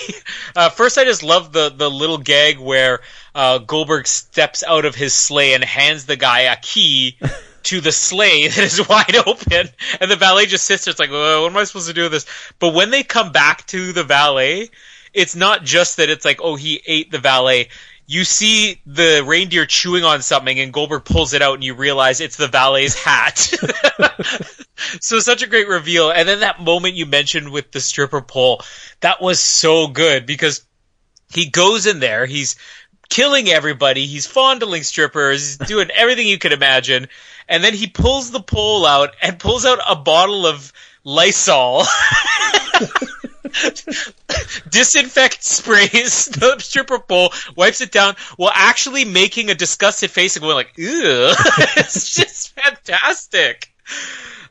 Uh, 0.55 0.69
first, 0.69 0.97
I 0.97 1.03
just 1.05 1.23
love 1.23 1.53
the 1.53 1.69
the 1.69 1.89
little 1.89 2.17
gag 2.17 2.59
where 2.59 3.01
uh, 3.33 3.59
Goldberg 3.59 4.07
steps 4.07 4.63
out 4.63 4.85
of 4.85 4.95
his 4.95 5.13
sleigh 5.13 5.53
and 5.53 5.63
hands 5.63 6.05
the 6.05 6.15
guy 6.15 6.41
a 6.41 6.55
key. 6.57 7.17
to 7.63 7.79
the 7.79 7.93
sleigh 7.93 8.47
that 8.49 8.57
is 8.57 8.89
wide 8.89 9.15
open, 9.25 9.69
and 10.01 10.11
the 10.11 10.17
valet 10.17 10.45
just 10.45 10.65
sits 10.65 10.83
there. 10.83 10.91
It's 10.91 10.99
like, 10.99 11.11
what 11.11 11.49
am 11.49 11.55
I 11.55 11.63
supposed 11.63 11.87
to 11.87 11.93
do 11.93 12.03
with 12.03 12.11
this? 12.11 12.25
But 12.59 12.73
when 12.73 12.89
they 12.89 13.03
come 13.03 13.31
back 13.31 13.65
to 13.67 13.93
the 13.93 14.03
valet, 14.03 14.69
it's 15.13 15.33
not 15.33 15.63
just 15.63 15.95
that 15.95 16.09
it's 16.09 16.25
like, 16.25 16.41
oh, 16.41 16.55
he 16.55 16.81
ate 16.85 17.09
the 17.09 17.19
valet 17.19 17.69
you 18.05 18.25
see 18.25 18.81
the 18.85 19.23
reindeer 19.25 19.65
chewing 19.65 20.03
on 20.03 20.21
something 20.21 20.59
and 20.59 20.73
Goldberg 20.73 21.05
pulls 21.05 21.33
it 21.33 21.41
out 21.41 21.55
and 21.55 21.63
you 21.63 21.73
realize 21.73 22.19
it's 22.19 22.35
the 22.35 22.47
valet's 22.47 22.95
hat. 22.95 23.37
so 24.99 25.19
such 25.19 25.41
a 25.41 25.47
great 25.47 25.67
reveal. 25.67 26.11
And 26.11 26.27
then 26.27 26.41
that 26.41 26.61
moment 26.61 26.95
you 26.95 27.05
mentioned 27.05 27.51
with 27.51 27.71
the 27.71 27.79
stripper 27.79 28.21
pole, 28.21 28.61
that 28.99 29.21
was 29.21 29.39
so 29.39 29.87
good 29.87 30.25
because 30.25 30.65
he 31.33 31.49
goes 31.49 31.85
in 31.85 31.99
there, 31.99 32.25
he's 32.25 32.55
killing 33.09 33.47
everybody, 33.47 34.05
he's 34.05 34.27
fondling 34.27 34.83
strippers, 34.83 35.57
he's 35.57 35.57
doing 35.67 35.89
everything 35.91 36.27
you 36.27 36.37
could 36.37 36.53
imagine. 36.53 37.07
And 37.47 37.63
then 37.63 37.73
he 37.73 37.87
pulls 37.87 38.31
the 38.31 38.41
pole 38.41 38.85
out 38.85 39.15
and 39.21 39.39
pulls 39.39 39.65
out 39.65 39.79
a 39.87 39.95
bottle 39.95 40.45
of 40.45 40.73
Lysol. 41.03 41.83
disinfect 44.69 45.43
sprays 45.43 46.25
the 46.39 46.57
stripper 46.59 46.99
pole, 46.99 47.33
wipes 47.55 47.81
it 47.81 47.91
down, 47.91 48.15
while 48.37 48.51
actually 48.53 49.05
making 49.05 49.49
a 49.49 49.55
disgusted 49.55 50.11
face 50.11 50.35
and 50.35 50.43
going 50.43 50.55
like, 50.55 50.73
"Ew!" 50.77 50.87
it's 51.77 52.15
just 52.15 52.53
fantastic. 52.59 53.73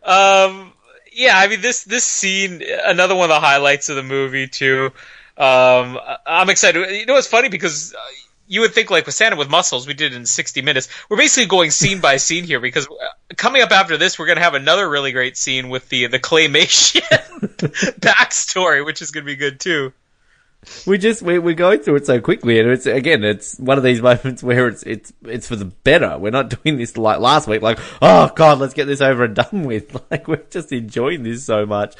Um, 0.02 0.72
yeah, 1.12 1.36
I 1.36 1.48
mean 1.48 1.60
this 1.60 1.84
this 1.84 2.04
scene, 2.04 2.62
another 2.84 3.14
one 3.14 3.24
of 3.24 3.34
the 3.34 3.40
highlights 3.40 3.88
of 3.88 3.96
the 3.96 4.02
movie 4.02 4.46
too. 4.48 4.90
Um, 5.36 5.98
I'm 6.26 6.50
excited. 6.50 6.90
You 6.90 7.06
know, 7.06 7.16
it's 7.16 7.26
funny 7.26 7.48
because 7.48 7.94
uh, 7.94 7.98
you 8.52 8.60
would 8.60 8.74
think 8.74 8.90
like 8.90 9.06
with 9.06 9.14
Santa 9.14 9.36
with 9.36 9.48
muscles, 9.48 9.86
we 9.86 9.94
did 9.94 10.12
in 10.12 10.26
60 10.26 10.60
minutes. 10.60 10.86
We're 11.08 11.16
basically 11.16 11.46
going 11.46 11.70
scene 11.70 12.00
by 12.00 12.18
scene 12.18 12.44
here 12.44 12.60
because 12.60 12.86
uh, 12.86 13.34
coming 13.34 13.62
up 13.62 13.70
after 13.70 13.96
this, 13.96 14.18
we're 14.18 14.26
going 14.26 14.36
to 14.36 14.44
have 14.44 14.52
another 14.52 14.88
really 14.90 15.10
great 15.10 15.38
scene 15.38 15.70
with 15.70 15.88
the 15.88 16.08
the 16.08 16.18
claymation 16.18 17.00
backstory, 17.98 18.84
which 18.84 19.00
is 19.00 19.10
going 19.10 19.24
to 19.24 19.26
be 19.26 19.36
good 19.36 19.58
too. 19.58 19.94
we 20.86 20.98
just 20.98 21.22
we 21.22 21.38
we're 21.38 21.54
going 21.54 21.80
through 21.80 21.96
it 21.96 22.04
so 22.04 22.20
quickly, 22.20 22.60
and 22.60 22.68
it's 22.68 22.84
again, 22.84 23.24
it's 23.24 23.58
one 23.58 23.78
of 23.78 23.84
these 23.84 24.02
moments 24.02 24.42
where 24.42 24.68
it's 24.68 24.82
it's 24.82 25.14
it's 25.24 25.48
for 25.48 25.56
the 25.56 25.64
better. 25.64 26.18
We're 26.18 26.30
not 26.30 26.50
doing 26.62 26.76
this 26.76 26.98
like 26.98 27.20
last 27.20 27.48
week, 27.48 27.62
like 27.62 27.78
oh 28.02 28.30
god, 28.36 28.58
let's 28.58 28.74
get 28.74 28.84
this 28.84 29.00
over 29.00 29.24
and 29.24 29.34
done 29.34 29.64
with. 29.64 29.98
Like 30.10 30.28
we're 30.28 30.44
just 30.50 30.70
enjoying 30.72 31.22
this 31.22 31.46
so 31.46 31.64
much. 31.64 31.94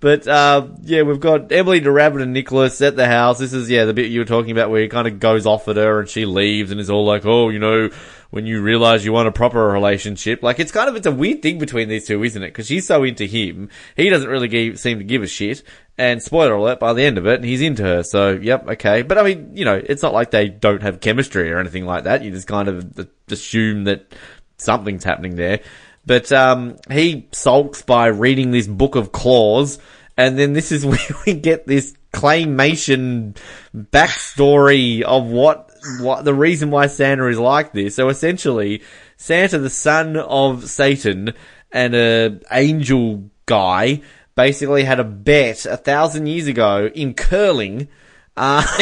But 0.00 0.28
uh, 0.28 0.68
yeah, 0.82 1.02
we've 1.02 1.18
got 1.18 1.50
Emilie 1.50 1.80
de 1.80 1.90
Ravin 1.90 2.22
and 2.22 2.32
Nicholas 2.32 2.80
at 2.80 2.94
the 2.94 3.06
house. 3.06 3.38
This 3.38 3.52
is 3.52 3.68
yeah 3.68 3.84
the 3.84 3.94
bit 3.94 4.10
you 4.10 4.20
were 4.20 4.26
talking 4.26 4.52
about 4.52 4.70
where 4.70 4.82
he 4.82 4.88
kind 4.88 5.08
of 5.08 5.18
goes 5.18 5.44
off 5.44 5.66
at 5.66 5.76
her 5.76 6.00
and 6.00 6.08
she 6.08 6.24
leaves 6.24 6.70
and 6.70 6.80
is 6.80 6.88
all 6.88 7.04
like, 7.04 7.26
oh, 7.26 7.48
you 7.48 7.58
know, 7.58 7.90
when 8.30 8.46
you 8.46 8.62
realize 8.62 9.04
you 9.04 9.12
want 9.12 9.26
a 9.26 9.32
proper 9.32 9.66
relationship. 9.66 10.40
Like 10.42 10.60
it's 10.60 10.70
kind 10.70 10.88
of 10.88 10.94
it's 10.94 11.06
a 11.06 11.12
weird 11.12 11.42
thing 11.42 11.58
between 11.58 11.88
these 11.88 12.06
two, 12.06 12.22
isn't 12.22 12.42
it? 12.42 12.48
Because 12.48 12.68
she's 12.68 12.86
so 12.86 13.02
into 13.02 13.24
him, 13.24 13.70
he 13.96 14.08
doesn't 14.08 14.28
really 14.28 14.48
give, 14.48 14.78
seem 14.78 14.98
to 14.98 15.04
give 15.04 15.22
a 15.22 15.26
shit. 15.26 15.64
And 15.96 16.22
spoiler 16.22 16.54
alert, 16.54 16.78
by 16.78 16.92
the 16.92 17.02
end 17.02 17.18
of 17.18 17.26
it, 17.26 17.42
he's 17.42 17.60
into 17.60 17.82
her. 17.82 18.04
So 18.04 18.30
yep, 18.30 18.68
okay. 18.68 19.02
But 19.02 19.18
I 19.18 19.22
mean, 19.24 19.56
you 19.56 19.64
know, 19.64 19.82
it's 19.82 20.02
not 20.02 20.12
like 20.12 20.30
they 20.30 20.48
don't 20.48 20.82
have 20.82 21.00
chemistry 21.00 21.50
or 21.50 21.58
anything 21.58 21.86
like 21.86 22.04
that. 22.04 22.22
You 22.22 22.30
just 22.30 22.46
kind 22.46 22.68
of 22.68 23.08
assume 23.28 23.84
that 23.84 24.14
something's 24.58 25.02
happening 25.02 25.34
there. 25.34 25.60
But 26.08 26.32
um, 26.32 26.76
he 26.90 27.28
sulks 27.32 27.82
by 27.82 28.06
reading 28.06 28.50
this 28.50 28.66
book 28.66 28.96
of 28.96 29.12
claws, 29.12 29.78
and 30.16 30.38
then 30.38 30.54
this 30.54 30.72
is 30.72 30.86
where 30.86 30.98
we 31.26 31.34
get 31.34 31.66
this 31.66 31.94
claymation 32.14 33.36
backstory 33.76 35.02
of 35.02 35.26
what 35.26 35.70
what 36.00 36.24
the 36.24 36.32
reason 36.32 36.70
why 36.70 36.86
Santa 36.86 37.26
is 37.26 37.38
like 37.38 37.74
this. 37.74 37.94
So 37.94 38.08
essentially, 38.08 38.82
Santa, 39.18 39.58
the 39.58 39.68
son 39.68 40.16
of 40.16 40.68
Satan 40.68 41.34
and 41.70 41.94
a 41.94 42.40
angel 42.50 43.28
guy, 43.44 44.00
basically 44.34 44.84
had 44.84 45.00
a 45.00 45.04
bet 45.04 45.66
a 45.66 45.76
thousand 45.76 46.26
years 46.26 46.46
ago 46.46 46.90
in 46.94 47.12
curling. 47.12 47.88
Uh, 48.34 48.66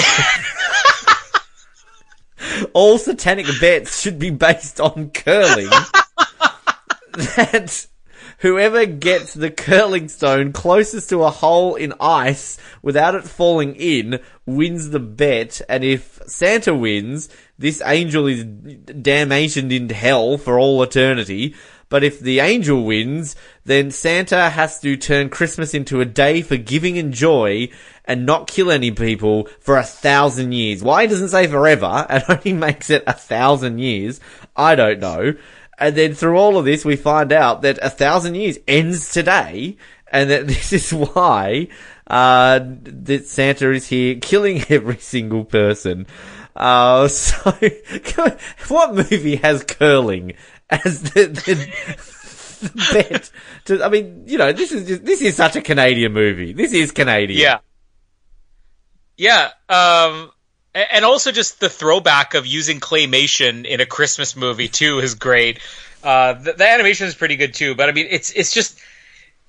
all 2.73 2.99
satanic 2.99 3.47
bets 3.61 4.01
should 4.01 4.21
be 4.21 4.31
based 4.31 4.81
on 4.81 5.11
curling. 5.11 5.71
That 7.17 7.87
whoever 8.39 8.87
gets 8.87 9.35
the 9.35 9.51
curling 9.51 10.09
stone 10.09 10.53
closest 10.53 11.09
to 11.11 11.23
a 11.23 11.31
hole 11.31 11.75
in 11.75 11.93
ice 12.01 12.59
without 12.83 13.15
it 13.15 13.25
falling 13.25 13.75
in 13.77 14.21
wins 14.45 14.91
the 14.91 15.01
bet. 15.01 15.61
And 15.69 15.85
if 15.85 16.21
Santa 16.27 16.75
wins, 16.75 17.29
this 17.59 17.83
angel 17.85 18.27
is 18.27 18.45
damnationed 18.45 19.73
in 19.73 19.89
hell 19.89 20.39
for 20.39 20.59
all 20.59 20.83
eternity. 20.83 21.55
But 21.89 22.03
if 22.03 22.19
the 22.19 22.41
angel 22.41 22.85
wins, 22.85 23.37
then 23.65 23.93
Santa 23.93 24.51
has 24.51 24.81
to 24.81 24.97
turn 24.97 25.29
Christmas 25.29 25.73
into 25.73 26.01
a 26.01 26.05
day 26.05 26.43
for 26.43 26.57
giving 26.57 26.99
and 26.99 27.15
joy 27.15 27.69
and 28.05 28.27
not 28.27 28.49
kill 28.49 28.73
any 28.73 28.91
people 28.91 29.49
for 29.61 29.77
a 29.77 29.85
thousand 29.85 30.53
years. 30.53 30.83
Why 30.83 31.07
doesn't 31.07 31.29
say 31.29 31.47
forever 31.47 32.07
and 32.09 32.25
only 32.29 32.53
makes 32.53 32.91
it 32.91 33.05
a 33.07 33.13
thousand 33.13 33.79
years, 33.79 34.21
I 34.57 34.75
don't 34.75 34.99
know. 34.99 35.35
And 35.79 35.95
then 35.95 36.15
through 36.15 36.39
all 36.39 36.57
of 36.57 36.65
this, 36.65 36.85
we 36.85 36.97
find 36.97 37.33
out 37.33 37.63
that 37.63 37.79
a 37.83 37.91
thousand 37.91 38.35
years 38.35 38.59
ends 38.67 39.13
today, 39.13 39.77
and 40.09 40.31
that 40.31 40.47
this 40.49 40.73
is 40.73 40.93
why 40.93 41.69
uh, 42.07 42.61
that 42.63 43.27
Santa 43.27 43.71
is 43.71 43.87
here 43.89 44.17
killing 44.17 44.65
every 44.69 44.99
single 44.99 45.45
person. 45.45 46.07
Uh, 46.55 47.09
so, 47.09 47.53
what 48.69 48.95
movie 48.95 49.37
has 49.37 49.63
curling 49.63 50.33
as 50.71 51.03
the, 51.03 51.27
the, 51.27 52.69
the 52.69 52.93
bet? 52.93 53.31
To, 53.67 53.85
I 53.85 53.91
mean, 53.91 54.25
you 54.27 54.39
know, 54.39 54.53
this 54.53 54.73
is 54.73 54.89
just, 54.89 55.05
this 55.05 55.21
is 55.21 55.37
such 55.37 55.57
a 55.57 55.61
Canadian 55.61 56.13
movie. 56.13 56.55
This 56.55 56.73
is 56.73 56.93
Canadian. 56.93 57.41
Yeah. 57.41 57.59
Yeah. 59.19 59.51
Um, 59.69 60.31
and 60.77 61.05
also 61.05 61.33
just 61.33 61.61
the 61.61 61.69
throwback 61.69 62.35
of 62.35 62.47
using 62.47 62.81
claymation 62.81 63.65
in 63.65 63.81
a 63.81 63.87
Christmas 63.87 64.37
movie 64.37 64.69
too 64.69 64.99
is 64.99 65.15
great. 65.15 65.61
Uh, 66.03 66.35
the, 66.35 66.53
the, 66.53 66.69
animation 66.69 67.07
is 67.07 67.15
pretty 67.15 67.37
good 67.37 67.55
too, 67.55 67.75
but 67.75 67.89
I 67.89 67.93
mean, 67.93 68.07
it's 68.11 68.31
it's 68.31 68.53
just 68.53 68.79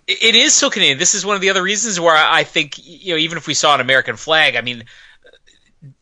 it 0.08 0.36
is 0.36 0.54
so 0.54 0.70
Canadian. 0.70 0.98
This 0.98 1.16
is 1.16 1.26
one 1.26 1.36
of 1.36 1.42
the 1.42 1.50
other 1.50 1.62
reasons 1.62 2.00
where 2.00 2.16
I 2.16 2.44
think 2.44 2.76
you 2.78 3.14
know 3.14 3.20
even 3.20 3.38
if 3.38 3.46
we 3.46 3.54
saw 3.54 3.76
an 3.76 3.82
American 3.82 4.16
flag, 4.16 4.56
I 4.56 4.62
mean, 4.62 4.86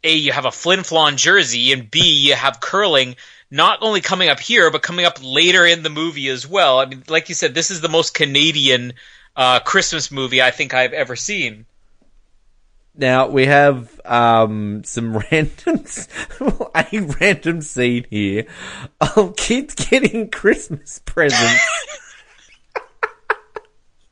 a 0.03 0.13
you 0.13 0.31
have 0.31 0.45
a 0.45 0.51
Flin 0.51 0.81
Flon 0.81 1.17
jersey, 1.17 1.73
and 1.73 1.89
b 1.89 2.27
you 2.27 2.35
have 2.35 2.59
curling 2.59 3.15
not 3.49 3.79
only 3.81 4.01
coming 4.01 4.29
up 4.29 4.39
here 4.39 4.69
but 4.69 4.81
coming 4.81 5.05
up 5.05 5.19
later 5.23 5.65
in 5.65 5.81
the 5.81 5.89
movie 5.89 6.29
as 6.29 6.47
well. 6.47 6.79
I 6.79 6.85
mean, 6.85 7.03
like 7.09 7.29
you 7.29 7.35
said, 7.35 7.55
this 7.55 7.71
is 7.71 7.81
the 7.81 7.89
most 7.89 8.13
Canadian 8.13 8.93
uh, 9.35 9.59
Christmas 9.61 10.11
movie 10.11 10.41
I 10.41 10.51
think 10.51 10.73
I've 10.73 10.93
ever 10.93 11.15
seen. 11.15 11.65
Now 12.97 13.27
we 13.27 13.45
have 13.45 13.99
um, 14.05 14.83
some 14.85 15.17
random, 15.31 15.83
a 16.73 16.99
random 17.19 17.61
scene 17.61 18.05
here 18.09 18.47
of 19.01 19.35
kids 19.35 19.75
getting 19.75 20.29
Christmas 20.29 21.01
presents. 21.05 21.61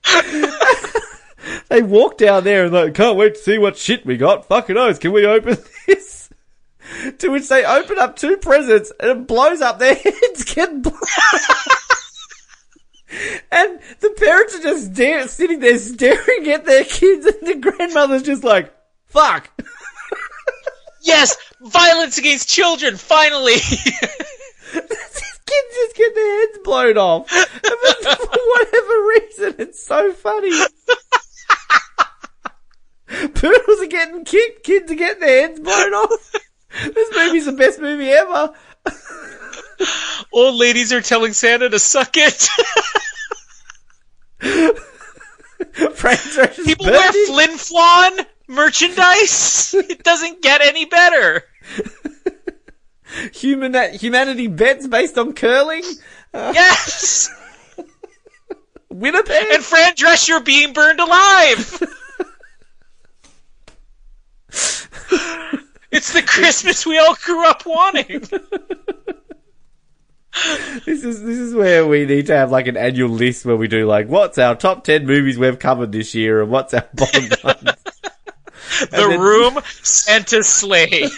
they 1.69 1.81
walk 1.81 2.17
down 2.17 2.43
there 2.43 2.65
and 2.65 2.73
like, 2.73 2.93
can't 2.93 3.17
wait 3.17 3.35
to 3.35 3.41
see 3.41 3.57
what 3.57 3.77
shit 3.77 4.05
we 4.05 4.17
got. 4.17 4.45
Fucking 4.47 4.75
oath, 4.75 4.99
can 4.99 5.13
we 5.13 5.25
open 5.25 5.57
this? 5.87 6.29
To 7.19 7.29
which 7.29 7.47
they 7.47 7.63
open 7.65 7.97
up 7.97 8.17
two 8.17 8.37
presents 8.37 8.91
and 8.99 9.11
it 9.11 9.27
blows 9.27 9.61
up 9.61 9.79
their 9.79 9.95
heads 9.95 10.43
get 10.43 10.81
blown. 10.81 10.97
And 13.51 13.79
the 13.99 14.09
parents 14.17 14.55
are 14.55 14.61
just 14.61 14.95
sitting 15.35 15.59
there 15.59 15.77
staring 15.77 16.47
at 16.49 16.65
their 16.65 16.83
kids, 16.83 17.25
and 17.25 17.47
the 17.47 17.55
grandmother's 17.55 18.23
just 18.23 18.43
like, 18.43 18.73
"Fuck." 19.07 19.49
yes, 21.01 21.37
violence 21.61 22.17
against 22.17 22.49
children. 22.49 22.97
Finally. 22.97 23.55
kids 25.53 25.75
just 25.75 25.95
get 25.95 26.15
their 26.15 26.39
heads 26.39 26.59
blown 26.63 26.97
off. 26.97 27.29
for 27.29 28.39
whatever 28.55 29.07
reason, 29.07 29.55
it's 29.59 29.85
so 29.85 30.11
funny. 30.13 30.51
Poodles 33.35 33.81
are 33.81 33.87
getting 33.87 34.25
kicked, 34.25 34.63
kids 34.63 34.91
are 34.91 34.95
getting 34.95 35.21
their 35.21 35.47
heads 35.47 35.59
blown 35.59 35.93
off. 35.93 36.33
This 36.93 37.15
movie's 37.15 37.45
the 37.45 37.51
best 37.51 37.79
movie 37.79 38.09
ever. 38.09 38.53
Old 40.31 40.55
ladies 40.55 40.91
are 40.91 41.01
telling 41.01 41.33
Santa 41.33 41.69
to 41.69 41.79
suck 41.79 42.13
it. 42.15 42.47
People 46.65 46.85
wear 46.85 47.11
Flin 47.27 47.51
Flon 47.51 48.25
merchandise. 48.47 49.73
It 49.73 50.03
doesn't 50.03 50.41
get 50.41 50.61
any 50.61 50.83
better. 50.85 51.43
Human 53.35 53.73
humanity 53.93 54.47
bets 54.47 54.85
based 54.87 55.17
on 55.17 55.33
curling. 55.33 55.83
Uh, 56.33 56.51
yes. 56.53 57.29
Winnipeg 58.89 59.47
and 59.51 59.63
Fran 59.63 59.93
Drescher 59.93 60.43
being 60.43 60.73
burned 60.73 60.99
alive. 60.99 61.81
it's 65.91 66.11
the 66.11 66.23
Christmas 66.25 66.85
we 66.85 66.97
all 66.97 67.15
grew 67.15 67.45
up 67.47 67.65
wanting 67.65 68.27
this 70.85 71.03
is 71.03 71.21
this 71.21 71.37
is 71.37 71.53
where 71.53 71.85
we 71.85 72.05
need 72.05 72.25
to 72.25 72.35
have 72.35 72.49
like 72.49 72.65
an 72.65 72.75
annual 72.75 73.09
list 73.09 73.45
where 73.45 73.55
we 73.55 73.67
do 73.67 73.85
like 73.85 74.07
what's 74.07 74.39
our 74.39 74.55
top 74.55 74.83
ten 74.83 75.05
movies 75.05 75.37
we've 75.37 75.59
covered 75.59 75.91
this 75.91 76.15
year 76.15 76.41
and 76.41 76.49
what's 76.49 76.73
our 76.73 76.87
bottom 76.95 77.23
ones. 77.43 77.77
the 78.79 78.87
then... 78.89 79.19
Room, 79.19 79.59
Santa's 79.83 80.47
Slay. 80.47 81.03
and 81.03 81.11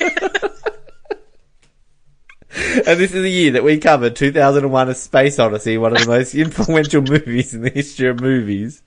this 3.00 3.14
is 3.14 3.22
the 3.22 3.32
year 3.32 3.52
that 3.52 3.64
we 3.64 3.78
covered 3.78 4.18
2001: 4.18 4.90
A 4.90 4.94
Space 4.94 5.40
Odyssey, 5.40 5.78
one 5.78 5.96
of 5.96 6.04
the 6.04 6.08
most 6.08 6.36
influential 6.36 7.02
movies 7.02 7.54
in 7.54 7.62
the 7.62 7.70
history 7.70 8.10
of 8.10 8.20
movies. 8.20 8.84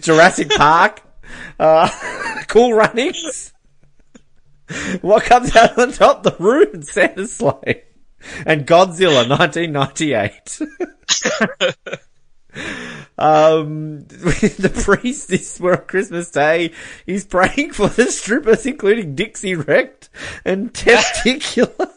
Jurassic 0.00 0.48
Park, 0.48 1.02
uh, 1.58 1.90
Cool 2.48 2.72
Runnings. 2.72 3.52
What 5.02 5.24
comes 5.24 5.54
out 5.54 5.78
on 5.78 5.92
top? 5.92 6.22
The 6.22 6.36
Room, 6.38 6.82
Santa's 6.82 7.34
Slay 7.34 7.84
and 8.46 8.66
Godzilla 8.66 9.28
1998. 9.38 10.60
um, 13.18 14.04
the 14.06 14.82
priest 14.84 15.28
this 15.28 15.58
for 15.58 15.76
Christmas 15.76 16.30
Day, 16.30 16.72
he's 17.06 17.24
praying 17.24 17.72
for 17.72 17.88
the 17.88 18.06
strippers, 18.06 18.66
including 18.66 19.14
Dixie 19.14 19.54
Wrecked 19.54 20.08
and 20.44 20.72
Testicular. 20.72 21.90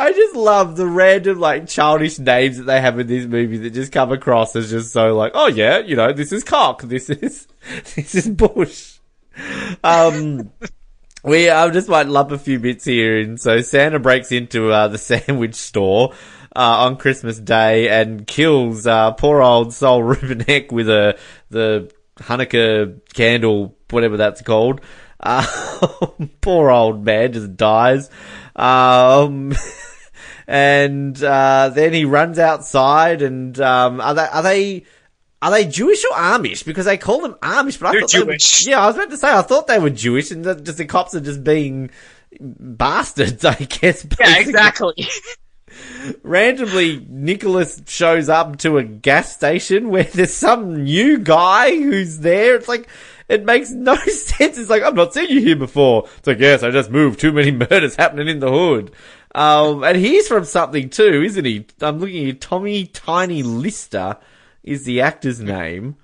I 0.00 0.12
just 0.12 0.36
love 0.36 0.76
the 0.76 0.86
random, 0.86 1.40
like, 1.40 1.66
childish 1.66 2.20
names 2.20 2.58
that 2.58 2.64
they 2.64 2.80
have 2.80 3.00
in 3.00 3.08
these 3.08 3.26
movies 3.26 3.62
that 3.62 3.70
just 3.70 3.90
come 3.90 4.12
across 4.12 4.54
as 4.54 4.70
just 4.70 4.92
so 4.92 5.16
like, 5.16 5.32
oh 5.34 5.48
yeah, 5.48 5.78
you 5.78 5.96
know, 5.96 6.12
this 6.12 6.30
is 6.30 6.44
cock, 6.44 6.82
this 6.82 7.10
is, 7.10 7.48
this 7.96 8.14
is 8.14 8.28
bush. 8.28 8.98
Um, 9.82 10.52
we 11.22 11.50
I 11.50 11.68
just 11.70 11.88
might 11.88 12.06
lump 12.06 12.30
a 12.30 12.38
few 12.38 12.58
bits 12.58 12.84
here, 12.84 13.18
and 13.18 13.40
so 13.40 13.60
Santa 13.60 13.98
breaks 13.98 14.32
into 14.32 14.70
uh, 14.70 14.88
the 14.88 14.98
sandwich 14.98 15.54
store 15.54 16.12
uh, 16.54 16.86
on 16.86 16.96
Christmas 16.96 17.38
Day 17.38 17.88
and 17.88 18.26
kills 18.26 18.86
uh, 18.86 19.12
poor 19.12 19.42
old 19.42 19.72
Saul 19.72 20.00
Rubinek 20.02 20.72
with 20.72 20.88
a 20.88 21.18
the 21.50 21.90
Hanukkah 22.16 23.00
candle, 23.14 23.76
whatever 23.90 24.16
that's 24.16 24.42
called. 24.42 24.80
Uh, 25.20 25.46
poor 26.40 26.70
old 26.70 27.04
man 27.04 27.32
just 27.32 27.56
dies. 27.56 28.10
Um, 28.54 29.54
and 30.46 31.22
uh, 31.22 31.70
then 31.74 31.92
he 31.92 32.04
runs 32.04 32.38
outside, 32.38 33.22
and 33.22 33.58
um, 33.60 34.00
are 34.00 34.14
they 34.14 34.26
are 34.26 34.42
they 34.42 34.84
are 35.40 35.50
they 35.50 35.64
Jewish 35.66 36.04
or 36.04 36.16
Amish? 36.16 36.64
Because 36.64 36.86
they 36.86 36.96
call 36.98 37.20
them 37.20 37.34
Amish, 37.42 37.78
but 37.78 37.88
I 37.88 37.92
They're 37.92 38.00
thought 38.02 38.12
they 38.12 38.18
were- 38.20 38.24
Jewish. 38.32 38.66
yeah, 38.66 38.80
I 38.82 38.86
was 38.88 38.96
about 38.96 39.10
to 39.10 39.16
say 39.16 39.30
I 39.32 39.42
thought 39.42 39.66
they 39.66 39.78
were 39.78 39.90
Jewish, 39.90 40.30
and 40.30 40.44
that 40.44 40.64
just 40.64 40.78
the 40.78 40.84
cops 40.86 41.14
are 41.14 41.20
just 41.20 41.44
being 41.44 41.90
bastards, 42.40 43.44
I 43.44 43.54
guess. 43.54 44.06
Yeah, 44.18 44.38
exactly. 44.38 44.94
randomly 46.22 47.04
Nicholas 47.08 47.82
shows 47.86 48.28
up 48.28 48.58
to 48.58 48.78
a 48.78 48.82
gas 48.84 49.34
station 49.34 49.90
where 49.90 50.02
there's 50.14 50.34
some 50.34 50.84
new 50.84 51.18
guy 51.18 51.70
who's 51.76 52.18
there. 52.18 52.56
It's 52.56 52.68
like 52.68 52.88
it 53.28 53.44
makes 53.44 53.70
no 53.70 53.94
sense. 53.96 54.58
It's 54.58 54.70
like 54.70 54.82
I've 54.82 54.94
not 54.94 55.14
seen 55.14 55.28
you 55.28 55.40
here 55.40 55.56
before. 55.56 56.08
It's 56.18 56.26
like 56.26 56.38
yes, 56.40 56.62
I 56.62 56.70
just 56.70 56.90
moved. 56.90 57.20
Too 57.20 57.32
many 57.32 57.50
murders 57.52 57.96
happening 57.96 58.28
in 58.28 58.40
the 58.40 58.50
hood. 58.50 58.92
Um, 59.34 59.84
and 59.84 59.96
he's 59.96 60.26
from 60.26 60.44
something 60.44 60.88
too, 60.90 61.22
isn't 61.22 61.44
he? 61.44 61.66
I'm 61.80 61.98
looking 61.98 62.28
at 62.30 62.40
Tommy 62.40 62.86
Tiny 62.86 63.42
Lister 63.42 64.16
is 64.68 64.84
the 64.84 65.00
actor's 65.00 65.40
name. 65.40 65.96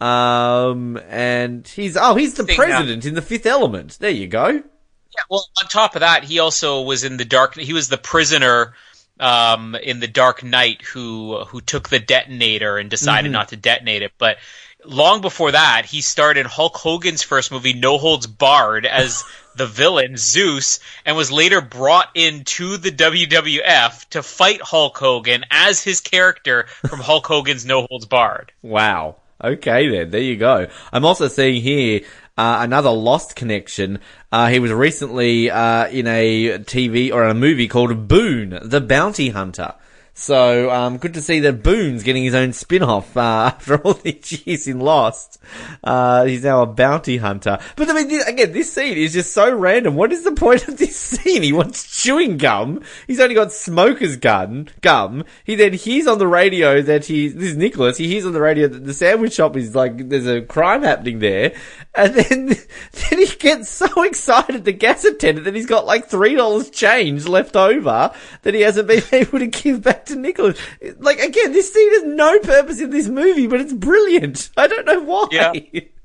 Um, 0.00 0.96
and 1.08 1.66
he's 1.66 1.96
oh 1.96 2.14
he's 2.14 2.34
the 2.34 2.44
Thing, 2.44 2.54
uh, 2.58 2.62
president 2.62 3.04
in 3.04 3.14
the 3.14 3.22
Fifth 3.22 3.46
Element. 3.46 3.98
There 4.00 4.10
you 4.10 4.26
go. 4.26 4.48
Yeah, 4.48 5.22
well, 5.28 5.44
on 5.60 5.68
top 5.68 5.96
of 5.96 6.00
that, 6.00 6.24
he 6.24 6.38
also 6.38 6.82
was 6.82 7.04
in 7.04 7.16
the 7.16 7.24
dark. 7.24 7.56
He 7.56 7.72
was 7.72 7.88
the 7.88 7.98
prisoner 7.98 8.74
um, 9.18 9.74
in 9.74 10.00
the 10.00 10.08
Dark 10.08 10.42
Knight 10.42 10.82
who 10.82 11.44
who 11.44 11.60
took 11.60 11.88
the 11.88 11.98
detonator 11.98 12.78
and 12.78 12.88
decided 12.88 13.30
not 13.30 13.48
to 13.48 13.56
detonate 13.56 14.02
it. 14.02 14.12
But 14.18 14.38
long 14.84 15.20
before 15.20 15.52
that, 15.52 15.86
he 15.86 16.00
starred 16.00 16.36
in 16.36 16.46
Hulk 16.46 16.76
Hogan's 16.76 17.22
first 17.22 17.50
movie, 17.50 17.72
No 17.72 17.98
Holds 17.98 18.26
Barred, 18.26 18.86
as 18.86 19.24
the 19.56 19.66
villain 19.66 20.16
Zeus, 20.16 20.80
and 21.04 21.16
was 21.16 21.32
later 21.32 21.60
brought 21.60 22.08
into 22.14 22.76
the 22.76 22.90
WWF 22.90 24.08
to 24.10 24.22
fight 24.22 24.62
Hulk 24.62 24.96
Hogan 24.96 25.44
as 25.50 25.82
his 25.82 26.00
character 26.00 26.66
from 26.86 27.00
Hulk 27.00 27.26
Hogan's 27.28 27.64
No 27.64 27.86
Holds 27.88 28.06
Barred. 28.06 28.52
Wow. 28.62 29.16
Okay 29.42 29.88
then, 29.88 30.10
there 30.10 30.20
you 30.20 30.36
go. 30.36 30.66
I'm 30.92 31.04
also 31.04 31.26
seeing 31.26 31.62
here 31.62 32.02
uh, 32.36 32.58
another 32.60 32.90
Lost 32.90 33.36
connection. 33.36 33.98
Uh, 34.30 34.48
he 34.48 34.58
was 34.58 34.70
recently 34.70 35.50
uh, 35.50 35.88
in 35.88 36.06
a 36.06 36.58
TV 36.58 37.12
or 37.12 37.24
a 37.24 37.34
movie 37.34 37.68
called 37.68 38.06
Boone, 38.06 38.58
the 38.62 38.80
Bounty 38.80 39.30
Hunter. 39.30 39.74
So 40.20 40.70
um, 40.70 40.98
good 40.98 41.14
to 41.14 41.22
see 41.22 41.40
that 41.40 41.62
Boone's 41.62 42.02
getting 42.02 42.22
his 42.22 42.34
own 42.34 42.52
spin-off 42.52 43.16
uh, 43.16 43.20
after 43.54 43.78
all 43.78 43.94
these 43.94 44.46
years 44.46 44.68
in 44.68 44.78
Lost. 44.78 45.38
Uh, 45.82 46.24
he's 46.24 46.44
now 46.44 46.60
a 46.60 46.66
bounty 46.66 47.16
hunter. 47.16 47.58
But 47.74 47.88
I 47.88 47.94
mean, 47.94 48.20
again, 48.26 48.52
this 48.52 48.70
scene 48.70 48.98
is 48.98 49.14
just 49.14 49.32
so 49.32 49.50
random. 49.50 49.94
What 49.94 50.12
is 50.12 50.22
the 50.22 50.32
point 50.32 50.68
of 50.68 50.76
this 50.76 50.94
scene? 51.00 51.42
He 51.42 51.54
wants 51.54 52.02
chewing 52.02 52.36
gum. 52.36 52.82
He's 53.06 53.18
only 53.18 53.34
got 53.34 53.50
smoker's 53.50 54.16
gun 54.18 54.68
gum. 54.82 55.24
He 55.42 55.54
then 55.54 55.72
hears 55.72 56.06
on 56.06 56.18
the 56.18 56.26
radio 56.26 56.82
that 56.82 57.06
he 57.06 57.28
this 57.28 57.52
is 57.52 57.56
Nicholas. 57.56 57.96
He 57.96 58.06
hears 58.06 58.26
on 58.26 58.34
the 58.34 58.42
radio 58.42 58.68
that 58.68 58.84
the 58.84 58.92
sandwich 58.92 59.32
shop 59.32 59.56
is 59.56 59.74
like 59.74 60.10
there's 60.10 60.26
a 60.26 60.42
crime 60.42 60.82
happening 60.82 61.20
there, 61.20 61.54
and 61.94 62.14
then 62.14 62.46
then 62.48 63.18
he 63.18 63.26
gets 63.38 63.70
so 63.70 64.02
excited 64.02 64.66
the 64.66 64.72
gas 64.72 65.02
attendant 65.06 65.46
that 65.46 65.54
he's 65.54 65.64
got 65.64 65.86
like 65.86 66.08
three 66.08 66.34
dollars 66.34 66.68
change 66.68 67.26
left 67.26 67.56
over 67.56 68.12
that 68.42 68.52
he 68.52 68.60
hasn't 68.60 68.86
been 68.86 69.02
able 69.12 69.38
to 69.38 69.46
give 69.46 69.82
back 69.82 70.04
to 70.10 70.16
Nicholas. 70.16 70.58
Like 70.98 71.18
again, 71.18 71.52
this 71.52 71.72
scene 71.72 71.92
has 71.92 72.04
no 72.04 72.38
purpose 72.40 72.80
in 72.80 72.90
this 72.90 73.08
movie, 73.08 73.46
but 73.46 73.60
it's 73.60 73.72
brilliant. 73.72 74.50
I 74.56 74.66
don't 74.66 74.86
know 74.86 75.00
why. 75.00 75.28
Yeah. 75.30 75.52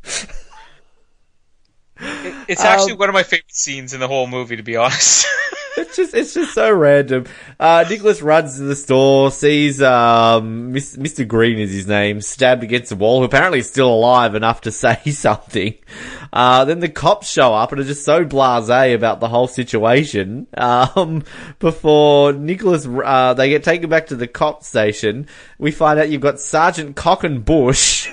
It's 2.48 2.62
actually 2.64 2.94
one 2.94 3.10
of 3.10 3.14
my 3.14 3.24
favorite 3.24 3.56
scenes 3.56 3.94
in 3.94 4.00
the 4.00 4.08
whole 4.08 4.28
movie, 4.28 4.58
to 4.58 4.64
be 4.64 4.76
honest. 4.76 5.26
It's 5.78 5.98
just 5.98 6.14
it's 6.14 6.34
just 6.34 6.54
so 6.54 6.72
random. 6.72 7.26
Uh, 7.60 7.84
Nicholas 7.90 8.22
runs 8.22 8.56
to 8.56 8.64
the 8.64 8.78
store, 8.78 9.30
sees 9.30 9.82
um, 9.82 10.74
Mr. 10.74 11.28
Green 11.28 11.60
is 11.60 11.70
his 11.70 11.86
name, 11.86 12.22
stabbed 12.22 12.64
against 12.64 12.92
the 12.92 12.96
wall, 12.96 13.20
who 13.20 13.26
apparently 13.26 13.60
is 13.60 13.68
still 13.68 13.94
alive 13.94 14.36
enough 14.36 14.62
to 14.62 14.72
say 14.86 14.96
something. 15.12 15.74
Uh, 16.32 16.64
then 16.64 16.80
the 16.80 16.88
cops 16.88 17.30
show 17.30 17.54
up 17.54 17.74
and 17.74 17.82
are 17.82 17.86
just 17.86 18.06
so 18.06 18.24
blasé 18.24 18.96
about 18.96 19.20
the 19.20 19.28
whole 19.28 19.48
situation. 19.48 20.48
Um, 20.56 21.24
before 21.60 22.32
Nicholas, 22.32 22.88
uh, 22.88 23.34
they 23.34 23.50
get 23.50 23.66
taken 23.66 23.90
back 23.90 24.08
to 24.08 24.16
the 24.16 24.28
cop 24.28 24.64
station, 24.64 25.28
we 25.58 25.72
find 25.72 26.00
out 26.00 26.10
you've 26.10 26.22
got 26.22 26.40
Sergeant 26.40 26.96
Cock 26.96 27.26
and 27.26 27.44
Bush. 27.44 28.10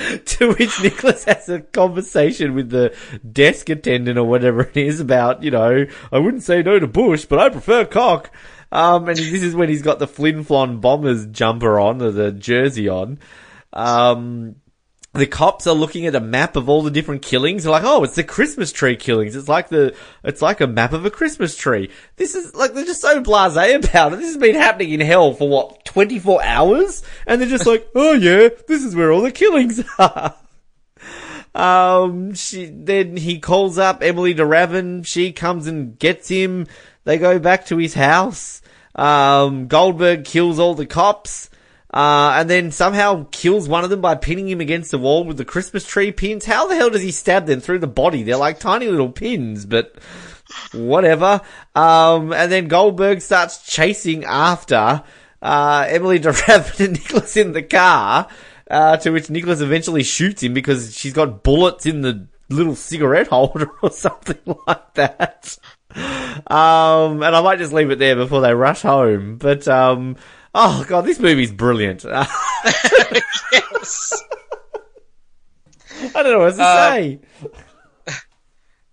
to 0.24 0.52
which 0.54 0.82
Nicholas 0.82 1.24
has 1.24 1.48
a 1.48 1.60
conversation 1.60 2.54
with 2.54 2.70
the 2.70 2.94
desk 3.30 3.68
attendant 3.68 4.18
or 4.18 4.24
whatever 4.24 4.62
it 4.62 4.76
is 4.76 5.00
about, 5.00 5.42
you 5.42 5.50
know, 5.50 5.86
I 6.12 6.18
wouldn't 6.18 6.42
say 6.42 6.62
no 6.62 6.78
to 6.78 6.86
Bush, 6.86 7.24
but 7.24 7.38
I 7.38 7.48
prefer 7.48 7.84
cock. 7.84 8.30
Um, 8.72 9.08
and 9.08 9.18
this 9.18 9.42
is 9.42 9.54
when 9.54 9.68
he's 9.68 9.82
got 9.82 9.98
the 9.98 10.06
Flin 10.06 10.44
Flon 10.44 10.80
Bombers 10.80 11.26
jumper 11.26 11.80
on, 11.80 12.00
or 12.00 12.12
the 12.12 12.30
jersey 12.30 12.88
on. 12.88 13.18
Um, 13.72 14.56
the 15.12 15.26
cops 15.26 15.66
are 15.66 15.74
looking 15.74 16.06
at 16.06 16.14
a 16.14 16.20
map 16.20 16.54
of 16.54 16.68
all 16.68 16.82
the 16.82 16.90
different 16.90 17.22
killings. 17.22 17.64
They're 17.64 17.72
like, 17.72 17.84
oh, 17.84 18.04
it's 18.04 18.14
the 18.14 18.22
Christmas 18.22 18.70
tree 18.70 18.94
killings. 18.94 19.34
It's 19.34 19.48
like 19.48 19.68
the, 19.68 19.94
it's 20.22 20.40
like 20.40 20.60
a 20.60 20.68
map 20.68 20.92
of 20.92 21.04
a 21.04 21.10
Christmas 21.10 21.56
tree. 21.56 21.90
This 22.16 22.36
is 22.36 22.54
like, 22.54 22.74
they're 22.74 22.84
just 22.84 23.00
so 23.00 23.20
blasé 23.20 23.84
about 23.84 24.12
it. 24.12 24.16
This 24.16 24.28
has 24.28 24.36
been 24.36 24.54
happening 24.54 24.92
in 24.92 25.00
hell 25.00 25.34
for 25.34 25.48
what, 25.48 25.84
24 25.84 26.44
hours? 26.44 27.02
And 27.26 27.40
they're 27.40 27.48
just 27.48 27.66
like, 27.66 27.88
oh 27.96 28.12
yeah, 28.12 28.50
this 28.68 28.84
is 28.84 28.94
where 28.94 29.10
all 29.10 29.22
the 29.22 29.32
killings 29.32 29.82
are. 29.98 30.36
Um, 31.52 32.34
she, 32.34 32.66
then 32.66 33.16
he 33.16 33.40
calls 33.40 33.76
up 33.76 34.04
Emilie 34.04 34.34
de 34.34 34.46
Ravin. 34.46 35.02
She 35.02 35.32
comes 35.32 35.66
and 35.66 35.98
gets 35.98 36.28
him. 36.28 36.68
They 37.02 37.18
go 37.18 37.40
back 37.40 37.66
to 37.66 37.76
his 37.76 37.94
house. 37.94 38.62
Um, 38.94 39.66
Goldberg 39.66 40.24
kills 40.24 40.60
all 40.60 40.74
the 40.74 40.86
cops. 40.86 41.50
Uh, 41.92 42.34
and 42.36 42.48
then 42.48 42.70
somehow 42.70 43.26
kills 43.32 43.68
one 43.68 43.82
of 43.82 43.90
them 43.90 44.00
by 44.00 44.14
pinning 44.14 44.48
him 44.48 44.60
against 44.60 44.92
the 44.92 44.98
wall 44.98 45.24
with 45.24 45.36
the 45.36 45.44
Christmas 45.44 45.84
tree 45.84 46.12
pins. 46.12 46.44
How 46.44 46.68
the 46.68 46.76
hell 46.76 46.90
does 46.90 47.02
he 47.02 47.10
stab 47.10 47.46
them 47.46 47.60
through 47.60 47.80
the 47.80 47.88
body? 47.88 48.22
They're 48.22 48.36
like 48.36 48.60
tiny 48.60 48.86
little 48.86 49.10
pins, 49.10 49.66
but 49.66 49.96
whatever. 50.72 51.40
Um, 51.74 52.32
and 52.32 52.50
then 52.50 52.68
Goldberg 52.68 53.20
starts 53.20 53.66
chasing 53.66 54.24
after, 54.24 55.02
uh, 55.42 55.86
Emilie 55.88 56.18
de 56.20 56.32
Ravin 56.32 56.86
and 56.86 56.92
Nicholas 56.92 57.36
in 57.36 57.52
the 57.52 57.62
car, 57.62 58.28
uh, 58.70 58.96
to 58.98 59.10
which 59.10 59.28
Nicholas 59.28 59.60
eventually 59.60 60.04
shoots 60.04 60.44
him 60.44 60.54
because 60.54 60.96
she's 60.96 61.12
got 61.12 61.42
bullets 61.42 61.86
in 61.86 62.02
the 62.02 62.28
little 62.50 62.76
cigarette 62.76 63.28
holder 63.28 63.68
or 63.82 63.90
something 63.90 64.38
like 64.68 64.94
that. 64.94 65.58
Um, 66.46 67.22
and 67.22 67.34
I 67.34 67.40
might 67.42 67.58
just 67.58 67.72
leave 67.72 67.90
it 67.90 67.98
there 67.98 68.14
before 68.14 68.42
they 68.42 68.54
rush 68.54 68.82
home. 68.82 69.38
But, 69.38 69.66
um, 69.66 70.16
oh 70.54 70.84
god, 70.88 71.02
this 71.04 71.18
movie's 71.18 71.52
brilliant. 71.52 72.04
I 72.06 72.26
don't 76.14 76.32
know 76.32 76.38
what 76.40 76.54
to 76.56 76.62
Uh, 76.62 76.90
say. 76.92 77.20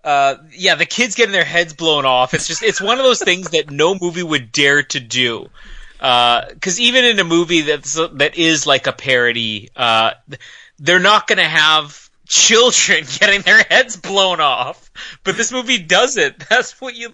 Uh, 0.04 0.38
yeah, 0.56 0.76
the 0.76 0.86
kids 0.86 1.16
getting 1.16 1.34
their 1.34 1.44
heads 1.44 1.74
blown 1.74 2.06
off. 2.06 2.34
It's 2.34 2.48
just, 2.48 2.64
it's 2.64 2.80
one 2.80 2.98
of 2.98 3.04
those 3.04 3.20
things 3.22 3.50
that 3.50 3.70
no 3.70 3.94
movie 4.00 4.24
would 4.24 4.54
dare 4.54 4.82
to 4.84 5.02
do. 5.02 5.50
Because 5.98 6.80
even 6.80 7.04
in 7.04 7.20
a 7.20 7.26
movie 7.26 7.60
that's 7.60 7.96
that 7.96 8.38
is 8.38 8.66
like 8.66 8.88
a 8.88 8.94
parody, 8.94 9.70
uh, 9.76 10.12
they're 10.80 11.02
not 11.02 11.28
going 11.28 11.40
to 11.40 11.44
have 11.44 12.10
children 12.26 13.04
getting 13.20 13.42
their 13.42 13.62
heads 13.64 13.98
blown 13.98 14.40
off. 14.40 14.90
But 15.26 15.36
this 15.36 15.52
movie 15.52 15.80
does 15.80 16.16
it. 16.16 16.40
That's 16.50 16.80
what 16.80 16.96
you. 16.96 17.14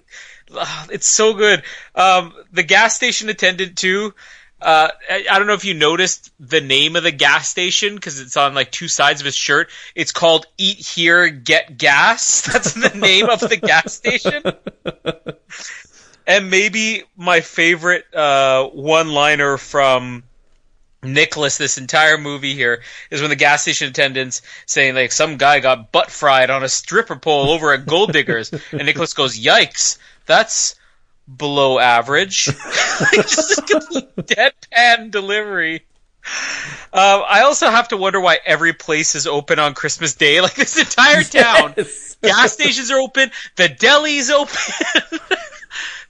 It's 0.92 1.08
so 1.08 1.34
good. 1.34 1.64
Um, 1.96 2.34
the 2.52 2.64
gas 2.64 2.96
station 2.96 3.30
attendant 3.30 3.78
too. 3.78 4.14
Uh, 4.62 4.90
I, 5.10 5.26
I 5.30 5.38
don't 5.40 5.48
know 5.48 5.54
if 5.54 5.66
you 5.66 5.74
noticed 5.74 6.32
the 6.40 6.62
name 6.62 6.96
of 6.96 7.04
the 7.04 7.12
gas 7.12 7.50
station 7.50 7.96
because 7.96 8.22
it's 8.22 8.38
on 8.38 8.54
like 8.54 8.72
two 8.72 8.88
sides 8.88 9.20
of 9.20 9.26
his 9.26 9.36
shirt. 9.36 9.70
It's 9.94 10.12
called 10.12 10.48
"Eat 10.58 10.78
Here, 10.78 11.28
Get 11.30 11.78
Gas." 11.78 12.42
That's 12.54 12.74
the 12.74 12.98
name 12.98 13.30
of 13.30 13.42
the 13.42 13.58
gas 13.58 13.94
station. 13.94 14.44
And 16.26 16.50
maybe 16.50 17.04
my 17.18 17.42
favorite 17.42 18.06
uh, 18.14 18.68
one-liner 18.70 19.58
from 19.58 20.24
Nicholas 21.04 21.58
this 21.58 21.78
entire 21.78 22.18
movie 22.18 22.54
here 22.54 22.82
is 23.12 23.20
when 23.20 23.30
the 23.30 23.36
gas 23.36 23.64
station 23.64 23.90
attendants 23.90 24.42
saying 24.66 24.96
like 24.96 25.12
some 25.12 25.36
guy 25.36 25.60
got 25.60 25.92
butt 25.92 26.10
fried 26.10 26.50
on 26.50 26.64
a 26.64 26.70
stripper 26.70 27.18
pole 27.18 27.50
over 27.50 27.74
at 27.74 27.86
Gold 27.86 28.14
Diggers, 28.14 28.54
and 28.72 28.86
Nicholas 28.86 29.14
goes, 29.14 29.38
"Yikes, 29.38 29.98
that's 30.26 30.76
below 31.38 31.80
average." 31.80 32.46
Just 33.14 33.58
a 33.58 33.62
complete 33.62 34.16
deadpan 34.16 35.12
delivery. 35.12 35.86
Um, 36.94 37.24
I 37.28 37.42
also 37.44 37.70
have 37.70 37.90
to 37.90 37.98
wonder 37.98 38.20
why 38.20 38.40
every 38.46 38.72
place 38.74 39.16
is 39.16 39.28
open 39.28 39.60
on 39.60 39.74
Christmas 39.74 40.14
Day. 40.16 40.40
Like 40.42 40.56
this 40.56 40.78
entire 40.78 41.24
town, 41.24 41.74
Yes. 41.76 42.16
gas 42.22 42.54
stations 42.54 42.92
are 42.92 43.00
open, 43.00 43.32
the 43.58 43.68
deli's 43.68 44.30
open. 44.32 44.56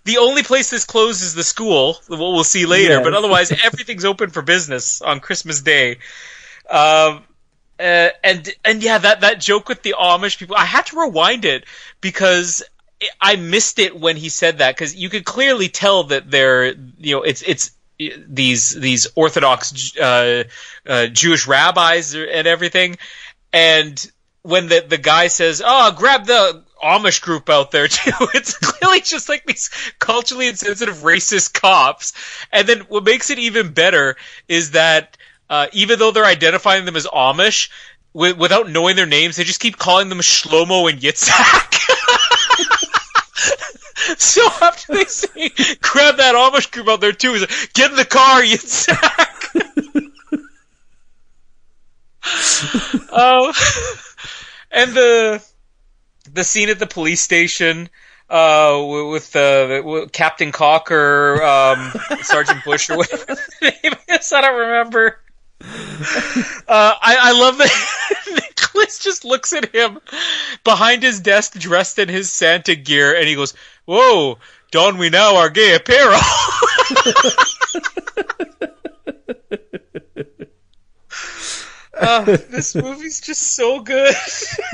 the 0.04 0.18
only 0.18 0.44
place 0.44 0.70
that's 0.70 0.86
closed 0.86 1.24
is 1.24 1.34
the 1.34 1.44
school. 1.44 1.96
What 2.08 2.20
we'll 2.20 2.44
see 2.44 2.66
later, 2.66 2.96
Yes. 2.96 3.04
but 3.04 3.14
otherwise 3.14 3.52
everything's 3.52 4.06
open 4.06 4.30
for 4.30 4.42
business 4.44 5.02
on 5.02 5.20
Christmas 5.20 5.62
Day. 5.62 5.98
Um, 6.70 7.24
uh, 7.80 8.10
and 8.24 8.54
and 8.64 8.84
yeah, 8.84 9.00
that 9.00 9.22
that 9.22 9.40
joke 9.42 9.68
with 9.68 9.82
the 9.82 9.96
Amish 10.00 10.38
people, 10.38 10.56
I 10.56 10.66
had 10.66 10.86
to 10.88 11.00
rewind 11.00 11.44
it 11.46 11.66
because 12.02 12.62
I 13.20 13.36
missed 13.36 13.80
it 13.80 14.00
when 14.00 14.18
he 14.18 14.30
said 14.30 14.60
that 14.60 14.76
because 14.76 14.96
you 14.96 15.10
could 15.10 15.26
clearly 15.26 15.70
tell 15.70 16.06
that 16.06 16.30
they're 16.30 16.74
you 17.00 17.16
know 17.16 17.24
it's 17.24 17.42
it's 17.42 17.72
these 18.00 18.70
these 18.70 19.08
Orthodox 19.16 19.98
uh, 19.98 20.44
uh, 20.88 21.08
Jewish 21.08 21.48
rabbis 21.48 22.16
and 22.16 22.48
everything, 22.48 22.98
and 23.52 24.12
when 24.42 24.68
the 24.68 24.86
the 24.88 24.98
guy 24.98 25.28
says, 25.28 25.62
"Oh, 25.66 25.92
grab 25.96 26.26
the 26.26 26.64
Amish 26.84 27.22
group 27.22 27.50
out 27.50 27.72
there 27.72 27.88
too," 27.90 28.12
it's 28.34 28.58
clearly 28.58 29.02
just 29.02 29.30
like 29.30 29.46
these 29.46 29.70
culturally 30.00 30.48
insensitive 30.48 30.98
racist 30.98 31.54
cops. 31.54 32.14
And 32.52 32.68
then 32.68 32.82
what 32.82 33.04
makes 33.04 33.30
it 33.30 33.40
even 33.40 33.74
better 33.74 34.16
is 34.48 34.72
that 34.72 35.18
uh, 35.50 35.68
even 35.72 36.00
though 36.00 36.12
they're 36.12 36.26
identifying 36.26 36.86
them 36.86 36.96
as 36.96 37.06
Amish, 37.08 37.70
w- 38.14 38.36
without 38.36 38.70
knowing 38.70 38.96
their 38.96 39.06
names, 39.06 39.36
they 39.36 39.44
just 39.44 39.60
keep 39.60 39.78
calling 39.78 40.10
them 40.10 40.20
Shlomo 40.20 40.90
and 40.92 41.00
Yitzhak. 41.00 41.90
so 44.18 44.46
after 44.62 44.94
they 44.94 45.06
say, 45.06 45.50
grab 45.82 46.18
that 46.18 46.36
Amish 46.36 46.72
group 46.72 46.88
out 46.88 47.02
there 47.02 47.12
too, 47.12 47.34
he's 47.34 47.42
like, 47.42 47.74
get 47.74 47.92
in 47.92 47.98
the 47.98 48.06
car, 48.06 48.42
Yitzhak. 48.42 49.34
Oh, 53.12 53.54
and 54.72 54.94
the 54.94 55.44
the 56.32 56.44
scene 56.44 56.70
at 56.70 56.80
the 56.80 56.88
police 56.88 57.22
station 57.22 57.90
uh, 58.30 58.82
with 59.12 59.36
uh, 59.36 60.08
Captain 60.12 60.52
Cocker, 60.52 61.44
um, 61.44 61.92
Sergeant 62.22 62.64
Bush, 62.64 62.90
or 62.90 62.98
whatever 62.98 63.26
the 63.26 63.74
name 63.84 63.94
is. 64.10 64.34
I 64.34 64.42
don't 64.42 64.60
remember. 64.60 65.20
Uh, 65.62 66.96
I, 67.02 67.18
I 67.20 67.32
love 67.34 67.58
that 67.58 68.16
Nicholas 68.32 69.00
just 69.00 69.24
looks 69.24 69.54
at 69.54 69.74
him 69.74 70.00
behind 70.64 71.04
his 71.04 71.20
desk, 71.20 71.54
dressed 71.54 72.00
in 72.00 72.10
his 72.10 72.32
Santa 72.32 72.76
gear, 72.76 73.16
and 73.16 73.28
he 73.28 73.36
goes, 73.36 73.54
"Whoa, 73.86 74.38
don 74.72 74.98
we 74.98 75.10
now 75.10 75.36
our 75.38 75.50
gay 75.50 75.76
apparel?" 75.76 76.20
uh, 81.94 82.24
this 82.50 82.76
movie's 82.76 83.22
just 83.22 83.42
so 83.42 83.80
good. 83.82 84.16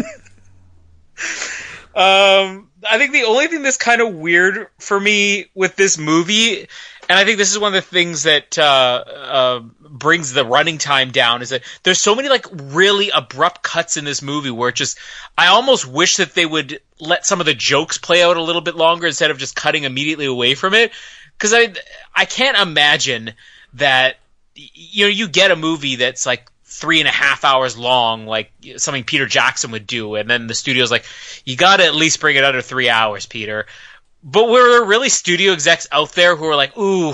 um, 1.95 2.69
I 2.87 2.97
think 2.97 3.13
the 3.13 3.23
only 3.27 3.47
thing 3.47 3.63
that's 3.63 3.77
kind 3.77 4.01
of 4.01 4.13
weird 4.13 4.67
for 4.79 4.99
me 4.99 5.47
with 5.53 5.75
this 5.75 5.97
movie, 5.97 6.61
and 7.09 7.19
I 7.19 7.25
think 7.25 7.37
this 7.37 7.51
is 7.51 7.59
one 7.59 7.75
of 7.75 7.83
the 7.83 7.89
things 7.89 8.23
that 8.23 8.57
uh, 8.57 9.03
uh, 9.07 9.61
brings 9.99 10.33
the 10.33 10.45
running 10.45 10.77
time 10.77 11.11
down, 11.11 11.41
is 11.41 11.49
that 11.49 11.61
there's 11.83 12.01
so 12.01 12.15
many 12.15 12.29
like 12.29 12.45
really 12.51 13.09
abrupt 13.09 13.61
cuts 13.61 13.97
in 13.97 14.05
this 14.05 14.21
movie 14.21 14.51
where 14.51 14.69
it 14.69 14.75
just 14.75 14.97
I 15.37 15.47
almost 15.47 15.85
wish 15.85 16.17
that 16.17 16.33
they 16.33 16.45
would 16.45 16.79
let 16.99 17.25
some 17.25 17.39
of 17.39 17.45
the 17.45 17.53
jokes 17.53 17.97
play 17.97 18.23
out 18.23 18.37
a 18.37 18.43
little 18.43 18.61
bit 18.61 18.75
longer 18.75 19.07
instead 19.07 19.31
of 19.31 19.37
just 19.37 19.55
cutting 19.55 19.83
immediately 19.83 20.25
away 20.25 20.55
from 20.55 20.73
it. 20.73 20.91
Because 21.37 21.53
I 21.53 21.73
I 22.15 22.25
can't 22.25 22.57
imagine 22.57 23.33
that 23.73 24.17
you 24.55 25.05
know 25.05 25.09
you 25.09 25.27
get 25.27 25.51
a 25.51 25.55
movie 25.55 25.97
that's 25.97 26.25
like 26.25 26.49
three 26.69 26.99
and 26.99 27.07
a 27.07 27.11
half 27.11 27.43
hours 27.43 27.77
long, 27.77 28.25
like 28.25 28.51
something 28.77 29.03
Peter 29.03 29.25
Jackson 29.25 29.71
would 29.71 29.87
do, 29.87 30.15
and 30.15 30.29
then 30.29 30.47
the 30.47 30.53
studio's 30.53 30.91
like, 30.91 31.03
you 31.43 31.57
got 31.57 31.77
to 31.77 31.85
at 31.85 31.95
least 31.95 32.21
bring 32.21 32.35
it 32.35 32.43
under 32.43 32.61
three 32.61 32.89
hours, 32.89 33.25
Peter. 33.25 33.65
But 34.21 34.49
were 34.49 34.69
there 34.69 34.83
really 34.83 35.07
studio 35.07 35.53
execs 35.53 35.87
out 35.93 36.11
there 36.11 36.35
who 36.35 36.45
are 36.45 36.55
like, 36.55 36.77
"Ooh, 36.77 37.13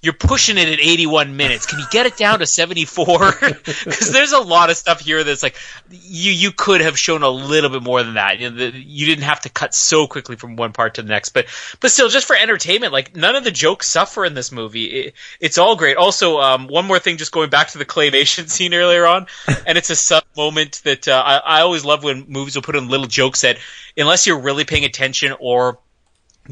you're 0.00 0.14
pushing 0.14 0.56
it 0.56 0.70
at 0.70 0.80
81 0.80 1.36
minutes. 1.36 1.66
Can 1.66 1.78
you 1.78 1.84
get 1.90 2.06
it 2.06 2.16
down 2.16 2.38
to 2.38 2.46
74?" 2.46 3.32
Because 3.40 4.10
there's 4.12 4.32
a 4.32 4.38
lot 4.38 4.70
of 4.70 4.78
stuff 4.78 5.00
here 5.00 5.22
that's 5.22 5.42
like, 5.42 5.56
you 5.90 6.32
you 6.32 6.50
could 6.50 6.80
have 6.80 6.98
shown 6.98 7.22
a 7.22 7.28
little 7.28 7.68
bit 7.68 7.82
more 7.82 8.02
than 8.02 8.14
that. 8.14 8.38
You, 8.38 8.48
know, 8.48 8.56
the, 8.56 8.72
you 8.74 9.04
didn't 9.04 9.24
have 9.24 9.40
to 9.40 9.50
cut 9.50 9.74
so 9.74 10.06
quickly 10.06 10.36
from 10.36 10.56
one 10.56 10.72
part 10.72 10.94
to 10.94 11.02
the 11.02 11.10
next. 11.10 11.30
But 11.30 11.44
but 11.78 11.90
still, 11.90 12.08
just 12.08 12.26
for 12.26 12.34
entertainment, 12.34 12.94
like 12.94 13.14
none 13.14 13.36
of 13.36 13.44
the 13.44 13.50
jokes 13.50 13.88
suffer 13.88 14.24
in 14.24 14.32
this 14.32 14.50
movie. 14.50 14.84
It, 14.84 15.14
it's 15.40 15.58
all 15.58 15.76
great. 15.76 15.98
Also, 15.98 16.38
um, 16.38 16.68
one 16.68 16.86
more 16.86 16.98
thing, 16.98 17.18
just 17.18 17.32
going 17.32 17.50
back 17.50 17.68
to 17.68 17.78
the 17.78 17.84
claymation 17.84 18.48
scene 18.48 18.72
earlier 18.72 19.06
on, 19.06 19.26
and 19.66 19.76
it's 19.76 19.90
a 19.90 19.96
sub 19.96 20.24
moment 20.34 20.80
that 20.84 21.06
uh, 21.06 21.22
I, 21.22 21.58
I 21.58 21.60
always 21.60 21.84
love 21.84 22.02
when 22.02 22.24
movies 22.28 22.54
will 22.54 22.62
put 22.62 22.76
in 22.76 22.88
little 22.88 23.06
jokes 23.06 23.42
that, 23.42 23.58
unless 23.94 24.26
you're 24.26 24.40
really 24.40 24.64
paying 24.64 24.86
attention 24.86 25.34
or 25.38 25.78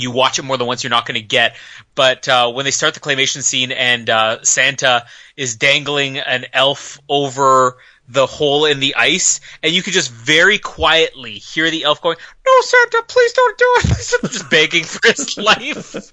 you 0.00 0.10
watch 0.10 0.38
it 0.38 0.42
more 0.42 0.56
than 0.56 0.66
once, 0.66 0.82
you're 0.82 0.90
not 0.90 1.06
going 1.06 1.20
to 1.20 1.26
get. 1.26 1.56
But 1.94 2.28
uh, 2.28 2.52
when 2.52 2.64
they 2.64 2.70
start 2.70 2.94
the 2.94 3.00
claymation 3.00 3.42
scene 3.42 3.72
and 3.72 4.08
uh, 4.08 4.42
Santa 4.42 5.06
is 5.36 5.56
dangling 5.56 6.18
an 6.18 6.46
elf 6.52 6.98
over 7.08 7.76
the 8.08 8.26
hole 8.26 8.64
in 8.64 8.80
the 8.80 8.94
ice, 8.96 9.40
and 9.62 9.72
you 9.72 9.82
could 9.82 9.92
just 9.92 10.10
very 10.10 10.58
quietly 10.58 11.32
hear 11.32 11.70
the 11.70 11.84
elf 11.84 12.00
going, 12.00 12.16
"No, 12.46 12.60
Santa, 12.62 13.04
please 13.06 13.32
don't 13.34 13.58
do 13.58 13.74
it!" 13.76 14.22
just 14.30 14.50
begging 14.50 14.84
for 14.84 15.00
his 15.06 15.36
life, 15.38 16.12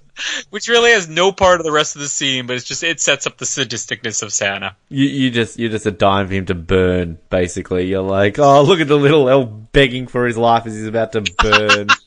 which 0.50 0.68
really 0.68 0.90
has 0.90 1.08
no 1.08 1.32
part 1.32 1.58
of 1.58 1.64
the 1.64 1.72
rest 1.72 1.96
of 1.96 2.02
the 2.02 2.08
scene, 2.08 2.46
but 2.46 2.56
it's 2.56 2.66
just 2.66 2.82
it 2.82 3.00
sets 3.00 3.26
up 3.26 3.38
the 3.38 3.46
sadisticness 3.46 4.22
of 4.22 4.32
Santa. 4.32 4.76
You, 4.90 5.06
you 5.06 5.30
just 5.30 5.58
you're 5.58 5.70
just 5.70 5.86
a 5.86 5.90
dime 5.90 6.28
for 6.28 6.34
him 6.34 6.46
to 6.46 6.54
burn. 6.54 7.18
Basically, 7.30 7.86
you're 7.86 8.02
like, 8.02 8.38
oh, 8.38 8.62
look 8.62 8.80
at 8.80 8.88
the 8.88 8.98
little 8.98 9.28
elf 9.28 9.48
begging 9.72 10.06
for 10.06 10.26
his 10.26 10.36
life 10.36 10.66
as 10.66 10.74
he's 10.74 10.86
about 10.86 11.12
to 11.12 11.22
burn. 11.38 11.88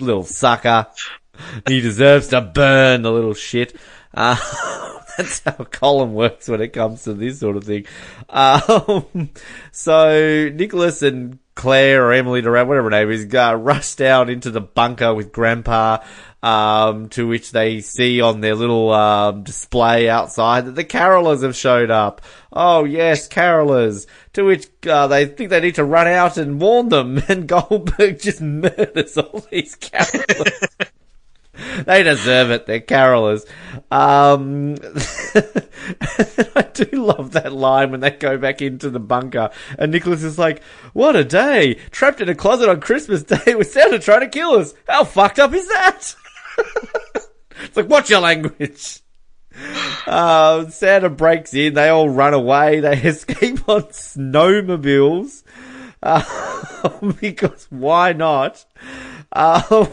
Little 0.00 0.24
sucker. 0.24 0.86
He 1.66 1.80
deserves 1.80 2.28
to 2.28 2.40
burn, 2.40 3.02
the 3.02 3.12
little 3.12 3.34
shit. 3.34 3.74
Uh, 4.14 4.36
that's 5.16 5.40
how 5.40 5.64
Colin 5.64 6.14
works 6.14 6.48
when 6.48 6.60
it 6.60 6.72
comes 6.72 7.04
to 7.04 7.14
this 7.14 7.40
sort 7.40 7.56
of 7.56 7.64
thing. 7.64 7.86
Um, 8.28 9.30
so 9.70 10.50
Nicholas 10.52 11.02
and 11.02 11.38
Claire 11.54 12.06
or 12.06 12.12
Emily 12.12 12.40
Durant, 12.40 12.68
whatever 12.68 12.90
her 12.90 12.90
name 12.90 13.10
is, 13.10 13.32
uh, 13.34 13.54
rush 13.56 13.94
down 13.94 14.28
into 14.28 14.50
the 14.50 14.60
bunker 14.60 15.12
with 15.14 15.32
Grandpa, 15.32 15.98
um, 16.42 17.08
to 17.10 17.26
which 17.26 17.52
they 17.52 17.80
see 17.80 18.20
on 18.20 18.40
their 18.40 18.54
little 18.54 18.92
um, 18.92 19.42
display 19.42 20.08
outside 20.08 20.66
that 20.66 20.74
the 20.74 20.84
carolers 20.84 21.42
have 21.42 21.54
showed 21.54 21.90
up. 21.90 22.22
Oh 22.52 22.84
yes, 22.84 23.28
carolers. 23.28 24.06
To 24.32 24.44
which 24.44 24.68
uh, 24.86 25.06
they 25.08 25.26
think 25.26 25.50
they 25.50 25.60
need 25.60 25.74
to 25.76 25.84
run 25.84 26.08
out 26.08 26.38
and 26.38 26.60
warn 26.60 26.88
them, 26.88 27.22
and 27.28 27.46
Goldberg 27.46 28.20
just 28.20 28.40
murders 28.40 29.18
all 29.18 29.44
these 29.50 29.76
carolers. 29.76 30.90
they 31.84 32.02
deserve 32.02 32.50
it. 32.50 32.66
They're 32.66 32.80
carolers. 32.80 33.46
Um, 33.90 34.76
I 36.56 36.62
do 36.72 37.04
love 37.04 37.32
that 37.32 37.52
line 37.52 37.90
when 37.90 38.00
they 38.00 38.10
go 38.10 38.38
back 38.38 38.62
into 38.62 38.90
the 38.90 39.00
bunker 39.00 39.50
and 39.78 39.92
Nicholas 39.92 40.22
is 40.22 40.38
like, 40.38 40.62
what 40.92 41.16
a 41.16 41.24
day. 41.24 41.74
Trapped 41.90 42.20
in 42.20 42.28
a 42.28 42.34
closet 42.34 42.68
on 42.68 42.80
Christmas 42.80 43.22
Day 43.22 43.54
with 43.54 43.70
Santa 43.70 43.98
trying 43.98 44.20
to 44.20 44.28
kill 44.28 44.52
us. 44.52 44.74
How 44.88 45.04
fucked 45.04 45.38
up 45.38 45.52
is 45.52 45.68
that? 45.68 46.14
it's 47.62 47.76
like, 47.76 47.88
what's 47.88 48.10
your 48.10 48.20
language? 48.20 49.00
Uh, 50.06 50.68
Santa 50.70 51.10
breaks 51.10 51.52
in. 51.52 51.74
They 51.74 51.90
all 51.90 52.08
run 52.08 52.32
away. 52.32 52.80
They 52.80 52.96
escape 53.02 53.68
on 53.68 53.82
snowmobiles. 53.82 55.42
Uh, 56.02 57.12
because 57.20 57.66
why 57.70 58.14
not? 58.14 58.64
Uh, 59.30 59.84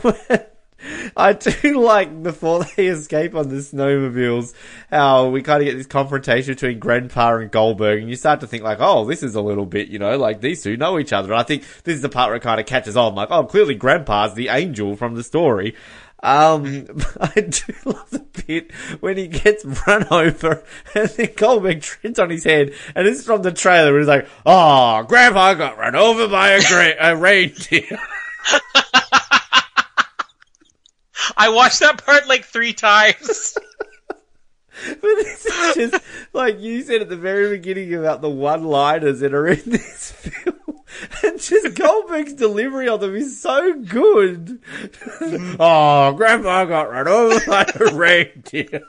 I 1.17 1.33
do 1.33 1.79
like 1.79 2.23
before 2.23 2.63
they 2.63 2.87
escape 2.87 3.35
on 3.35 3.49
the 3.49 3.55
snowmobiles, 3.55 4.53
how 4.89 5.29
we 5.29 5.41
kind 5.41 5.61
of 5.61 5.67
get 5.67 5.77
this 5.77 5.87
confrontation 5.87 6.53
between 6.53 6.79
Grandpa 6.79 7.35
and 7.35 7.51
Goldberg, 7.51 8.01
and 8.01 8.09
you 8.09 8.15
start 8.15 8.41
to 8.41 8.47
think 8.47 8.63
like, 8.63 8.79
oh, 8.79 9.05
this 9.05 9.23
is 9.23 9.35
a 9.35 9.41
little 9.41 9.65
bit, 9.65 9.89
you 9.89 9.99
know, 9.99 10.17
like 10.17 10.41
these 10.41 10.63
two 10.63 10.77
know 10.77 10.99
each 10.99 11.13
other. 11.13 11.31
And 11.31 11.39
I 11.39 11.43
think 11.43 11.63
this 11.83 11.95
is 11.95 12.01
the 12.01 12.09
part 12.09 12.29
where 12.29 12.37
it 12.37 12.43
kind 12.43 12.59
of 12.59 12.65
catches 12.65 12.97
on, 12.97 13.15
like, 13.15 13.29
oh, 13.31 13.45
clearly 13.45 13.75
Grandpa's 13.75 14.33
the 14.33 14.49
angel 14.49 14.95
from 14.95 15.15
the 15.15 15.23
story. 15.23 15.75
Um, 16.21 16.87
I 17.21 17.41
do 17.41 17.73
love 17.85 18.09
the 18.09 18.25
bit 18.45 18.71
when 18.99 19.17
he 19.17 19.27
gets 19.27 19.63
run 19.87 20.05
over 20.11 20.63
and 20.93 21.09
then 21.09 21.29
Goldberg 21.35 21.81
treads 21.81 22.19
on 22.19 22.29
his 22.29 22.43
head 22.43 22.73
and 22.95 23.07
is 23.07 23.25
from 23.25 23.41
the 23.41 23.51
trailer 23.51 23.91
where 23.91 23.99
he's 23.99 24.07
like, 24.07 24.27
oh, 24.45 25.03
grandpa 25.03 25.53
got 25.53 25.77
run 25.77 25.95
over 25.95 26.27
by 26.27 26.49
a, 26.49 26.61
gra- 26.61 26.95
a 26.99 27.15
reindeer. 27.15 27.99
I 31.37 31.49
watched 31.49 31.79
that 31.79 32.03
part 32.05 32.27
like 32.27 32.45
three 32.45 32.73
times. 32.73 33.57
But 34.87 35.01
this 35.01 35.45
is 35.45 35.75
just 35.75 36.03
like 36.31 36.61
you 36.61 36.81
said 36.83 37.01
at 37.01 37.09
the 37.09 37.17
very 37.17 37.49
beginning 37.57 37.93
about 37.95 38.21
the 38.21 38.29
one-liners 38.29 39.19
that 39.19 39.33
are 39.33 39.47
in 39.47 39.61
this 39.65 40.11
film, 40.13 40.79
and 41.21 41.37
just 41.39 41.75
Goldberg's 41.75 42.33
delivery 42.33 42.87
of 42.87 43.01
them 43.01 43.13
is 43.13 43.41
so 43.41 43.73
good. 43.73 44.61
Mm. 45.19 45.57
oh, 45.59 46.13
Grandpa 46.13 46.63
got 46.63 46.89
run 46.89 47.09
over 47.09 47.45
by 47.45 47.65
a 47.75 47.93
reindeer. 47.93 48.83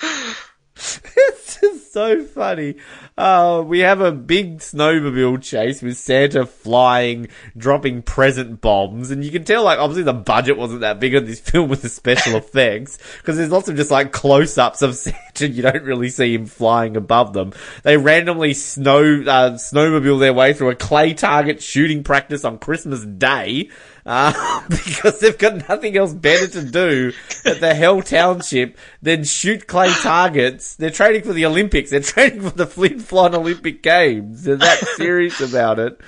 It's 0.80 1.60
just 1.60 1.92
so 1.92 2.22
funny. 2.24 2.76
Uh, 3.18 3.64
we 3.66 3.80
have 3.80 4.00
a 4.00 4.12
big 4.12 4.58
snowmobile 4.58 5.42
chase 5.42 5.82
with 5.82 5.96
Santa 5.96 6.46
flying, 6.46 7.26
dropping 7.56 8.00
present 8.00 8.60
bombs, 8.60 9.10
and 9.10 9.24
you 9.24 9.32
can 9.32 9.42
tell, 9.42 9.64
like, 9.64 9.80
obviously 9.80 10.04
the 10.04 10.12
budget 10.12 10.56
wasn't 10.56 10.82
that 10.82 11.00
big 11.00 11.16
on 11.16 11.24
this 11.24 11.40
film 11.50 11.68
with 11.68 11.82
the 11.82 11.88
special 11.88 12.36
effects, 12.36 12.96
because 13.18 13.36
there's 13.36 13.50
lots 13.50 13.68
of 13.68 13.74
just, 13.74 13.90
like, 13.90 14.12
close-ups 14.12 14.82
of 14.82 14.94
Santa 14.96 15.18
and 15.40 15.54
you 15.54 15.62
don't 15.62 15.82
really 15.82 16.10
see 16.10 16.34
him 16.34 16.46
flying 16.46 16.96
above 16.96 17.32
them. 17.32 17.52
They 17.82 17.96
randomly 17.96 18.54
snow 18.54 19.22
uh, 19.26 19.50
snowmobile 19.54 20.20
their 20.20 20.32
way 20.32 20.52
through 20.52 20.70
a 20.70 20.74
clay 20.74 21.14
target 21.14 21.62
shooting 21.62 22.04
practice 22.04 22.44
on 22.44 22.58
Christmas 22.58 23.04
Day 23.04 23.70
uh, 24.08 24.62
because 24.68 25.20
they've 25.20 25.36
got 25.36 25.68
nothing 25.68 25.96
else 25.96 26.14
better 26.14 26.46
to 26.48 26.64
do 26.64 27.12
at 27.44 27.60
the 27.60 27.74
Hell 27.74 28.00
Township 28.00 28.78
than 29.02 29.24
shoot 29.24 29.66
clay 29.66 29.90
targets. 29.90 30.76
They're 30.76 30.90
training 30.90 31.22
for 31.22 31.32
the 31.32 31.44
Olympics. 31.44 31.90
They're 31.90 32.00
training 32.00 32.40
for 32.40 32.56
the 32.56 32.66
Flin 32.66 33.00
Flon 33.08 33.34
Olympic 33.34 33.82
Games. 33.82 34.44
They're 34.44 34.56
that 34.56 34.78
serious 34.96 35.40
about 35.40 35.78
it. 35.78 36.00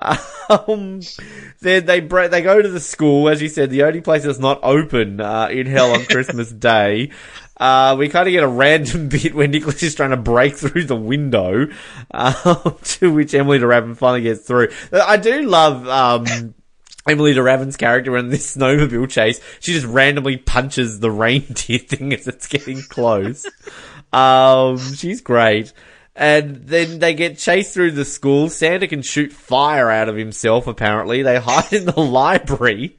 Um, 0.00 1.00
then 1.60 1.86
they 1.86 2.00
break, 2.00 2.30
they 2.30 2.42
go 2.42 2.62
to 2.62 2.68
the 2.68 2.80
school, 2.80 3.28
as 3.28 3.42
you 3.42 3.48
said, 3.48 3.70
the 3.70 3.82
only 3.82 4.00
place 4.00 4.22
that's 4.22 4.38
not 4.38 4.60
open 4.62 5.20
uh, 5.20 5.48
in 5.50 5.66
hell 5.66 5.92
on 5.92 6.04
Christmas 6.04 6.50
Day. 6.52 7.10
Uh, 7.56 7.96
we 7.98 8.08
kind 8.08 8.28
of 8.28 8.32
get 8.32 8.44
a 8.44 8.48
random 8.48 9.08
bit 9.10 9.34
where 9.34 9.48
Nicholas 9.48 9.82
is 9.82 9.94
trying 9.94 10.10
to 10.10 10.16
break 10.16 10.56
through 10.56 10.84
the 10.84 10.96
window, 10.96 11.66
uh, 12.12 12.70
to 12.82 13.12
which 13.12 13.34
Emilie 13.34 13.58
de 13.58 13.66
Ravin 13.66 13.94
finally 13.96 14.22
gets 14.22 14.46
through. 14.46 14.68
I 14.92 15.16
do 15.16 15.42
love 15.42 15.88
um, 15.88 16.54
Emilie 17.08 17.34
de 17.34 17.42
Ravin's 17.42 17.76
character 17.76 18.16
in 18.16 18.28
this 18.28 18.56
snowmobile 18.56 19.10
chase. 19.10 19.40
She 19.60 19.72
just 19.72 19.86
randomly 19.86 20.36
punches 20.36 21.00
the 21.00 21.10
reindeer 21.10 21.78
thing 21.78 22.12
as 22.12 22.28
it's 22.28 22.46
getting 22.46 22.80
close. 22.82 23.44
um, 24.12 24.78
she's 24.78 25.20
great. 25.20 25.72
And 26.18 26.66
then 26.66 26.98
they 26.98 27.14
get 27.14 27.38
chased 27.38 27.72
through 27.72 27.92
the 27.92 28.04
school. 28.04 28.48
Santa 28.48 28.88
can 28.88 29.02
shoot 29.02 29.32
fire 29.32 29.88
out 29.88 30.08
of 30.08 30.16
himself, 30.16 30.66
apparently. 30.66 31.22
They 31.22 31.38
hide 31.38 31.72
in 31.72 31.84
the 31.84 32.00
library. 32.00 32.98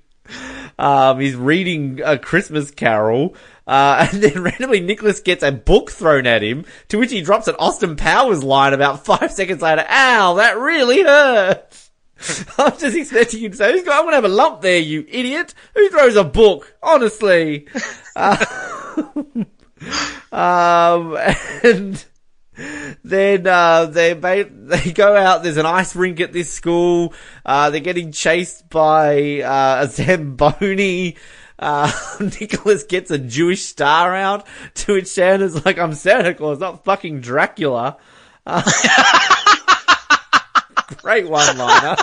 Um, 0.80 1.20
he's 1.20 1.36
reading 1.36 2.00
a 2.02 2.18
Christmas 2.18 2.72
carol. 2.72 3.36
Uh, 3.68 4.08
and 4.14 4.24
then 4.24 4.42
randomly 4.42 4.80
Nicholas 4.80 5.20
gets 5.20 5.44
a 5.44 5.52
book 5.52 5.92
thrown 5.92 6.28
at 6.28 6.42
him, 6.42 6.64
to 6.88 6.98
which 6.98 7.12
he 7.12 7.20
drops 7.22 7.50
an 7.50 7.56
Austin 7.60 7.98
Powers 7.98 8.42
line 8.42 8.74
about 8.74 9.04
five 9.06 9.34
seconds 9.34 9.62
later. 9.62 9.86
Ow, 9.90 10.36
that 10.36 10.58
really 10.58 11.04
hurts. 11.04 11.92
I'm 12.58 12.78
just 12.78 12.96
expecting 12.96 13.42
you 13.42 13.50
to 13.50 13.56
say, 13.58 13.80
I'm 13.80 13.84
going 13.84 14.10
to 14.10 14.16
have 14.16 14.24
a 14.24 14.30
lump 14.30 14.62
there, 14.62 14.80
you 14.80 15.06
idiot. 15.10 15.54
Who 15.76 15.90
throws 15.90 16.16
a 16.16 16.24
book? 16.24 16.74
Honestly. 16.82 17.68
Uh, 18.16 18.46
um, 20.32 21.18
and 21.64 22.06
then 23.04 23.48
uh, 23.48 23.86
they 23.86 24.14
they 24.44 24.92
go 24.92 25.16
out. 25.16 25.44
There's 25.44 25.58
an 25.58 25.66
ice 25.66 25.96
rink 25.96 26.20
at 26.20 26.34
this 26.34 26.52
school. 26.52 27.14
Uh, 27.46 27.70
they're 27.70 27.80
getting 27.80 28.12
chased 28.12 28.70
by 28.70 29.42
uh, 29.42 29.84
a 29.84 29.88
Zamboni. 29.88 31.16
Uh, 31.58 31.92
Nicholas 32.20 32.84
gets 32.84 33.12
a 33.12 33.18
Jewish 33.18 33.64
star 33.64 34.16
out, 34.16 34.48
to 34.76 34.94
which 34.94 35.08
Santa's 35.08 35.66
like, 35.66 35.78
"I'm 35.78 35.94
Santa 35.94 36.34
Claus, 36.34 36.60
not 36.60 36.86
fucking 36.86 37.22
Dracula." 37.22 37.98
Uh, 38.46 38.64
great 41.02 41.30
one-liner. 41.30 41.98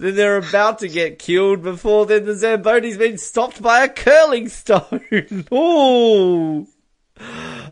Then 0.00 0.14
they're 0.14 0.36
about 0.36 0.78
to 0.80 0.88
get 0.88 1.18
killed 1.18 1.62
before 1.62 2.06
then 2.06 2.24
the 2.24 2.32
Zamboni's 2.32 2.98
been 2.98 3.18
stopped 3.18 3.62
by 3.62 3.84
a 3.84 3.88
curling 3.88 4.48
stone. 4.48 5.02
Ooh. 5.52 6.66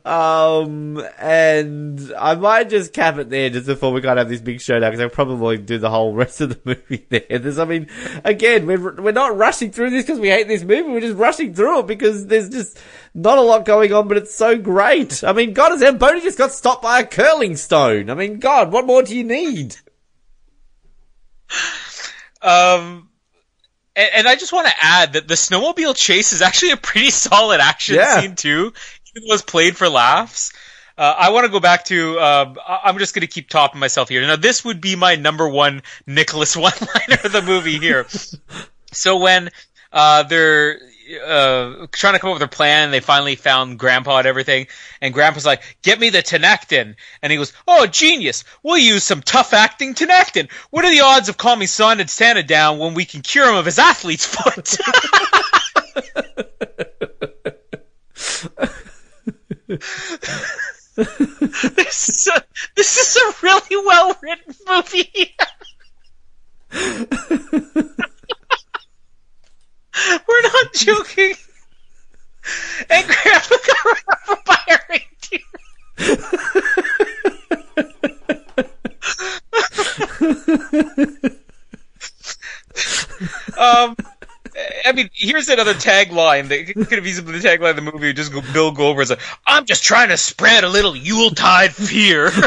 Um, 0.05 1.05
and 1.19 2.13
I 2.19 2.35
might 2.35 2.69
just 2.69 2.93
cap 2.93 3.19
it 3.19 3.31
there 3.31 3.51
just 3.51 3.67
before 3.67 3.93
we 3.93 4.01
kind 4.01 4.19
of 4.19 4.27
have 4.27 4.29
this 4.29 4.41
big 4.41 4.61
showdown 4.61 4.91
because 4.91 5.03
I'll 5.03 5.09
probably 5.09 5.59
do 5.59 5.79
the 5.79 5.91
whole 5.91 6.15
rest 6.15 6.41
of 6.41 6.51
the 6.51 6.61
movie 6.65 7.07
there. 7.09 7.39
There's, 7.39 7.59
I 7.59 7.65
mean, 7.65 7.89
again, 8.25 8.67
we're, 8.67 9.01
we're 9.01 9.13
not 9.13 9.37
rushing 9.37 9.73
through 9.73 9.91
this 9.91 10.05
because 10.05 10.21
we 10.21 10.29
hate 10.29 10.49
this 10.49 10.63
movie. 10.63 10.89
We're 10.91 11.01
just 11.01 11.17
rushing 11.17 11.55
through 11.55 11.81
it 11.81 11.87
because 11.87 12.27
there's 12.27 12.49
just 12.49 12.79
not 13.15 13.39
a 13.39 13.43
lot 13.43 13.65
going 13.65 13.93
on, 13.93 14.09
but 14.09 14.17
it's 14.17 14.35
so 14.35 14.57
great. 14.59 15.25
I 15.25 15.33
mean, 15.33 15.53
God, 15.53 15.79
Zamboni 15.79 16.21
just 16.21 16.39
got 16.39 16.53
stopped 16.53 16.83
by 16.83 17.01
a 17.01 17.07
curling 17.07 17.57
stone. 17.57 18.11
I 18.11 18.15
mean, 18.15 18.39
God, 18.39 18.73
what 18.73 18.87
more 18.87 19.03
do 19.03 19.17
you 19.17 19.25
need? 19.25 19.77
Um, 22.47 23.09
and, 23.97 24.11
and, 24.15 24.29
I 24.29 24.37
just 24.37 24.53
want 24.53 24.69
to 24.69 24.73
add 24.81 25.15
that 25.15 25.27
the 25.27 25.35
snowmobile 25.35 25.97
chase 25.97 26.33
is 26.33 26.43
actually 26.43 26.71
a 26.73 26.77
pretty 26.77 27.11
solid 27.27 27.61
action 27.61 27.97
yeah. 27.97 28.21
scene 28.21 28.37
too, 28.37 28.73
even 29.11 29.29
though 29.29 29.35
it's 29.35 29.43
played 29.43 29.77
for 29.77 29.89
laughs. 29.89 30.53
Uh, 30.99 31.15
I 31.19 31.31
want 31.31 31.45
to 31.45 31.53
go 31.53 31.61
back 31.61 31.85
to. 31.87 32.19
Uh, 32.19 32.55
I'm 32.85 32.99
just 32.99 33.15
going 33.15 33.23
to 33.23 33.27
keep 33.27 33.51
topping 33.51 33.81
myself 33.81 34.09
here. 34.09 34.23
Now, 34.23 34.37
this 34.37 34.65
would 34.65 34.81
be 34.81 34.97
my 34.97 35.17
number 35.17 35.47
one 35.49 35.83
Nicholas 36.07 36.57
one-liner 36.57 37.21
of 37.25 37.33
the 37.33 37.43
movie 37.43 37.79
here. 37.79 38.07
so 38.93 39.19
when 39.19 39.51
uh, 39.93 40.23
they're 40.23 40.79
uh, 41.25 41.87
trying 41.93 42.15
to 42.15 42.19
come 42.19 42.31
up 42.31 42.35
with 42.35 42.43
a 42.43 42.49
plan, 42.49 42.85
and 42.85 42.93
they 42.93 43.01
finally 43.01 43.37
found 43.37 43.79
Grandpa 43.79 44.19
and 44.19 44.27
everything. 44.27 44.67
And 45.01 45.15
Grandpa's 45.15 45.47
like, 45.47 45.63
"Get 45.83 46.01
me 46.01 46.11
the 46.11 46.23
Tinactin," 46.23 46.97
and 47.23 47.33
he 47.33 47.39
goes, 47.39 47.53
"Oh, 47.67 47.87
genius! 47.87 48.45
We'll 48.63 48.79
use 48.79 49.05
some 49.05 49.23
tough 49.23 49.53
acting 49.53 49.95
Tinactin. 49.95 50.51
What 50.71 50.85
are 50.85 50.91
the 50.91 51.01
odds 51.01 51.29
of 51.29 51.37
calming 51.37 51.69
Son 51.69 52.01
and 52.01 52.11
Santa 52.11 52.43
down 52.43 52.79
when 52.79 52.95
we 52.95 53.05
can 53.05 53.23
cure 53.23 53.49
him 53.49 53.57
of 53.57 53.65
his 53.65 53.79
athlete's 53.79 54.27
foot?" 54.27 54.77
this 60.97 62.09
is 62.09 62.29
a 62.29 62.43
this 62.75 62.97
is 62.97 63.17
a 63.17 63.35
really 63.43 63.87
well 63.87 64.17
written 64.23 64.55
movie. 64.69 65.37
We're 70.29 70.43
not 70.43 70.73
joking. 70.75 71.35
And 72.91 73.07
Grandpa 73.07 73.57
got 73.67 73.85
run 73.85 73.97
over 74.29 74.43
by 74.47 74.59
a 74.69 74.79
reindeer. 74.91 75.41
um, 83.59 83.97
I 84.85 84.93
mean, 84.93 85.09
here's 85.13 85.49
another 85.49 85.75
tagline 85.75 86.49
that 86.49 86.67
could 86.67 86.99
have 86.99 87.07
easily 87.07 87.33
been 87.33 87.41
the 87.41 87.49
tagline 87.49 87.71
of 87.71 87.77
the 87.77 87.83
movie. 87.83 88.13
Just 88.13 88.33
go, 88.33 88.43
Bill 88.53 88.71
Goldberg's 88.71 89.11
like, 89.11 89.21
"I'm 89.47 89.65
just 89.65 89.85
trying 89.85 90.11
to 90.11 90.17
spread 90.17 90.65
a 90.65 90.69
little 90.69 90.97
Yuletide 90.97 91.75
fear." 91.75 92.31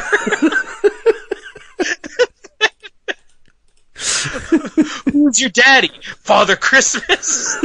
Who's 5.20 5.39
your 5.41 5.49
daddy? 5.49 5.91
Father 6.20 6.55
Christmas? 6.55 7.57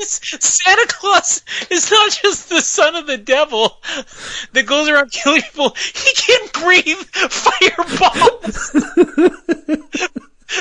Santa 0.00 0.86
Claus 0.88 1.44
is 1.70 1.88
not 1.88 2.10
just 2.20 2.48
the 2.48 2.60
son 2.60 2.96
of 2.96 3.06
the 3.06 3.16
devil 3.16 3.78
that 4.54 4.66
goes 4.66 4.88
around 4.88 5.12
killing 5.12 5.42
people. 5.42 5.76
He 5.76 6.12
can 6.14 6.48
breathe 6.52 6.98
fireballs. 7.30 8.72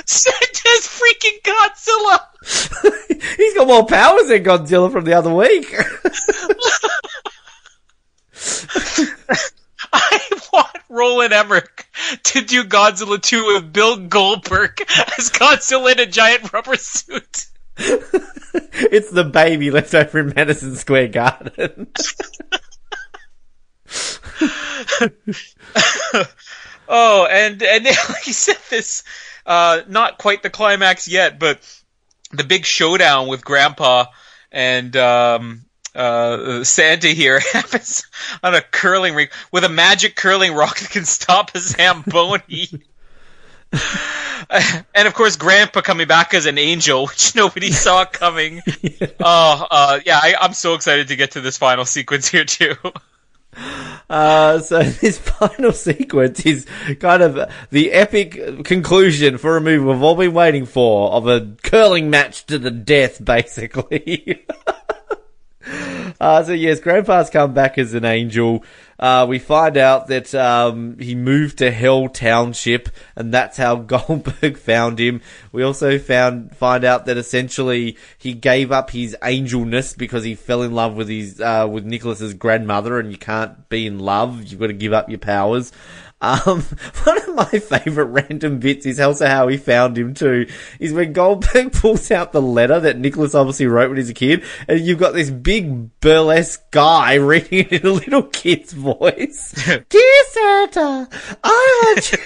Santa's 0.05 0.85
freaking 0.85 1.41
Godzilla. 1.41 2.19
He's 3.37 3.55
got 3.55 3.65
more 3.65 3.87
powers 3.87 4.27
than 4.27 4.43
Godzilla 4.43 4.91
from 4.91 5.05
the 5.05 5.13
other 5.13 5.33
week. 5.33 5.73
I 9.93 10.19
want 10.57 10.77
Roland 10.89 11.33
Emmerich 11.33 11.87
to 12.23 12.41
do 12.41 12.63
Godzilla 12.63 13.21
2 13.21 13.45
with 13.45 13.71
Bill 13.71 13.97
Goldberg 13.97 14.81
as 15.17 15.29
Godzilla 15.29 15.93
in 15.93 15.99
a 15.99 16.05
giant 16.05 16.51
rubber 16.51 16.75
suit. 16.77 17.45
it's 17.77 19.11
the 19.11 19.23
baby 19.23 19.69
left 19.71 19.93
over 19.93 20.19
in 20.19 20.33
Madison 20.35 20.75
Square 20.75 21.09
Garden. 21.09 21.87
oh, 26.87 27.27
and 27.29 27.61
and 27.61 27.85
like 28.09 28.25
you 28.25 28.33
said, 28.33 28.57
this 28.69 29.03
uh, 29.45 29.81
not 29.87 30.17
quite 30.17 30.41
the 30.41 30.49
climax 30.49 31.07
yet, 31.07 31.37
but 31.39 31.59
the 32.31 32.43
big 32.43 32.65
showdown 32.65 33.27
with 33.27 33.45
Grandpa 33.45 34.05
and 34.51 34.95
um, 34.97 35.65
uh, 35.97 36.63
Santa 36.63 37.09
here 37.09 37.39
happens 37.53 38.05
on 38.43 38.55
a 38.55 38.61
curling 38.61 39.15
rink 39.15 39.31
with 39.51 39.63
a 39.63 39.69
magic 39.69 40.15
curling 40.15 40.53
rock 40.53 40.79
that 40.79 40.89
can 40.89 41.05
stop 41.05 41.53
a 41.55 41.59
Zamboni. 41.59 42.69
and 44.95 45.07
of 45.07 45.13
course, 45.13 45.35
Grandpa 45.35 45.81
coming 45.81 46.07
back 46.07 46.33
as 46.33 46.45
an 46.45 46.57
angel, 46.57 47.07
which 47.07 47.35
nobody 47.35 47.71
saw 47.71 48.05
coming. 48.05 48.61
yeah. 48.81 49.07
Oh, 49.19 49.67
uh, 49.69 49.99
yeah, 50.05 50.19
I, 50.21 50.35
am 50.39 50.53
so 50.53 50.73
excited 50.75 51.09
to 51.09 51.15
get 51.15 51.31
to 51.31 51.41
this 51.41 51.57
final 51.57 51.85
sequence 51.85 52.27
here 52.27 52.45
too. 52.45 52.75
Uh, 54.09 54.59
so 54.59 54.83
this 54.83 55.17
final 55.17 55.71
sequence 55.71 56.45
is 56.45 56.67
kind 56.99 57.23
of 57.23 57.51
the 57.71 57.91
epic 57.91 58.63
conclusion 58.63 59.37
for 59.37 59.57
a 59.57 59.61
movie 59.61 59.83
we've 59.83 60.01
all 60.01 60.15
been 60.15 60.33
waiting 60.33 60.65
for 60.65 61.11
of 61.11 61.27
a 61.27 61.55
curling 61.63 62.09
match 62.09 62.45
to 62.45 62.59
the 62.59 62.71
death, 62.71 63.23
basically. 63.23 64.45
Uh, 66.19 66.43
so 66.43 66.53
yes, 66.53 66.79
Grandpa's 66.79 67.29
come 67.29 67.53
back 67.53 67.77
as 67.77 67.93
an 67.93 68.05
angel. 68.05 68.63
Uh, 68.99 69.25
we 69.29 69.37
find 69.37 69.77
out 69.77 70.07
that 70.07 70.33
um, 70.33 70.97
he 70.97 71.13
moved 71.13 71.59
to 71.59 71.69
Hell 71.69 72.09
Township, 72.09 72.89
and 73.15 73.31
that's 73.31 73.57
how 73.57 73.75
Goldberg 73.75 74.57
found 74.57 74.99
him. 74.99 75.21
We 75.51 75.61
also 75.61 75.99
found 75.99 76.55
find 76.57 76.83
out 76.83 77.05
that 77.05 77.17
essentially 77.17 77.97
he 78.17 78.33
gave 78.33 78.71
up 78.71 78.89
his 78.89 79.15
angelness 79.21 79.93
because 79.93 80.23
he 80.23 80.33
fell 80.33 80.63
in 80.63 80.73
love 80.73 80.95
with 80.95 81.09
his 81.09 81.39
uh, 81.39 81.67
with 81.69 81.85
Nicholas's 81.85 82.33
grandmother, 82.33 82.99
and 82.99 83.11
you 83.11 83.17
can't 83.17 83.69
be 83.69 83.85
in 83.85 83.99
love; 83.99 84.43
you've 84.45 84.59
got 84.59 84.67
to 84.67 84.73
give 84.73 84.93
up 84.93 85.09
your 85.09 85.19
powers. 85.19 85.71
Um, 86.19 86.61
one 87.03 87.17
of 87.17 87.35
my 87.35 87.45
favourite 87.45 88.25
random 88.27 88.59
bits 88.59 88.85
is 88.85 88.99
also 88.99 89.27
how 89.27 89.47
he 89.47 89.57
found 89.57 89.97
him 89.97 90.13
too, 90.13 90.47
is 90.79 90.93
when 90.93 91.13
Goldberg 91.13 91.71
pulls 91.73 92.09
out 92.11 92.31
the 92.31 92.41
letter 92.41 92.79
that 92.79 92.97
Nicholas 92.97 93.35
obviously 93.35 93.67
wrote 93.67 93.89
when 93.89 93.97
he 93.97 94.01
was 94.01 94.09
a 94.09 94.15
kid, 94.15 94.43
and 94.67 94.79
you've 94.79 94.99
got 94.99 95.13
this 95.13 95.29
big 95.29 95.99
burlesque 95.99 96.71
guy 96.71 97.13
reading 97.15 97.59
it 97.59 97.71
in 97.71 97.85
a 97.85 97.91
little 97.91 98.23
kid's 98.23 98.73
voice. 98.73 99.51
Dear 99.89 100.23
Santa, 100.29 101.09
I 101.43 101.83
want 101.85 102.11
you... 102.11 102.17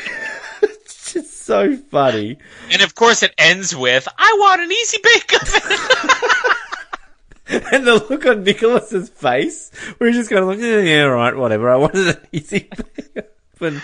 it's 0.64 1.14
just 1.14 1.46
so 1.46 1.76
funny. 1.76 2.38
And 2.72 2.82
of 2.82 2.96
course, 2.96 3.24
it 3.24 3.34
ends 3.38 3.76
with, 3.76 4.08
"I 4.18 4.38
want 4.40 4.62
an 4.62 4.72
easy 4.72 5.00
bake 5.04 5.34
oven." 5.42 5.78
and 7.74 7.86
the 7.86 7.96
look 8.10 8.26
on 8.26 8.44
Nicholas's 8.44 9.10
face, 9.10 9.72
where 9.98 10.10
he's 10.10 10.18
just 10.18 10.30
going 10.30 10.44
to 10.44 10.48
look, 10.48 10.60
yeah, 10.60 10.80
yeah, 10.80 11.04
right, 11.04 11.36
whatever. 11.36 11.70
I 11.70 11.76
wanted 11.76 12.08
an 12.08 12.28
easy 12.32 12.70
oven. 13.62 13.82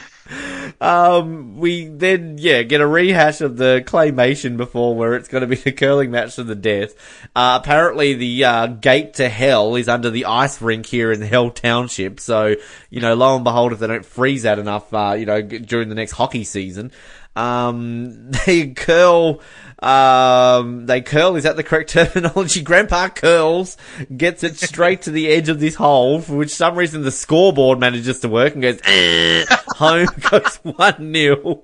Um, 0.82 1.58
we 1.58 1.88
then, 1.88 2.38
yeah, 2.38 2.62
get 2.64 2.82
a 2.82 2.88
rehash 2.88 3.42
of 3.42 3.58
the 3.58 3.84
claymation 3.86 4.58
before 4.58 4.96
where 4.96 5.16
it's 5.16 5.30
going 5.30 5.42
to 5.42 5.48
be 5.48 5.56
the 5.56 5.72
curling 5.72 6.12
match 6.12 6.36
to 6.36 6.44
the 6.44 6.56
death. 6.56 6.94
Uh, 7.36 7.58
apparently 7.62 8.14
the, 8.14 8.44
uh, 8.44 8.68
gate 8.68 9.14
to 9.16 9.30
hell 9.30 9.76
is 9.76 9.88
under 9.88 10.10
the 10.10 10.26
ice 10.26 10.62
rink 10.62 10.86
here 10.86 11.12
in 11.12 11.22
Hell 11.22 11.50
Township. 11.50 12.20
So, 12.20 12.56
you 12.90 13.00
know, 13.00 13.16
lo 13.16 13.36
and 13.36 13.44
behold, 13.44 13.72
if 13.72 13.80
they 13.80 13.88
don't 13.88 14.06
freeze 14.06 14.44
that 14.44 14.60
enough, 14.60 14.94
uh, 14.94 15.16
you 15.18 15.26
know, 15.26 15.42
during 15.42 15.90
the 15.90 15.96
next 15.96 16.12
hockey 16.12 16.44
season, 16.44 16.92
um, 17.38 18.32
they 18.46 18.68
curl, 18.68 19.42
um, 19.80 20.88
they 20.88 21.02
curl, 21.02 21.36
is 21.36 21.44
that 21.44 21.56
the 21.56 21.64
correct 21.64 21.90
terminology? 21.92 22.62
Grandpa 22.62 23.10
curls, 23.10 23.78
gets 24.16 24.44
it 24.44 24.58
straight 24.58 25.04
to 25.04 25.12
the 25.12 25.28
edge 25.28 25.50
of 25.50 25.60
this 25.60 25.76
hole, 25.76 26.20
for 26.20 26.36
which 26.36 26.54
some 26.54 26.76
reason 26.76 27.04
the 27.04 27.12
scoreboard 27.12 27.80
manages 27.80 28.20
to 28.22 28.30
work 28.30 28.54
and 28.54 28.64
goes, 28.64 28.80
eh, 28.86 29.46
home 29.78 30.08
goes 30.30 30.58
1 30.64 31.14
0. 31.14 31.64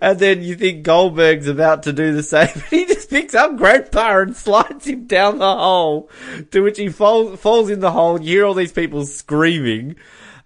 And 0.00 0.18
then 0.18 0.40
you 0.42 0.54
think 0.56 0.82
Goldberg's 0.82 1.46
about 1.46 1.82
to 1.82 1.92
do 1.92 2.14
the 2.14 2.22
same, 2.22 2.48
he 2.70 2.86
just 2.86 3.10
picks 3.10 3.34
up 3.34 3.56
Grandpa 3.56 4.20
and 4.20 4.34
slides 4.34 4.86
him 4.86 5.06
down 5.06 5.38
the 5.38 5.54
hole, 5.54 6.08
to 6.50 6.62
which 6.62 6.78
he 6.78 6.88
falls, 6.88 7.38
falls 7.38 7.68
in 7.68 7.80
the 7.80 7.90
hole, 7.90 8.18
you 8.18 8.38
hear 8.38 8.46
all 8.46 8.54
these 8.54 8.72
people 8.72 9.04
screaming. 9.04 9.96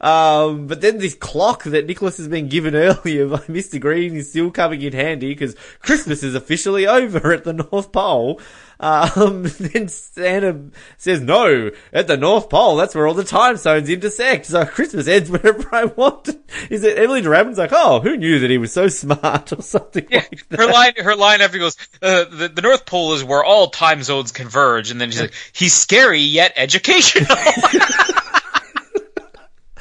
Um, 0.00 0.66
but 0.66 0.80
then 0.80 0.98
this 0.98 1.14
clock 1.14 1.64
that 1.64 1.86
Nicholas 1.86 2.18
has 2.18 2.28
been 2.28 2.48
given 2.48 2.74
earlier 2.76 3.28
by 3.28 3.38
Mr. 3.38 3.80
Green 3.80 4.14
is 4.16 4.30
still 4.30 4.50
coming 4.50 4.82
in 4.82 4.92
handy 4.92 5.28
because 5.28 5.54
Christmas 5.80 6.22
is 6.22 6.34
officially 6.34 6.86
over 6.86 7.32
at 7.32 7.44
the 7.44 7.52
North 7.52 7.92
Pole. 7.92 8.40
Um, 8.78 9.44
then 9.58 9.88
Santa 9.88 10.66
says, 10.98 11.22
no, 11.22 11.70
at 11.94 12.08
the 12.08 12.16
North 12.18 12.50
Pole, 12.50 12.76
that's 12.76 12.94
where 12.94 13.06
all 13.06 13.14
the 13.14 13.24
time 13.24 13.56
zones 13.56 13.88
intersect. 13.88 14.44
So 14.46 14.66
Christmas 14.66 15.08
ends 15.08 15.30
whenever 15.30 15.66
I 15.74 15.84
want. 15.86 16.28
Is 16.70 16.84
it 16.84 16.98
Emily 16.98 17.22
Duraban's 17.22 17.56
like, 17.56 17.72
oh, 17.72 18.00
who 18.00 18.18
knew 18.18 18.38
that 18.40 18.50
he 18.50 18.58
was 18.58 18.74
so 18.74 18.88
smart 18.88 19.50
or 19.52 19.62
something 19.62 20.06
Yeah, 20.10 20.24
like 20.30 20.46
that? 20.50 20.58
her 20.60 20.66
line, 20.66 20.92
her 20.98 21.16
line 21.16 21.40
after 21.40 21.58
goes, 21.58 21.76
uh, 22.02 22.24
the, 22.24 22.48
the 22.48 22.60
North 22.62 22.84
Pole 22.84 23.14
is 23.14 23.24
where 23.24 23.42
all 23.42 23.68
time 23.68 24.02
zones 24.02 24.30
converge, 24.30 24.90
and 24.90 25.00
then 25.00 25.10
she's 25.10 25.22
like, 25.22 25.34
he's 25.52 25.72
scary 25.74 26.20
yet 26.20 26.52
educational. 26.56 27.34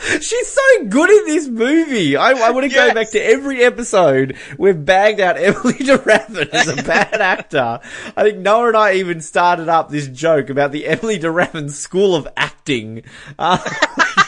She's 0.22 0.52
so 0.52 0.86
good 0.86 1.10
in 1.10 1.26
this 1.26 1.48
movie. 1.48 2.16
I, 2.16 2.32
I 2.32 2.52
want 2.52 2.70
to 2.70 2.76
go 2.76 2.94
back 2.94 3.10
to 3.12 3.20
every 3.20 3.64
episode. 3.64 4.38
We've 4.58 4.86
bagged 4.86 5.20
out 5.20 5.38
Emily 5.40 5.74
Duravan 5.74 6.50
as 6.50 6.68
a 6.68 6.84
bad 6.84 7.14
actor. 7.22 7.80
I 8.16 8.24
think 8.24 8.38
Noah 8.40 8.68
and 8.68 8.78
I 8.78 8.94
even 8.96 9.22
started 9.22 9.68
up 9.68 9.90
this 9.90 10.08
joke 10.08 10.50
about 10.50 10.72
the 10.72 10.86
Emily 10.86 11.18
Duravan 11.18 11.72
School 11.72 12.16
of 12.16 12.28
Acting. 12.38 13.04
Uh, 13.40 13.58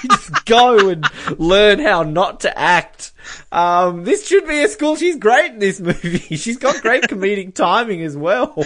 just 0.10 0.46
go 0.46 0.90
and 0.90 1.06
learn 1.38 1.80
how 1.80 2.02
not 2.02 2.40
to 2.42 2.58
act. 2.58 3.12
Um, 3.52 4.04
this 4.04 4.28
should 4.28 4.48
be 4.48 4.64
a 4.64 4.70
school. 4.70 4.96
She's 4.96 5.18
great 5.18 5.52
in 5.52 5.60
this 5.60 5.80
movie. 5.80 6.38
She's 6.38 6.58
got 6.58 6.82
great 6.82 7.04
comedic 7.04 7.54
timing 7.54 8.02
as 8.02 8.18
well. 8.18 8.66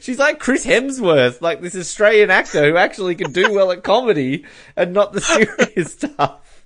She's 0.00 0.18
like 0.18 0.38
Chris 0.38 0.64
Hemsworth, 0.64 1.40
like 1.40 1.60
this 1.60 1.74
Australian 1.74 2.30
actor 2.30 2.70
who 2.70 2.76
actually 2.76 3.14
can 3.16 3.32
do 3.32 3.52
well 3.52 3.72
at 3.72 3.82
comedy 3.82 4.44
and 4.76 4.92
not 4.92 5.12
the 5.12 5.20
serious 5.20 5.92
stuff. 5.98 6.62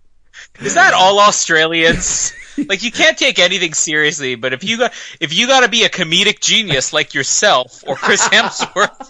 is 0.61 0.75
that 0.75 0.93
all 0.95 1.19
Australians? 1.19 2.33
like 2.69 2.83
you 2.83 2.91
can't 2.93 3.17
take 3.17 3.39
anything 3.39 3.73
seriously, 3.73 4.35
but 4.35 4.53
if 4.53 4.63
you 4.65 4.77
got 4.79 4.93
if 5.21 5.33
you 5.33 5.47
got 5.47 5.61
to 5.61 5.69
be 5.69 5.85
a 5.85 5.89
comedic 5.89 6.41
genius 6.41 6.93
like 6.93 7.15
yourself 7.15 7.83
or 7.87 7.95
Chris 7.97 8.27
Hemsworth, 8.29 9.09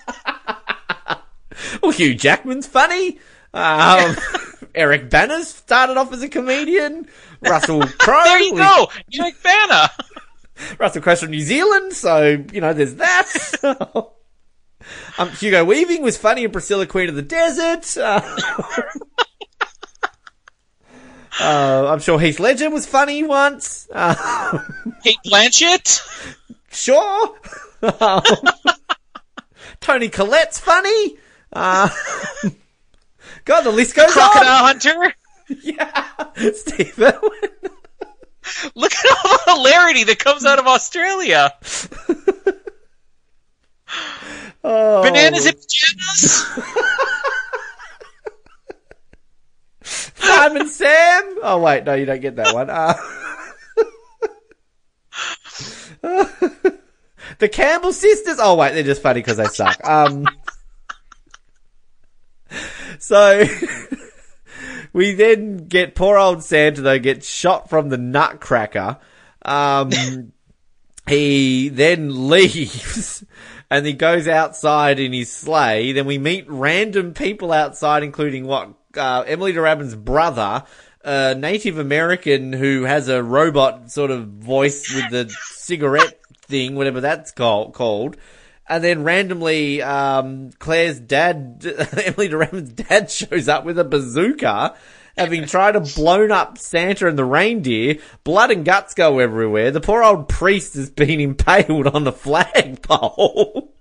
Well, 1.83 1.91
Hugh 1.93 2.15
Jackman's 2.15 2.67
funny. 2.67 3.19
Um, 3.53 4.17
Eric 4.75 5.11
Bana's 5.11 5.49
started 5.49 5.97
off 5.97 6.13
as 6.13 6.23
a 6.23 6.29
comedian. 6.29 7.09
Russell 7.41 7.83
Crowe. 7.83 8.23
there 8.25 8.41
you 8.41 8.57
go, 8.57 8.89
Eric 9.13 9.43
Bana. 9.43 9.91
Russell 10.79 11.03
Crowe's 11.03 11.21
from 11.21 11.31
New 11.31 11.41
Zealand, 11.41 11.93
so, 11.93 12.45
you 12.53 12.61
know, 12.61 12.73
there's 12.73 12.95
that. 12.97 13.33
um, 15.19 15.31
Hugo 15.31 15.65
Weaving 15.65 16.03
was 16.03 16.17
funny 16.17 16.45
in 16.45 16.51
Priscilla 16.51 16.87
Queen 16.87 17.09
of 17.09 17.15
the 17.15 17.23
Desert. 17.23 17.97
Uh, 21.41 21.85
uh, 21.85 21.93
I'm 21.93 22.01
sure 22.01 22.19
Heath 22.19 22.41
Ledger 22.41 22.69
was 22.69 22.85
funny 22.85 23.23
once. 23.23 23.87
Uh, 23.93 24.61
Cate 25.05 25.19
Blanchett. 25.25 26.01
sure. 26.73 27.37
Um, 28.01 28.23
Toni 29.81 30.09
Collette's 30.09 30.59
funny. 30.59 31.17
Uh, 31.53 31.89
God, 33.45 33.61
the 33.61 33.71
list 33.71 33.95
goes 33.95 34.17
on. 34.17 34.31
Crocodile 34.31 34.65
Hunter. 34.67 35.15
Yeah, 35.63 36.53
Steve 36.55 36.99
Irwin. 36.99 37.71
Look 38.75 38.93
at 38.93 39.05
all 39.25 39.39
the 39.47 39.55
hilarity 39.55 40.05
that 40.05 40.19
comes 40.19 40.45
out 40.45 40.59
of 40.59 40.67
Australia. 40.67 41.53
Oh. 44.65 45.03
Bananas 45.03 45.47
in 45.47 45.55
pajamas. 45.55 46.45
Simon 50.19 50.69
Sam. 50.69 51.39
Oh 51.43 51.61
wait, 51.63 51.85
no, 51.85 51.95
you 51.95 52.05
don't 52.05 52.21
get 52.21 52.37
that 52.37 52.53
one. 52.53 52.69
Uh, 52.69 52.95
the 57.39 57.49
Campbell 57.49 57.93
sisters. 57.93 58.39
Oh 58.41 58.57
wait, 58.57 58.75
they're 58.75 58.83
just 58.83 59.01
funny 59.01 59.21
because 59.21 59.39
they 59.39 59.47
suck. 59.47 59.83
Um, 59.89 60.27
so 62.99 63.45
we 64.93 65.15
then 65.15 65.69
get 65.69 65.95
poor 65.95 66.19
old 66.19 66.43
Santa 66.43 66.81
though 66.81 66.99
gets 66.99 67.27
shot 67.27 67.69
from 67.69 67.89
the 67.89 67.99
Nutcracker. 67.99 68.99
Um, 69.43 70.33
he 71.09 71.69
then 71.69 72.29
leaves 72.29 73.25
and 73.71 73.87
he 73.87 73.93
goes 73.93 74.29
outside 74.29 74.99
in 74.99 75.13
his 75.13 75.33
sleigh. 75.33 75.93
Then 75.93 76.07
we 76.07 76.19
meet 76.19 76.45
random 76.49 77.15
people 77.15 77.53
outside, 77.53 78.03
including 78.03 78.47
what 78.47 78.75
uh, 78.97 79.25
Emily 79.27 79.53
Duraban's 79.53 79.95
brother, 79.95 80.65
a 81.05 81.35
Native 81.35 81.79
American 81.79 82.53
who 82.53 82.85
has 82.85 83.09
a 83.09 83.23
robot 83.23 83.91
sort 83.91 84.11
of 84.11 84.29
voice 84.29 84.93
with 84.95 85.11
the 85.11 85.35
cigarette 85.53 86.21
thing, 86.43 86.75
whatever 86.75 87.01
that's 87.01 87.31
called. 87.31 87.75
called. 87.75 88.17
And 88.69 88.85
then 88.85 89.03
randomly, 89.03 89.81
um, 89.83 90.51
Claire's 90.59 91.01
dad, 91.01 91.65
Emily 92.05 92.29
Duraban's 92.29 92.73
dad 92.73 93.11
shows 93.11 93.49
up 93.49 93.65
with 93.65 93.79
a 93.79 93.85
bazooka, 93.85 94.77
having 95.17 95.47
tried 95.47 95.73
to 95.73 95.81
blown 95.81 96.31
up 96.31 96.59
Santa 96.59 97.09
and 97.09 97.19
the 97.19 97.25
reindeer. 97.25 97.97
Blood 98.25 98.51
and 98.51 98.65
guts 98.65 98.93
go 98.93 99.21
everywhere. 99.21 99.71
The 99.71 99.81
poor 99.81 100.03
old 100.03 100.29
priest 100.29 100.75
has 100.75 100.91
been 100.91 101.21
impaled 101.21 101.87
on 101.87 102.05
the 102.05 102.13
flagpole. 102.13 103.73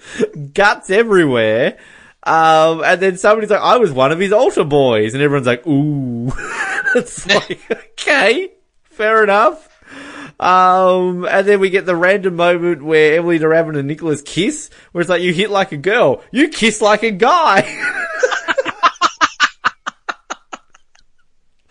guts 0.54 0.90
everywhere. 0.90 1.78
Um, 2.24 2.82
and 2.84 3.00
then 3.00 3.16
somebody's 3.16 3.50
like, 3.50 3.60
I 3.60 3.78
was 3.78 3.92
one 3.92 4.12
of 4.12 4.18
his 4.18 4.32
altar 4.32 4.64
boys. 4.64 5.14
And 5.14 5.22
everyone's 5.22 5.46
like, 5.46 5.66
ooh. 5.66 6.32
it's 6.94 7.26
like, 7.26 7.60
okay, 7.70 8.52
fair 8.82 9.22
enough. 9.22 9.68
Um, 10.42 11.24
and 11.24 11.46
then 11.46 11.60
we 11.60 11.70
get 11.70 11.86
the 11.86 11.94
random 11.94 12.34
moment 12.34 12.82
where 12.82 13.16
Emily 13.16 13.38
Duraban 13.38 13.78
and 13.78 13.86
Nicholas 13.86 14.22
kiss, 14.22 14.70
where 14.90 15.00
it's 15.00 15.08
like, 15.08 15.22
you 15.22 15.32
hit 15.32 15.50
like 15.50 15.70
a 15.70 15.76
girl, 15.76 16.20
you 16.32 16.48
kiss 16.48 16.82
like 16.82 17.04
a 17.04 17.12
guy. 17.12 17.62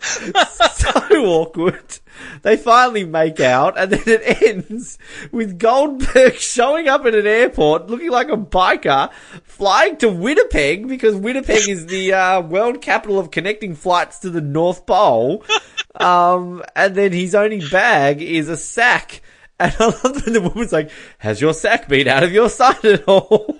so 0.00 0.90
awkward. 1.22 1.98
They 2.42 2.56
finally 2.56 3.04
make 3.04 3.40
out, 3.40 3.78
and 3.78 3.92
then 3.92 4.02
it 4.06 4.42
ends 4.42 4.98
with 5.30 5.58
Goldberg 5.58 6.36
showing 6.36 6.88
up 6.88 7.04
at 7.04 7.14
an 7.14 7.26
airport 7.26 7.88
looking 7.88 8.10
like 8.10 8.30
a 8.30 8.36
biker, 8.36 9.12
flying 9.44 9.96
to 9.98 10.08
Winnipeg 10.08 10.88
because 10.88 11.14
Winnipeg 11.14 11.68
is 11.68 11.86
the 11.86 12.14
uh, 12.14 12.40
world 12.40 12.80
capital 12.80 13.18
of 13.18 13.30
connecting 13.30 13.74
flights 13.74 14.18
to 14.20 14.30
the 14.30 14.40
North 14.40 14.86
Pole. 14.86 15.44
Um, 15.96 16.62
and 16.74 16.94
then 16.94 17.12
his 17.12 17.34
only 17.34 17.60
bag 17.68 18.22
is 18.22 18.48
a 18.48 18.56
sack. 18.56 19.22
And 19.60 19.74
I 19.78 19.86
love 19.86 20.24
when 20.24 20.32
the 20.32 20.40
woman's 20.40 20.72
like, 20.72 20.90
"Has 21.18 21.40
your 21.40 21.54
sack 21.54 21.88
been 21.88 22.08
out 22.08 22.24
of 22.24 22.32
your 22.32 22.48
sight 22.48 22.84
at 22.84 23.04
all?" 23.06 23.58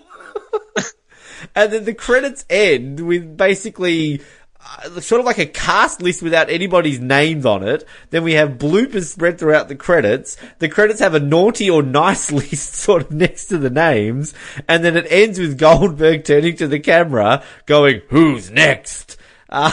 and 1.54 1.72
then 1.72 1.84
the 1.84 1.94
credits 1.94 2.44
end 2.50 3.00
with 3.00 3.36
basically 3.36 4.20
uh, 4.64 5.00
sort 5.00 5.20
of 5.20 5.26
like 5.26 5.38
a 5.38 5.46
cast 5.46 6.00
list 6.00 6.22
without 6.22 6.48
anybody's 6.48 7.00
names 7.00 7.44
on 7.44 7.66
it. 7.66 7.84
Then 8.10 8.22
we 8.22 8.34
have 8.34 8.58
bloopers 8.58 9.06
spread 9.06 9.38
throughout 9.38 9.68
the 9.68 9.74
credits. 9.74 10.36
The 10.58 10.68
credits 10.68 11.00
have 11.00 11.14
a 11.14 11.20
naughty 11.20 11.68
or 11.68 11.82
nice 11.82 12.30
list 12.32 12.74
sort 12.74 13.02
of 13.02 13.10
next 13.10 13.46
to 13.46 13.58
the 13.58 13.70
names. 13.70 14.34
And 14.68 14.84
then 14.84 14.96
it 14.96 15.06
ends 15.10 15.38
with 15.38 15.58
Goldberg 15.58 16.24
turning 16.24 16.56
to 16.56 16.68
the 16.68 16.80
camera 16.80 17.42
going, 17.66 18.02
who's 18.08 18.50
next? 18.50 19.16
Uh, 19.52 19.70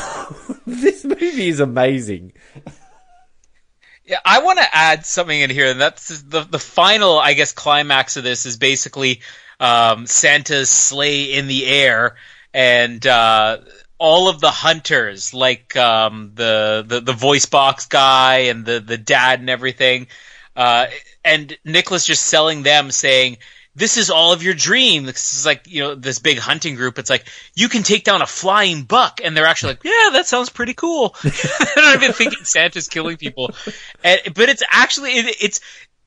this 0.67 1.05
movie 1.05 1.47
is 1.47 1.61
amazing. 1.61 2.33
Yeah, 4.05 4.19
I 4.25 4.41
want 4.41 4.59
to 4.59 4.75
add 4.75 5.05
something 5.05 5.39
in 5.39 5.49
here, 5.49 5.67
and 5.67 5.79
that's 5.79 6.21
the 6.21 6.41
the 6.41 6.59
final, 6.59 7.17
I 7.17 7.33
guess, 7.33 7.53
climax 7.53 8.17
of 8.17 8.25
this 8.25 8.45
is 8.45 8.57
basically 8.57 9.21
um, 9.59 10.05
Santa's 10.05 10.69
sleigh 10.69 11.33
in 11.33 11.47
the 11.47 11.65
air, 11.65 12.17
and 12.53 13.05
uh, 13.07 13.59
all 13.97 14.27
of 14.27 14.41
the 14.41 14.51
hunters, 14.51 15.33
like 15.33 15.77
um, 15.77 16.31
the, 16.35 16.83
the 16.85 16.99
the 16.99 17.13
voice 17.13 17.45
box 17.45 17.85
guy 17.85 18.37
and 18.49 18.65
the 18.65 18.81
the 18.81 18.97
dad 18.97 19.39
and 19.39 19.49
everything, 19.49 20.07
uh, 20.57 20.87
and 21.23 21.57
Nicholas 21.63 22.05
just 22.05 22.25
selling 22.25 22.63
them, 22.63 22.91
saying, 22.91 23.37
"This 23.79 23.97
is 23.97 24.09
all 24.09 24.33
of 24.33 24.43
your 24.43 24.53
dream." 24.53 25.05
This 25.05 25.33
is 25.33 25.45
like 25.45 25.67
you 25.67 25.81
know 25.81 25.95
this 25.95 26.19
big 26.19 26.37
hunting 26.37 26.75
group. 26.75 26.99
It's 26.99 27.09
like 27.09 27.25
you 27.55 27.69
can 27.69 27.83
take 27.83 28.03
down 28.03 28.21
a 28.21 28.27
flying 28.27 28.83
buck, 28.83 29.21
and 29.23 29.35
they're 29.35 29.45
actually 29.45 29.73
like, 29.73 29.83
"Yeah, 29.83 30.09
that 30.13 30.27
sounds 30.27 30.49
pretty 30.49 30.73
cool." 30.73 31.15
I 31.23 31.71
don't 31.75 31.95
even 31.95 32.13
thinking 32.13 32.43
Santa's 32.43 32.87
killing 32.87 33.17
people, 33.17 33.51
and, 34.03 34.21
but 34.35 34.49
it's 34.49 34.63
actually 34.69 35.11
it, 35.13 35.35
it's 35.41 35.61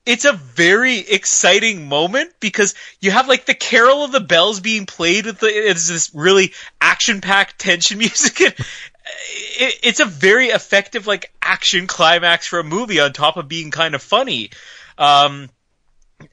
it's 0.05 0.25
a 0.25 0.33
very 0.33 0.99
exciting 0.99 1.89
moment 1.89 2.33
because 2.41 2.75
you 3.01 3.11
have 3.11 3.29
like 3.29 3.45
the 3.45 3.55
carol 3.55 4.05
of 4.05 4.12
the 4.12 4.20
bells 4.20 4.61
being 4.61 4.87
played 4.87 5.27
with 5.27 5.39
the 5.39 5.47
it's 5.47 5.89
this 5.89 6.12
really 6.14 6.53
action 6.81 7.20
packed 7.20 7.59
tension 7.59 7.99
music 7.99 8.41
and 8.41 8.55
it, 8.55 9.79
it's 9.83 10.01
a 10.01 10.05
very 10.05 10.49
effective 10.49 11.07
like 11.07 11.33
action 11.41 11.87
climax 11.87 12.47
for 12.47 12.59
a 12.59 12.64
movie 12.64 13.01
on 13.01 13.12
top 13.12 13.37
of 13.37 13.49
being 13.49 13.70
kind 13.70 13.95
of 13.95 14.03
funny 14.03 14.51
um 14.99 15.49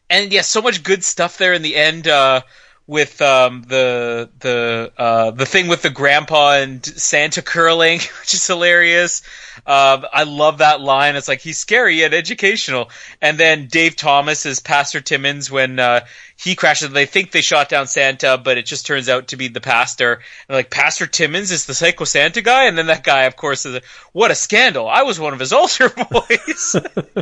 and 0.10 0.32
yeah 0.32 0.42
so 0.42 0.62
much 0.62 0.84
good 0.84 1.04
stuff 1.04 1.38
there 1.38 1.54
in 1.54 1.62
the 1.62 1.76
end 1.76 2.08
uh 2.08 2.42
with 2.90 3.22
um, 3.22 3.62
the 3.68 4.32
the 4.40 4.92
uh, 4.98 5.30
the 5.30 5.46
thing 5.46 5.68
with 5.68 5.84
the 5.84 5.92
grandpa 5.92 6.54
and 6.54 6.84
Santa 6.84 7.44
curling, 7.44 8.00
which 8.20 8.34
is 8.34 8.48
hilarious. 8.48 9.22
Um, 9.68 10.08
I 10.12 10.24
love 10.24 10.58
that 10.58 10.82
line. 10.82 11.16
It's 11.16 11.28
like 11.28 11.40
he's 11.40 11.60
scary 11.60 12.00
yet 12.00 12.16
educational. 12.16 12.90
And 13.22 13.38
then 13.38 13.68
Dave 13.68 13.96
Thomas 13.96 14.48
is 14.48 14.60
Pastor 14.60 15.02
Timmons 15.02 15.52
when 15.52 15.78
uh, 15.78 16.00
he 16.36 16.56
crashes. 16.56 16.90
They 16.90 17.06
think 17.06 17.30
they 17.30 17.42
shot 17.42 17.70
down 17.70 17.86
Santa, 17.86 18.40
but 18.44 18.58
it 18.58 18.66
just 18.66 18.88
turns 18.88 19.08
out 19.08 19.28
to 19.28 19.38
be 19.38 19.50
the 19.50 19.62
pastor. 19.62 20.22
And 20.48 20.56
like 20.56 20.72
Pastor 20.72 21.06
Timmons 21.06 21.52
is 21.52 21.68
the 21.68 21.76
Psycho 21.76 22.06
Santa 22.06 22.42
guy, 22.42 22.64
and 22.64 22.76
then 22.76 22.88
that 22.88 23.04
guy, 23.04 23.26
of 23.26 23.36
course, 23.36 23.68
is 23.68 23.76
a, 23.76 23.82
what 24.14 24.32
a 24.32 24.36
scandal. 24.36 24.88
I 24.88 25.04
was 25.04 25.20
one 25.20 25.34
of 25.34 25.40
his 25.40 25.54
altar 25.60 25.90
boys. 25.90 26.76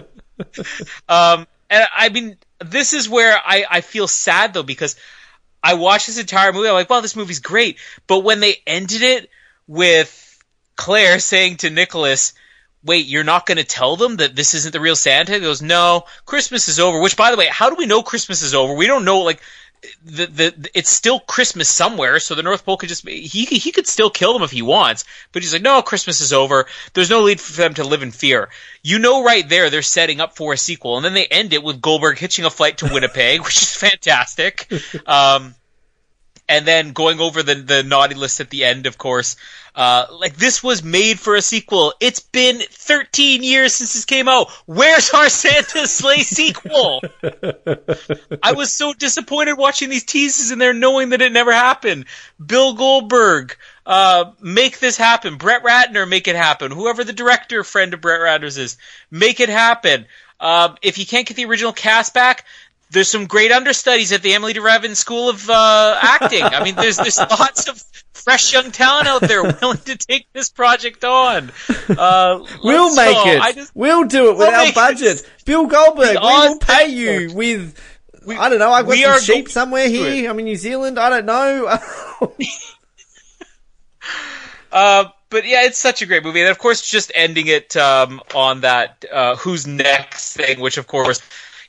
um, 1.09 1.45
and 1.69 1.85
I 1.93 2.07
mean, 2.07 2.37
this 2.59 2.93
is 2.93 3.09
where 3.09 3.35
I, 3.35 3.65
I 3.69 3.81
feel 3.81 4.07
sad 4.07 4.53
though 4.53 4.63
because 4.63 4.95
I 5.63 5.73
watched 5.75 6.07
this 6.07 6.19
entire 6.19 6.53
movie. 6.53 6.67
I'm 6.67 6.73
like, 6.73 6.89
well, 6.89 7.01
this 7.01 7.15
movie's 7.15 7.39
great. 7.39 7.77
But 8.07 8.19
when 8.19 8.39
they 8.39 8.55
ended 8.65 9.01
it 9.01 9.29
with 9.67 10.23
Claire 10.75 11.19
saying 11.19 11.57
to 11.57 11.69
Nicholas, 11.69 12.33
wait, 12.83 13.05
you're 13.05 13.23
not 13.23 13.45
going 13.45 13.57
to 13.57 13.63
tell 13.63 13.95
them 13.95 14.17
that 14.17 14.35
this 14.35 14.53
isn't 14.53 14.71
the 14.71 14.79
real 14.79 14.95
Santa? 14.95 15.33
He 15.33 15.39
goes, 15.39 15.61
no, 15.61 16.05
Christmas 16.25 16.67
is 16.67 16.79
over. 16.79 17.01
Which, 17.01 17.17
by 17.17 17.31
the 17.31 17.37
way, 17.37 17.47
how 17.47 17.69
do 17.69 17.75
we 17.75 17.85
know 17.85 18.03
Christmas 18.03 18.43
is 18.43 18.53
over? 18.53 18.73
We 18.73 18.87
don't 18.87 19.05
know, 19.05 19.19
like, 19.19 19.41
the, 20.03 20.25
the, 20.25 20.69
it's 20.73 20.89
still 20.89 21.19
Christmas 21.19 21.69
somewhere, 21.69 22.19
so 22.19 22.35
the 22.35 22.43
North 22.43 22.65
Pole 22.65 22.77
could 22.77 22.89
just, 22.89 23.07
he, 23.07 23.45
he 23.45 23.71
could 23.71 23.87
still 23.87 24.09
kill 24.09 24.33
them 24.33 24.43
if 24.43 24.51
he 24.51 24.61
wants, 24.61 25.05
but 25.31 25.41
he's 25.41 25.53
like, 25.53 25.61
no, 25.61 25.81
Christmas 25.81 26.21
is 26.21 26.33
over. 26.33 26.65
There's 26.93 27.09
no 27.09 27.25
need 27.25 27.39
for 27.39 27.53
them 27.53 27.73
to 27.75 27.83
live 27.83 28.03
in 28.03 28.11
fear. 28.11 28.49
You 28.81 28.99
know 28.99 29.23
right 29.23 29.47
there 29.47 29.69
they're 29.69 29.81
setting 29.81 30.21
up 30.21 30.35
for 30.35 30.53
a 30.53 30.57
sequel, 30.57 30.97
and 30.97 31.05
then 31.05 31.13
they 31.13 31.25
end 31.25 31.53
it 31.53 31.63
with 31.63 31.81
Goldberg 31.81 32.17
hitching 32.17 32.45
a 32.45 32.49
flight 32.49 32.79
to 32.79 32.89
Winnipeg, 32.91 33.41
which 33.43 33.61
is 33.61 33.75
fantastic. 33.75 34.71
Um, 35.05 35.55
and 36.49 36.65
then 36.65 36.93
going 36.93 37.19
over 37.19 37.43
the 37.43 37.55
the 37.55 37.83
naughty 37.83 38.15
list 38.15 38.39
at 38.39 38.49
the 38.49 38.63
end, 38.65 38.85
of 38.85 38.97
course. 38.97 39.35
Uh, 39.75 40.07
like 40.11 40.35
this 40.35 40.63
was 40.63 40.81
made 40.83 41.19
for 41.19 41.35
a 41.35 41.41
sequel. 41.41 41.93
It's 41.99 42.19
been 42.19 42.59
13 42.59 43.43
years 43.43 43.75
since 43.75 43.93
this 43.93 44.05
came 44.05 44.27
out. 44.27 44.49
Where's 44.65 45.11
our 45.11 45.29
Santa 45.29 45.85
Slay 45.87 46.23
sequel? 46.23 47.01
I 48.41 48.53
was 48.53 48.73
so 48.73 48.93
disappointed 48.93 49.53
watching 49.53 49.89
these 49.89 50.03
teases 50.03 50.51
in 50.51 50.57
there, 50.57 50.73
knowing 50.73 51.09
that 51.09 51.21
it 51.21 51.31
never 51.31 51.53
happened. 51.53 52.05
Bill 52.43 52.73
Goldberg, 52.73 53.55
uh, 53.85 54.31
make 54.41 54.79
this 54.79 54.97
happen. 54.97 55.37
Brett 55.37 55.63
Ratner, 55.63 56.09
make 56.09 56.27
it 56.27 56.35
happen. 56.35 56.71
Whoever 56.71 57.03
the 57.03 57.13
director 57.13 57.63
friend 57.63 57.93
of 57.93 58.01
Brett 58.01 58.21
Ratner's 58.21 58.57
is, 58.57 58.77
make 59.11 59.39
it 59.39 59.49
happen. 59.49 60.07
Uh, 60.39 60.75
if 60.81 60.97
you 60.97 61.05
can't 61.05 61.27
get 61.27 61.37
the 61.37 61.45
original 61.45 61.73
cast 61.73 62.13
back, 62.13 62.45
there's 62.91 63.09
some 63.09 63.25
great 63.25 63.51
understudies 63.51 64.11
at 64.11 64.21
the 64.21 64.33
Emilie 64.33 64.53
de 64.53 64.61
Ravin 64.61 64.95
School 64.95 65.29
of 65.29 65.49
uh, 65.49 65.99
Acting. 66.01 66.43
I 66.43 66.63
mean, 66.63 66.75
there's 66.75 66.97
there's 66.97 67.17
lots 67.17 67.67
of 67.67 67.81
fresh 68.13 68.53
young 68.53 68.71
talent 68.71 69.07
out 69.07 69.21
there 69.21 69.43
willing 69.43 69.77
to 69.77 69.95
take 69.97 70.27
this 70.33 70.49
project 70.49 71.03
on. 71.03 71.51
Uh, 71.89 72.45
we'll 72.63 72.95
make 72.95 73.15
so, 73.15 73.29
it. 73.29 73.55
Just, 73.55 73.75
we'll 73.75 74.05
do 74.05 74.29
it 74.29 74.37
with 74.37 74.49
we'll 74.49 74.67
our 74.67 74.73
budget. 74.73 75.21
It. 75.21 75.31
Bill 75.45 75.67
Goldberg, 75.67 76.17
we 76.21 76.27
will 76.27 76.59
pay 76.59 76.87
you 76.87 77.33
with. 77.33 77.79
We- 78.25 78.35
I 78.35 78.49
don't 78.49 78.59
know. 78.59 78.71
I've 78.71 78.85
got 78.85 78.91
we 78.91 79.03
some 79.03 79.11
are 79.11 79.19
sheep 79.19 79.49
somewhere 79.49 79.87
here. 79.87 80.29
I'm 80.29 80.37
in 80.39 80.45
New 80.45 80.57
Zealand. 80.57 80.99
I 80.99 81.09
don't 81.09 81.25
know. 81.25 81.79
Uh, 84.69 85.05
but 85.29 85.45
yeah, 85.45 85.63
it's 85.63 85.77
such 85.77 86.01
a 86.01 86.05
great 86.05 86.23
movie, 86.23 86.41
and 86.41 86.49
of 86.49 86.57
course, 86.57 86.87
just 86.87 87.11
ending 87.15 87.47
it 87.47 87.75
um, 87.77 88.21
on 88.35 88.61
that 88.61 89.05
uh, 89.11 89.35
"Who's 89.37 89.65
Next" 89.65 90.35
thing, 90.35 90.59
which 90.59 90.77
of 90.77 90.87
course, 90.87 91.21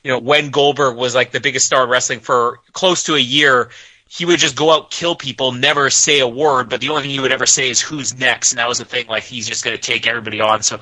you 0.03 0.11
know, 0.11 0.19
when 0.19 0.49
Goldberg 0.49 0.95
was 0.95 1.15
like 1.15 1.31
the 1.31 1.39
biggest 1.39 1.65
star 1.65 1.83
in 1.83 1.89
wrestling 1.89 2.19
for 2.19 2.59
close 2.73 3.03
to 3.03 3.15
a 3.15 3.19
year, 3.19 3.69
he 4.11 4.25
would 4.25 4.39
just 4.39 4.55
go 4.55 4.71
out 4.71 4.89
kill 4.89 5.15
people, 5.15 5.51
never 5.51 5.91
say 5.91 6.19
a 6.19 6.27
word, 6.27 6.67
but 6.67 6.81
the 6.81 6.89
only 6.89 7.03
thing 7.03 7.11
he 7.11 7.19
would 7.19 7.31
ever 7.31 7.45
say 7.45 7.69
is 7.69 7.79
"Who's 7.79 8.17
next," 8.17 8.51
and 8.51 8.57
that 8.57 8.67
was 8.67 8.79
the 8.79 8.85
thing. 8.85 9.05
Like 9.05 9.21
he's 9.21 9.47
just 9.47 9.63
going 9.63 9.77
to 9.77 9.81
take 9.81 10.07
everybody 10.07 10.41
on. 10.41 10.63
So, 10.63 10.79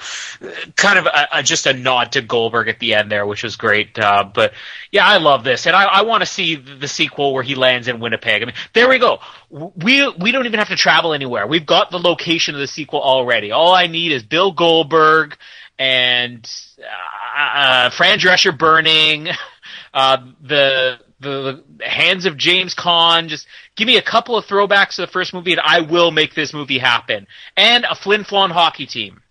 kind 0.78 0.98
of 0.98 1.08
a, 1.08 1.28
a, 1.34 1.44
just 1.44 1.66
a 1.66 1.74
nod 1.74 2.14
to 2.14 2.22
Goldberg 2.22 2.70
at 2.70 2.80
the 2.80 2.94
end 2.94 3.12
there, 3.12 3.26
which 3.26 3.44
was 3.44 3.58
great. 3.58 4.00
Uh, 4.00 4.24
but 4.34 4.54
yeah, 4.94 5.06
I 5.06 5.18
love 5.18 5.44
this, 5.44 5.68
and 5.68 5.76
I, 5.76 5.84
I 5.84 6.02
want 6.04 6.22
to 6.22 6.26
see 6.26 6.56
the 6.56 6.88
sequel 6.88 7.34
where 7.34 7.44
he 7.44 7.56
lands 7.56 7.90
in 7.90 8.00
Winnipeg. 8.00 8.44
I 8.44 8.46
mean, 8.46 8.56
there 8.72 8.88
we 8.88 8.98
go. 8.98 9.20
We 9.50 10.08
we 10.08 10.32
don't 10.32 10.46
even 10.46 10.60
have 10.60 10.70
to 10.70 10.78
travel 10.78 11.14
anywhere. 11.14 11.46
We've 11.48 11.66
got 11.66 11.92
the 11.92 12.00
location 12.00 12.56
of 12.56 12.62
the 12.62 12.68
sequel 12.68 13.02
already. 13.02 13.52
All 13.52 13.76
I 13.76 13.88
need 13.88 14.14
is 14.14 14.24
Bill 14.24 14.54
Goldberg 14.54 15.38
and 15.80 16.50
uh, 16.80 17.40
uh, 17.40 17.90
Fran 17.92 18.20
Drescher 18.20 18.58
burning, 18.58 19.30
uh, 19.94 20.18
the 20.42 21.00
the 21.20 21.64
hands 21.82 22.26
of 22.26 22.38
James 22.38 22.76
Caan. 22.76 23.28
Just 23.28 23.48
give 23.76 23.88
me 23.88 23.98
a 23.98 24.02
couple 24.02 24.38
of 24.38 24.46
throwbacks 24.46 24.96
to 24.96 25.02
the 25.02 25.08
first 25.08 25.34
movie, 25.34 25.52
and 25.52 25.62
I 25.62 25.82
will 25.82 26.12
make 26.12 26.36
this 26.36 26.54
movie 26.54 26.80
happen. 26.80 27.28
And 27.56 27.86
a 27.86 27.96
Flin 27.96 28.24
Flon 28.24 28.52
hockey 28.52 28.86
team. 28.86 29.22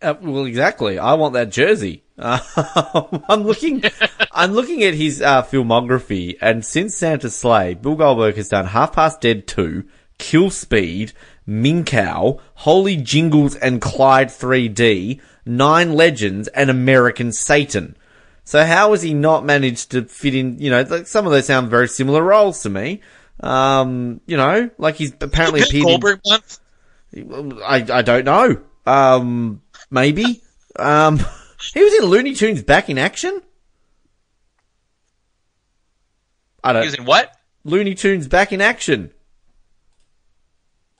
Uh, 0.00 0.14
well, 0.20 0.46
exactly. 0.46 0.98
I 0.98 1.14
want 1.14 1.34
that 1.34 1.50
jersey. 1.50 2.02
Uh, 2.18 2.40
I'm 3.28 3.44
looking. 3.44 3.82
I'm 4.32 4.52
looking 4.52 4.82
at 4.82 4.94
his 4.94 5.22
uh, 5.22 5.42
filmography, 5.42 6.36
and 6.40 6.64
since 6.64 6.96
Santa 6.96 7.30
Slay, 7.30 7.74
Bill 7.74 7.96
Goldberg 7.96 8.36
has 8.36 8.48
done 8.48 8.66
Half 8.66 8.94
Past 8.94 9.20
Dead 9.20 9.46
Two, 9.46 9.84
Kill 10.18 10.50
Speed, 10.50 11.12
Minkow, 11.48 12.40
Holy 12.54 12.96
Jingles 12.96 13.56
and 13.56 13.80
Clyde 13.80 14.28
3D, 14.28 15.20
Nine 15.44 15.94
Legends, 15.94 16.48
and 16.48 16.70
American 16.70 17.32
Satan. 17.32 17.96
So 18.44 18.64
how 18.64 18.90
has 18.90 19.02
he 19.02 19.14
not 19.14 19.44
managed 19.44 19.90
to 19.92 20.04
fit 20.04 20.34
in? 20.34 20.58
You 20.58 20.70
know, 20.70 20.82
like 20.82 21.06
some 21.06 21.26
of 21.26 21.32
those 21.32 21.46
sound 21.46 21.70
very 21.70 21.88
similar 21.88 22.22
roles 22.22 22.62
to 22.62 22.70
me. 22.70 23.00
Um, 23.40 24.20
you 24.26 24.36
know, 24.36 24.70
like 24.78 24.96
he's 24.96 25.12
apparently 25.20 25.60
Bill 25.60 25.68
appeared. 25.68 25.84
Goldberg 25.84 26.20
month. 26.26 26.60
I 27.64 27.86
I 27.90 28.02
don't 28.02 28.24
know. 28.24 28.60
Um, 28.86 29.62
maybe. 29.90 30.42
Um, 30.76 31.18
he 31.74 31.82
was 31.82 31.94
in 31.94 32.04
Looney 32.06 32.34
Tunes 32.34 32.62
back 32.62 32.90
in 32.90 32.98
action. 32.98 33.40
I 36.64 36.72
don't. 36.72 36.82
He 36.82 36.86
was 36.86 36.94
in 36.94 37.04
what? 37.04 37.36
Looney 37.64 37.94
Tunes 37.94 38.28
back 38.28 38.52
in 38.52 38.60
action. 38.60 39.12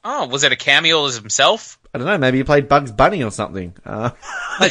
Oh, 0.04 0.26
was 0.26 0.42
it 0.44 0.52
a 0.52 0.56
cameo 0.56 1.04
as 1.06 1.16
himself? 1.16 1.78
I 1.94 1.98
don't 1.98 2.06
know, 2.06 2.18
maybe 2.18 2.38
he 2.38 2.44
played 2.44 2.68
Bugs 2.68 2.90
Bunny 2.90 3.22
or 3.22 3.30
something. 3.30 3.74
Uh, 3.84 4.10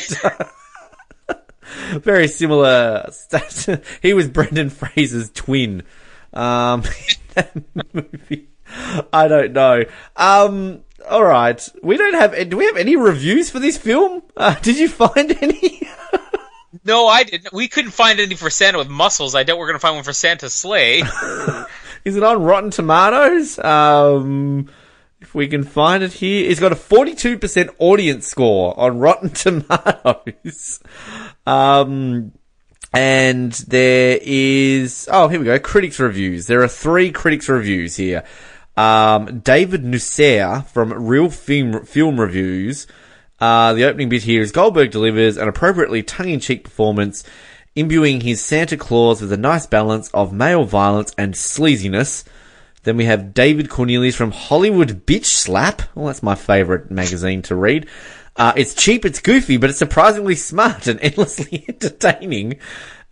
very 1.99 2.27
similar. 2.27 3.07
stat- 3.11 3.84
he 4.01 4.13
was 4.13 4.27
Brendan 4.27 4.69
Fraser's 4.69 5.29
twin. 5.32 5.84
Um, 6.34 6.84
movie. 7.93 8.47
I 9.11 9.27
don't 9.27 9.51
know. 9.53 9.84
Um, 10.15 10.82
all 11.09 11.23
right. 11.23 11.67
We 11.84 11.97
don't 11.97 12.13
have. 12.13 12.49
Do 12.49 12.57
we 12.57 12.65
have 12.65 12.77
any 12.77 12.95
reviews 12.95 13.49
for 13.49 13.59
this 13.59 13.77
film? 13.77 14.23
Uh, 14.38 14.55
did 14.61 14.77
you 14.79 14.88
find 14.88 15.36
any? 15.41 15.82
No, 16.86 17.05
I 17.07 17.23
didn't. 17.23 17.51
We 17.53 17.67
couldn't 17.67 17.91
find 17.91 18.19
any 18.19 18.36
for 18.36 18.49
Santa 18.49 18.77
with 18.77 18.88
muscles. 18.88 19.36
I 19.36 19.43
doubt 19.43 19.57
we're 19.57 19.67
going 19.67 19.75
to 19.75 19.79
find 19.82 19.95
one 19.95 20.05
for 20.05 20.13
Santa's 20.13 20.53
Slay. 20.53 21.03
Is 22.05 22.15
it 22.15 22.23
on 22.23 22.41
Rotten 22.43 22.71
Tomatoes? 22.71 23.59
Um, 23.59 24.69
we 25.34 25.47
can 25.47 25.63
find 25.63 26.03
it 26.03 26.13
here, 26.13 26.49
it's 26.49 26.59
got 26.59 26.71
a 26.71 26.75
42% 26.75 27.75
audience 27.79 28.27
score 28.27 28.79
on 28.79 28.99
Rotten 28.99 29.29
Tomatoes. 29.32 30.79
Um, 31.45 32.34
and 32.93 33.51
there 33.53 34.19
is, 34.21 35.07
oh, 35.11 35.27
here 35.27 35.39
we 35.39 35.45
go, 35.45 35.59
critics 35.59 35.99
reviews. 35.99 36.47
There 36.47 36.61
are 36.61 36.67
three 36.67 37.11
critics 37.11 37.47
reviews 37.47 37.95
here. 37.95 38.23
Um, 38.75 39.39
David 39.39 39.84
Nusair 39.84 40.65
from 40.67 40.93
Reel 40.93 41.29
Film, 41.29 41.86
Film 41.86 42.19
Reviews. 42.19 42.88
Uh, 43.39 43.73
the 43.73 43.86
opening 43.86 44.09
bit 44.09 44.23
here 44.23 44.41
is 44.41 44.51
Goldberg 44.51 44.91
delivers 44.91 45.38
an 45.38 45.47
appropriately 45.47 46.03
tongue-in-cheek 46.03 46.63
performance, 46.63 47.23
imbuing 47.75 48.21
his 48.21 48.43
Santa 48.43 48.77
Claus 48.77 49.21
with 49.21 49.32
a 49.32 49.38
nice 49.38 49.65
balance 49.65 50.09
of 50.13 50.32
male 50.32 50.63
violence 50.63 51.13
and 51.17 51.34
sleaziness. 51.34 52.23
Then 52.84 52.97
we 52.97 53.05
have 53.05 53.34
David 53.34 53.69
Cornelius 53.69 54.15
from 54.15 54.32
Hollywood 54.32 55.05
Bitch 55.05 55.25
Slap. 55.25 55.84
Well, 55.93 56.07
that's 56.07 56.23
my 56.23 56.36
favorite 56.36 56.89
magazine 56.89 57.41
to 57.43 57.55
read. 57.55 57.88
Uh, 58.36 58.53
it's 58.55 58.73
cheap, 58.73 59.05
it's 59.05 59.19
goofy, 59.19 59.57
but 59.57 59.69
it's 59.69 59.79
surprisingly 59.79 60.36
smart 60.36 60.88
and 60.88 60.99
endlessly 61.03 61.65
entertaining. 61.67 62.59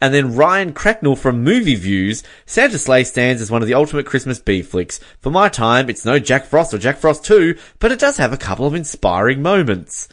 And 0.02 0.14
then 0.14 0.36
Ryan 0.36 0.74
Cracknell 0.74 1.18
from 1.18 1.44
Movie 1.44 1.76
Views. 1.76 2.24
Santa 2.46 2.78
Slay 2.78 3.04
stands 3.04 3.42
as 3.42 3.52
one 3.52 3.62
of 3.62 3.68
the 3.68 3.74
ultimate 3.74 4.06
Christmas 4.06 4.40
B 4.40 4.62
flicks. 4.62 5.00
For 5.20 5.30
my 5.30 5.50
time, 5.50 5.90
it's 5.90 6.06
no 6.06 6.20
Jack 6.20 6.46
Frost 6.46 6.74
or 6.74 6.78
Jack 6.78 6.98
Frost 6.98 7.26
2, 7.26 7.58
but 7.80 7.92
it 7.92 8.00
does 8.00 8.18
have 8.18 8.32
a 8.32 8.38
couple 8.38 8.66
of 8.66 8.76
inspiring 8.76 9.42
moments. 9.42 10.08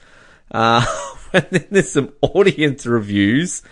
Uh, 0.50 0.84
and 1.32 1.46
then 1.50 1.66
there's 1.70 1.92
some 1.92 2.12
audience 2.20 2.84
reviews. 2.84 3.62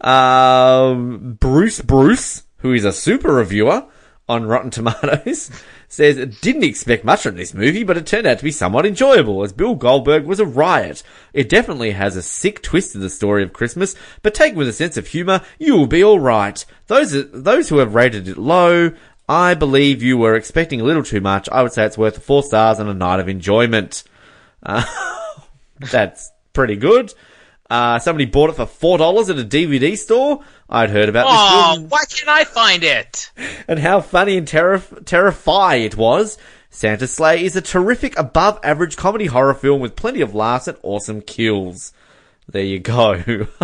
Um, 0.00 1.38
Bruce 1.38 1.80
Bruce, 1.80 2.42
who 2.58 2.72
is 2.72 2.84
a 2.84 2.92
super 2.92 3.32
reviewer 3.32 3.86
on 4.28 4.46
Rotten 4.46 4.70
Tomatoes, 4.70 5.50
says 5.88 6.16
didn't 6.40 6.64
expect 6.64 7.04
much 7.04 7.22
from 7.22 7.36
this 7.36 7.54
movie, 7.54 7.84
but 7.84 7.96
it 7.96 8.06
turned 8.06 8.26
out 8.26 8.38
to 8.38 8.44
be 8.44 8.50
somewhat 8.50 8.86
enjoyable, 8.86 9.42
as 9.42 9.52
Bill 9.52 9.74
Goldberg 9.74 10.24
was 10.24 10.40
a 10.40 10.46
riot. 10.46 11.02
It 11.32 11.48
definitely 11.48 11.92
has 11.92 12.16
a 12.16 12.22
sick 12.22 12.62
twist 12.62 12.92
to 12.92 12.98
the 12.98 13.10
story 13.10 13.42
of 13.42 13.52
Christmas, 13.52 13.94
but 14.22 14.34
take 14.34 14.54
with 14.54 14.68
a 14.68 14.72
sense 14.72 14.96
of 14.96 15.08
humour, 15.08 15.42
you 15.58 15.76
will 15.76 15.86
be 15.86 16.04
alright. 16.04 16.64
Those, 16.86 17.30
those 17.32 17.68
who 17.68 17.78
have 17.78 17.94
rated 17.94 18.28
it 18.28 18.38
low, 18.38 18.92
I 19.28 19.54
believe 19.54 20.02
you 20.02 20.18
were 20.18 20.36
expecting 20.36 20.80
a 20.80 20.84
little 20.84 21.04
too 21.04 21.20
much. 21.20 21.48
I 21.50 21.62
would 21.62 21.72
say 21.72 21.84
it's 21.84 21.98
worth 21.98 22.22
four 22.22 22.42
stars 22.42 22.78
and 22.78 22.88
a 22.88 22.94
night 22.94 23.20
of 23.20 23.28
enjoyment. 23.28 24.02
Uh, 24.62 24.84
that's 25.90 26.30
pretty 26.52 26.76
good. 26.76 27.12
Uh, 27.72 27.98
somebody 27.98 28.26
bought 28.26 28.50
it 28.50 28.56
for 28.56 28.66
four 28.66 28.98
dollars 28.98 29.30
at 29.30 29.38
a 29.38 29.44
DVD 29.44 29.96
store. 29.96 30.44
I'd 30.68 30.90
heard 30.90 31.08
about 31.08 31.24
this 31.24 31.32
oh, 31.34 31.86
why 31.88 32.04
can't 32.04 32.28
I 32.28 32.44
find 32.44 32.84
it? 32.84 33.30
and 33.66 33.78
how 33.78 34.02
funny 34.02 34.36
and 34.36 34.46
terri- 34.46 35.06
terrifying 35.06 35.84
it 35.84 35.96
was. 35.96 36.36
Santa 36.68 37.06
Slay 37.06 37.42
is 37.42 37.56
a 37.56 37.62
terrific, 37.62 38.18
above 38.18 38.60
average 38.62 38.96
comedy 38.96 39.24
horror 39.24 39.54
film 39.54 39.80
with 39.80 39.96
plenty 39.96 40.20
of 40.20 40.34
laughs 40.34 40.68
and 40.68 40.76
awesome 40.82 41.22
kills. 41.22 41.94
There 42.46 42.62
you 42.62 42.78
go. 42.78 43.14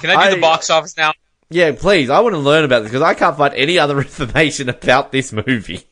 Can 0.00 0.10
I 0.10 0.14
do 0.14 0.18
I- 0.18 0.30
the 0.34 0.40
box 0.40 0.70
office 0.70 0.96
now? 0.96 1.12
yeah, 1.50 1.72
please. 1.72 2.08
I 2.08 2.20
want 2.20 2.34
to 2.34 2.38
learn 2.38 2.64
about 2.64 2.80
this 2.80 2.90
because 2.92 3.02
I 3.02 3.12
can't 3.12 3.36
find 3.36 3.52
any 3.52 3.78
other 3.78 3.98
information 4.00 4.70
about 4.70 5.12
this 5.12 5.34
movie. 5.34 5.82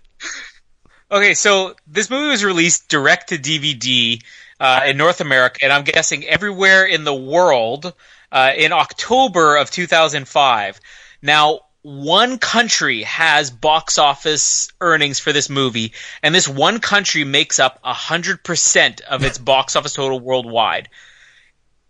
Okay, 1.13 1.35
so 1.35 1.75
this 1.87 2.09
movie 2.09 2.29
was 2.31 2.43
released 2.45 2.89
direct 2.89 3.29
to 3.29 3.37
DVD 3.37 4.23
uh, 4.61 4.83
in 4.87 4.99
North 4.99 5.21
America, 5.21 5.61
and 5.63 5.73
I'm 5.73 5.85
guessing 5.85 6.25
everywhere 6.27 6.85
in 6.85 7.05
the 7.05 7.15
world 7.15 7.93
uh, 8.31 8.53
in 8.57 8.73
October 8.73 9.57
of 9.57 9.71
2005. 9.71 10.81
Now, 11.23 11.61
one 11.83 12.39
country 12.39 13.03
has 13.05 13.51
box 13.51 13.97
office 13.97 14.69
earnings 14.83 15.19
for 15.19 15.33
this 15.33 15.49
movie, 15.49 15.95
and 16.23 16.35
this 16.35 16.47
one 16.47 16.79
country 16.79 17.25
makes 17.25 17.59
up 17.59 17.83
100% 17.83 19.01
of 19.01 19.25
its 19.25 19.39
box 19.39 19.77
office 19.77 19.95
total 19.95 20.21
worldwide. 20.21 20.91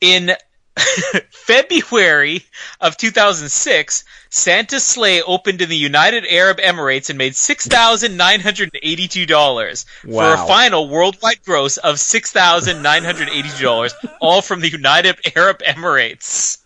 In 0.00 0.30
February 1.30 2.44
of 2.80 2.96
2006, 2.96 4.04
Santa's 4.30 4.86
Slay 4.86 5.20
opened 5.22 5.60
in 5.60 5.68
the 5.68 5.76
United 5.76 6.24
Arab 6.26 6.58
Emirates 6.58 7.10
and 7.10 7.18
made 7.18 7.32
$6,982 7.32 9.84
for 10.02 10.34
a 10.34 10.46
final 10.46 10.88
worldwide 10.88 11.42
gross 11.44 11.76
of 11.78 11.96
$6,982, 11.96 13.92
all 14.20 14.42
from 14.42 14.60
the 14.60 14.68
United 14.68 15.18
Arab 15.36 15.58
Emirates. 15.60 16.58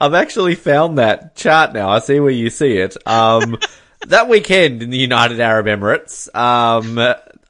I've 0.00 0.14
actually 0.14 0.54
found 0.54 0.98
that 0.98 1.36
chart 1.36 1.72
now. 1.72 1.90
I 1.90 1.98
see 1.98 2.20
where 2.20 2.30
you 2.30 2.50
see 2.50 2.78
it. 2.78 2.96
Um, 3.06 3.58
that 4.06 4.28
weekend 4.28 4.82
in 4.82 4.90
the 4.90 4.98
United 4.98 5.40
Arab 5.40 5.66
Emirates, 5.66 6.32
um, 6.34 6.98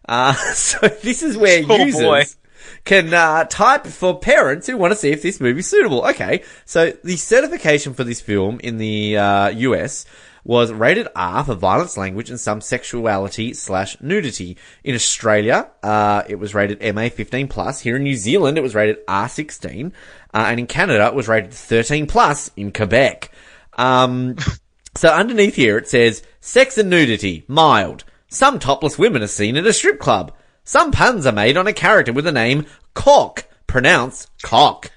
Uh, 0.07 0.34
so 0.53 0.88
this 0.88 1.23
is 1.23 1.36
where 1.36 1.63
Oh, 1.67 1.84
users 1.84 2.01
boy. 2.03 2.23
can 2.86 3.11
uh, 3.11 3.45
type 3.45 3.88
for 3.88 4.19
parents 4.19 4.67
who 4.67 4.77
want 4.77 4.93
to 4.93 4.99
see 4.99 5.09
if 5.09 5.23
this 5.23 5.39
movie's 5.39 5.65
suitable. 5.65 6.05
Okay, 6.05 6.43
so 6.63 6.91
the 7.03 7.15
certification 7.17 7.95
for 7.95 8.03
this 8.03 8.21
film 8.21 8.59
in 8.63 8.77
the 8.77 9.17
uh, 9.17 9.47
US 9.49 10.05
was 10.50 10.72
rated 10.72 11.08
R 11.16 11.43
for 11.43 11.54
violence, 11.54 11.95
language, 11.95 12.32
and 12.32 12.39
some 12.39 12.60
sexuality 12.60 13.54
slash 13.54 13.95
nudity. 14.02 14.58
In 14.84 14.95
Australia, 14.95 15.70
uh, 15.84 16.24
it 16.28 16.39
was 16.39 16.56
rated 16.56 16.82
MA 16.95 17.10
15 17.10 17.47
plus. 17.47 17.82
Here 17.82 17.97
in 17.97 18.02
New 18.02 18.16
Zealand, 18.16 18.58
it 18.58 18.62
was 18.62 18.74
rated 18.74 18.97
R 19.08 19.30
16, 19.30 19.93
uh, 20.34 20.45
and 20.47 20.60
in 20.60 20.66
Canada, 20.66 21.06
it 21.06 21.14
was 21.14 21.28
rated 21.28 21.54
13 21.54 22.08
plus 22.08 22.50
in 22.58 22.74
Quebec. 22.74 23.32
Um, 23.78 24.38
so 24.95 25.10
underneath 25.10 25.54
here 25.54 25.78
it 25.78 25.88
says 25.88 26.24
sex 26.41 26.80
and 26.80 26.89
nudity 26.89 27.45
mild. 27.47 28.04
Some 28.28 28.58
topless 28.58 28.97
women 28.97 29.22
are 29.22 29.28
seen 29.28 29.56
at 29.56 29.68
a 29.68 29.72
strip 29.72 30.00
club. 30.00 30.34
Some 30.64 30.91
puns 30.91 31.28
are 31.28 31.32
made 31.32 31.58
on 31.58 31.68
a 31.68 31.74
character 31.74 32.12
with 32.12 32.26
the 32.26 32.32
name 32.32 32.66
Cock, 32.95 33.45
pronounced 33.68 34.32
cock. 34.41 34.89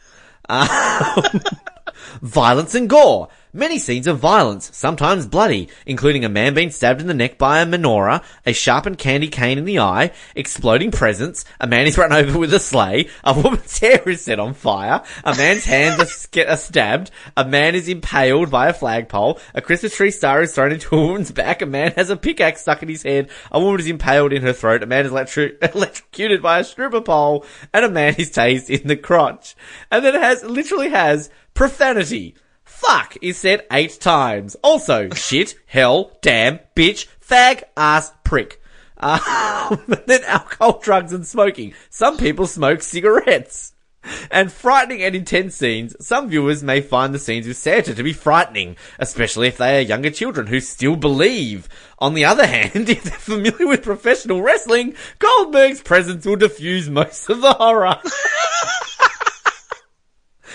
Um, 0.49 0.67
violence 2.21 2.75
and 2.75 2.89
gore. 2.89 3.29
Many 3.55 3.79
scenes 3.79 4.07
of 4.07 4.19
violence, 4.19 4.71
sometimes 4.73 5.27
bloody, 5.27 5.69
including 5.85 6.25
a 6.25 6.31
man 6.31 6.55
being 6.55 6.71
stabbed 6.71 7.03
in 7.03 7.07
the 7.07 7.13
neck 7.13 7.37
by 7.37 7.61
a 7.61 7.67
menorah, 7.67 8.25
a 8.47 8.55
sharpened 8.55 8.97
candy 8.97 9.29
cane 9.29 9.59
in 9.59 9.67
the 9.67 9.79
eye, 9.79 10.13
exploding 10.35 10.91
presents, 10.91 11.45
a 11.61 11.67
man 11.67 11.87
is 11.87 11.99
run 11.99 12.13
over 12.15 12.39
with 12.39 12.55
a 12.55 12.59
sleigh, 12.59 13.11
a 13.23 13.39
woman's 13.39 13.79
hair 13.81 14.09
is 14.09 14.23
set 14.23 14.41
on 14.41 14.55
fire, 14.55 15.03
a 15.23 15.37
man's 15.37 15.67
hands 15.67 16.01
are, 16.01 16.49
are 16.49 16.57
stabbed, 16.57 17.11
a 17.37 17.45
man 17.45 17.75
is 17.75 17.89
impaled 17.89 18.51
by 18.51 18.69
a 18.69 18.73
flagpole, 18.73 19.39
a 19.55 19.61
Christmas 19.61 19.95
tree 19.95 20.11
star 20.11 20.41
is 20.41 20.55
thrown 20.55 20.73
into 20.73 20.97
a 20.97 21.07
woman's 21.07 21.31
back, 21.31 21.61
a 21.61 21.67
man 21.67 21.93
has 21.93 22.09
a 22.09 22.17
pickaxe 22.17 22.63
stuck 22.63 22.83
in 22.83 22.89
his 22.89 23.03
head, 23.03 23.29
a 23.51 23.61
woman 23.61 23.81
is 23.81 23.87
impaled 23.87 24.33
in 24.33 24.41
her 24.41 24.55
throat, 24.55 24.83
a 24.83 24.87
man 24.87 25.05
is 25.05 25.13
electro- 25.13 25.51
electrocuted 25.75 26.41
by 26.41 26.61
a 26.61 26.65
stripper 26.65 27.03
pole, 27.03 27.45
and 27.75 27.85
a 27.85 27.91
man 27.91 28.15
is 28.17 28.31
tased 28.31 28.71
in 28.71 28.89
the 28.89 28.97
crotch. 28.97 29.55
And 29.91 30.03
then 30.03 30.15
it 30.15 30.23
has, 30.23 30.43
literally 30.43 30.89
has 30.89 31.29
profanity. 31.55 32.35
Fuck 32.65 33.17
is 33.23 33.39
said 33.39 33.67
eight 33.71 33.99
times. 34.01 34.57
Also, 34.63 35.11
shit, 35.15 35.55
hell, 35.67 36.19
damn, 36.23 36.61
bitch, 36.75 37.07
fag, 37.27 37.63
ass, 37.77 38.13
prick. 38.25 38.61
Um, 39.03 39.83
then 40.07 40.23
alcohol, 40.25 40.79
drugs, 40.79 41.13
and 41.13 41.27
smoking. 41.27 41.75
Some 41.91 42.19
people 42.19 42.47
smoke 42.47 42.83
cigarettes. 42.83 43.73
and 44.31 44.53
frightening 44.53 45.03
and 45.03 45.15
intense 45.15 45.57
scenes, 45.57 45.97
some 46.05 46.29
viewers 46.29 46.63
may 46.63 46.81
find 46.81 47.13
the 47.15 47.19
scenes 47.19 47.47
with 47.47 47.57
Santa 47.57 47.95
to 47.95 48.03
be 48.03 48.13
frightening, 48.13 48.77
especially 48.99 49.49
if 49.49 49.57
they 49.59 49.79
are 49.79 49.81
younger 49.81 50.11
children 50.11 50.47
who 50.49 50.61
still 50.61 50.97
believe. 50.97 51.69
On 51.99 52.15
the 52.15 52.25
other 52.25 52.47
hand, 52.57 52.89
if 52.89 53.03
they're 53.05 53.13
familiar 53.19 53.67
with 53.67 53.83
professional 53.83 54.43
wrestling, 54.43 54.95
Goldberg's 55.19 55.81
presence 55.83 56.25
will 56.27 56.37
diffuse 56.37 56.89
most 56.89 57.29
of 57.29 57.41
the 57.41 57.55
horror. 57.55 57.99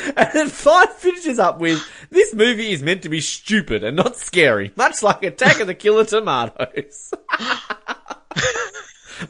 and 0.17 0.29
then 0.33 0.49
Five 0.49 0.93
finishes 0.93 1.39
up 1.39 1.59
with, 1.59 1.85
this 2.09 2.33
movie 2.33 2.71
is 2.71 2.83
meant 2.83 3.03
to 3.03 3.09
be 3.09 3.21
stupid 3.21 3.83
and 3.83 3.95
not 3.95 4.15
scary, 4.15 4.71
much 4.75 5.03
like 5.03 5.23
Attack 5.23 5.59
of 5.59 5.67
the 5.67 5.75
Killer 5.75 6.05
Tomatoes. 6.05 7.13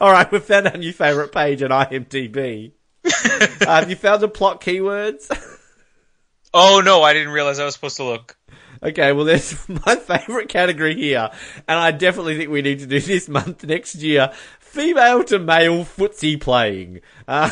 Alright, 0.00 0.30
we've 0.30 0.42
found 0.42 0.68
our 0.68 0.76
new 0.76 0.92
favourite 0.92 1.32
page 1.32 1.62
on 1.62 1.70
IMDb. 1.70 2.72
have 3.60 3.88
you 3.90 3.96
found 3.96 4.20
the 4.20 4.28
plot 4.28 4.60
keywords? 4.60 5.30
Oh 6.52 6.80
no, 6.84 7.02
I 7.02 7.12
didn't 7.12 7.32
realize 7.32 7.58
I 7.58 7.64
was 7.64 7.74
supposed 7.74 7.96
to 7.98 8.04
look. 8.04 8.36
Okay, 8.82 9.12
well, 9.12 9.24
there's 9.24 9.68
my 9.68 9.96
favourite 9.96 10.48
category 10.48 10.94
here, 10.94 11.30
and 11.66 11.78
I 11.78 11.90
definitely 11.90 12.36
think 12.36 12.50
we 12.50 12.62
need 12.62 12.78
to 12.80 12.86
do 12.86 13.00
this 13.00 13.28
month 13.28 13.64
next 13.64 13.96
year. 13.96 14.32
Female 14.60 15.24
to 15.24 15.38
male 15.38 15.84
footsie 15.84 16.40
playing. 16.40 17.00
Uh, 17.26 17.50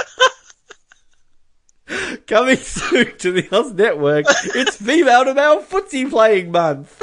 coming 2.26 2.56
soon 2.56 3.16
to 3.18 3.32
the 3.32 3.48
Oz 3.52 3.72
Network, 3.72 4.26
it's 4.54 4.76
female 4.76 5.24
to 5.24 5.34
male 5.34 5.62
footsie 5.62 6.08
playing 6.08 6.50
month. 6.50 7.02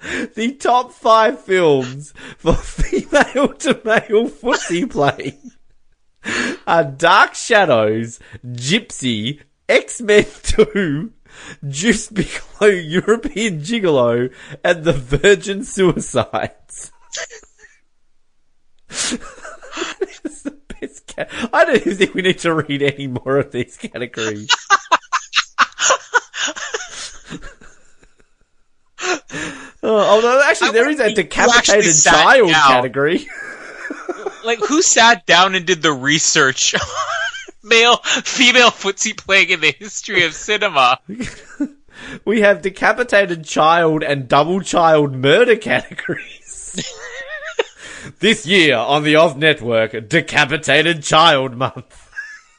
the 0.34 0.52
top 0.52 0.92
five 0.92 1.40
films 1.40 2.12
for 2.38 2.54
female 2.54 3.48
to 3.54 3.80
male 3.84 4.28
footsie 4.28 4.90
playing 4.90 5.52
are 6.66 6.84
Dark 6.84 7.34
Shadows, 7.34 8.18
Gypsy, 8.44 9.40
X-Men 9.68 10.26
2, 10.42 11.12
Deuce 11.66 12.08
Bigalow, 12.08 12.68
European 12.68 13.60
Gigolo, 13.60 14.32
and 14.62 14.84
The 14.84 14.92
Virgin 14.92 15.64
Suicides. 15.64 16.92
It's 20.24 20.42
the 20.42 20.56
best 20.80 21.14
ca- 21.14 21.48
I 21.52 21.64
don't 21.64 21.76
even 21.76 21.96
think 21.96 22.14
we 22.14 22.22
need 22.22 22.38
to 22.40 22.54
read 22.54 22.82
any 22.82 23.06
more 23.06 23.38
of 23.38 23.52
these 23.52 23.76
categories. 23.76 24.48
Oh, 29.82 29.98
although 30.10 30.42
actually 30.44 30.70
I 30.70 30.72
there 30.72 30.88
is 30.88 31.00
a 31.00 31.04
wonder 31.04 31.20
if 31.20 31.36
you 31.36 31.42
actually 31.42 31.82
decapitated 31.82 32.02
child 32.02 32.48
down. 32.50 32.68
category. 32.72 33.28
Like, 34.44 34.58
who 34.58 34.82
sat 34.82 35.24
down 35.24 35.54
and 35.54 35.64
did 35.66 35.80
the 35.80 35.90
research? 35.92 36.74
Male, 37.62 37.96
female 37.96 38.68
footsie 38.70 39.16
playing 39.16 39.48
in 39.48 39.60
the 39.62 39.72
history 39.78 40.24
of 40.26 40.34
cinema. 40.34 40.98
We 42.26 42.42
have 42.42 42.60
decapitated 42.60 43.44
child 43.46 44.02
and 44.02 44.28
double 44.28 44.60
child 44.60 45.14
murder 45.14 45.56
categories. 45.56 46.84
This 48.20 48.46
year 48.46 48.76
on 48.76 49.02
the 49.02 49.16
Oz 49.16 49.36
Network, 49.36 50.08
Decapitated 50.08 51.02
Child 51.02 51.56
Month. 51.56 52.10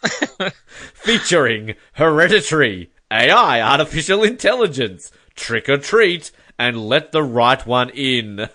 Featuring 0.93 1.76
Hereditary, 1.93 2.91
AI, 3.11 3.61
Artificial 3.61 4.23
Intelligence, 4.23 5.11
Trick 5.35 5.69
or 5.69 5.77
Treat, 5.77 6.31
and 6.57 6.88
Let 6.88 7.11
the 7.11 7.23
Right 7.23 7.65
One 7.65 7.89
In. 7.89 8.47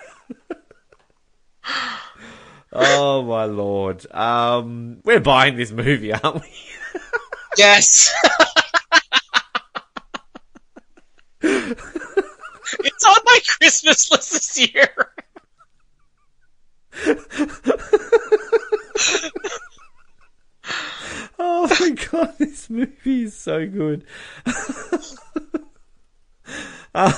oh 2.72 3.22
my 3.22 3.44
lord. 3.44 4.06
Um, 4.12 4.98
we're 5.04 5.20
buying 5.20 5.56
this 5.56 5.72
movie, 5.72 6.12
aren't 6.12 6.42
we? 6.42 6.52
Yes. 7.56 8.14
it's 11.42 13.04
on 13.04 13.16
my 13.24 13.40
Christmas 13.58 14.10
list 14.10 14.32
this 14.32 14.58
year. 14.58 14.88
Oh 21.42 21.66
my 21.80 21.90
god, 21.90 22.34
this 22.38 22.68
movie 22.68 23.22
is 23.24 23.36
so 23.36 23.66
good. 23.66 24.04
Um, 26.92 27.12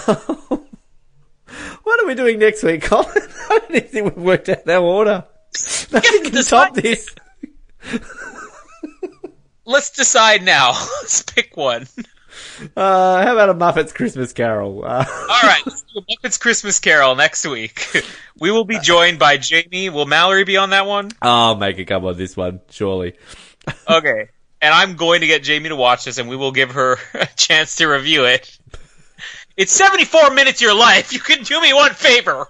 what 1.82 2.02
are 2.02 2.06
we 2.06 2.14
doing 2.14 2.38
next 2.38 2.62
week, 2.62 2.82
Colin? 2.82 3.08
I 3.50 3.58
don't 3.58 3.70
even 3.70 3.88
think 3.88 4.04
we've 4.04 4.24
worked 4.24 4.50
out 4.50 4.68
our 4.68 4.82
order. 4.82 5.24
Nothing 5.90 6.24
can 6.24 6.44
top 6.44 6.74
this. 6.74 7.08
Let's 9.64 9.90
decide 9.92 10.42
now. 10.42 10.72
Let's 11.00 11.22
pick 11.22 11.56
one. 11.56 11.86
Uh, 12.76 13.22
how 13.24 13.32
about 13.32 13.48
a 13.50 13.54
Muppets 13.54 13.94
Christmas 13.94 14.32
Carol? 14.32 14.84
Uh, 14.84 15.04
All 15.08 15.40
right, 15.42 15.62
a 15.66 16.00
Muppets 16.00 16.38
Christmas 16.38 16.80
Carol 16.80 17.14
next 17.16 17.46
week. 17.46 17.86
We 18.38 18.50
will 18.50 18.64
be 18.64 18.80
joined 18.80 19.20
by 19.20 19.36
Jamie. 19.36 19.88
Will 19.88 20.06
Mallory 20.06 20.42
be 20.42 20.56
on 20.56 20.70
that 20.70 20.84
one? 20.86 21.10
I'll 21.20 21.54
make 21.54 21.78
it 21.78 21.84
come 21.84 22.04
on 22.04 22.16
this 22.16 22.36
one, 22.36 22.60
surely. 22.70 23.14
Okay. 23.88 24.28
And 24.60 24.74
I'm 24.74 24.96
going 24.96 25.20
to 25.20 25.28
get 25.28 25.44
Jamie 25.44 25.68
to 25.68 25.76
watch 25.76 26.04
this, 26.04 26.18
and 26.18 26.28
we 26.28 26.34
will 26.34 26.50
give 26.50 26.72
her 26.72 26.96
a 27.14 27.26
chance 27.36 27.76
to 27.76 27.86
review 27.86 28.24
it. 28.24 28.58
It's 29.56 29.70
74 29.72 30.30
minutes 30.30 30.60
of 30.60 30.62
your 30.62 30.74
life. 30.74 31.12
You 31.12 31.20
can 31.20 31.44
do 31.44 31.60
me 31.60 31.72
one 31.72 31.92
favor. 31.92 32.46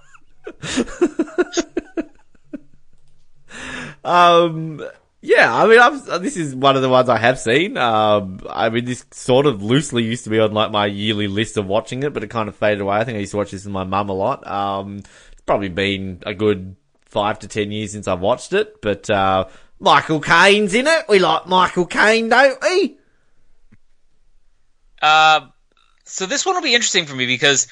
Um, 4.04 4.82
yeah, 5.22 5.54
I 5.54 5.66
mean, 5.68 5.78
I've, 5.78 6.04
this 6.20 6.36
is 6.36 6.54
one 6.54 6.74
of 6.74 6.82
the 6.82 6.88
ones 6.88 7.08
I 7.08 7.16
have 7.16 7.38
seen. 7.38 7.76
Um, 7.76 8.40
I 8.50 8.68
mean, 8.68 8.84
this 8.84 9.06
sort 9.12 9.46
of 9.46 9.62
loosely 9.62 10.02
used 10.02 10.24
to 10.24 10.30
be 10.30 10.40
on 10.40 10.52
like 10.52 10.72
my 10.72 10.86
yearly 10.86 11.28
list 11.28 11.56
of 11.56 11.66
watching 11.66 12.02
it, 12.02 12.12
but 12.12 12.24
it 12.24 12.28
kind 12.28 12.48
of 12.48 12.56
faded 12.56 12.80
away. 12.80 12.96
I 12.96 13.04
think 13.04 13.16
I 13.16 13.20
used 13.20 13.30
to 13.30 13.36
watch 13.36 13.52
this 13.52 13.64
with 13.64 13.72
my 13.72 13.84
mum 13.84 14.08
a 14.08 14.12
lot. 14.12 14.44
Um, 14.46 14.98
it's 14.98 15.42
probably 15.46 15.68
been 15.68 16.22
a 16.26 16.34
good 16.34 16.74
five 17.02 17.38
to 17.38 17.48
ten 17.48 17.70
years 17.70 17.92
since 17.92 18.08
I've 18.08 18.20
watched 18.20 18.52
it, 18.52 18.82
but, 18.82 19.08
uh, 19.08 19.46
Michael 19.78 20.20
Caine's 20.20 20.74
in 20.74 20.86
it. 20.86 21.06
We 21.08 21.18
like 21.18 21.46
Michael 21.46 21.86
Caine, 21.86 22.28
don't 22.28 22.60
we? 22.62 22.98
Uh, 25.00 25.46
so 26.04 26.26
this 26.26 26.46
one 26.46 26.54
will 26.54 26.62
be 26.62 26.74
interesting 26.74 27.06
for 27.06 27.16
me 27.16 27.26
because 27.26 27.66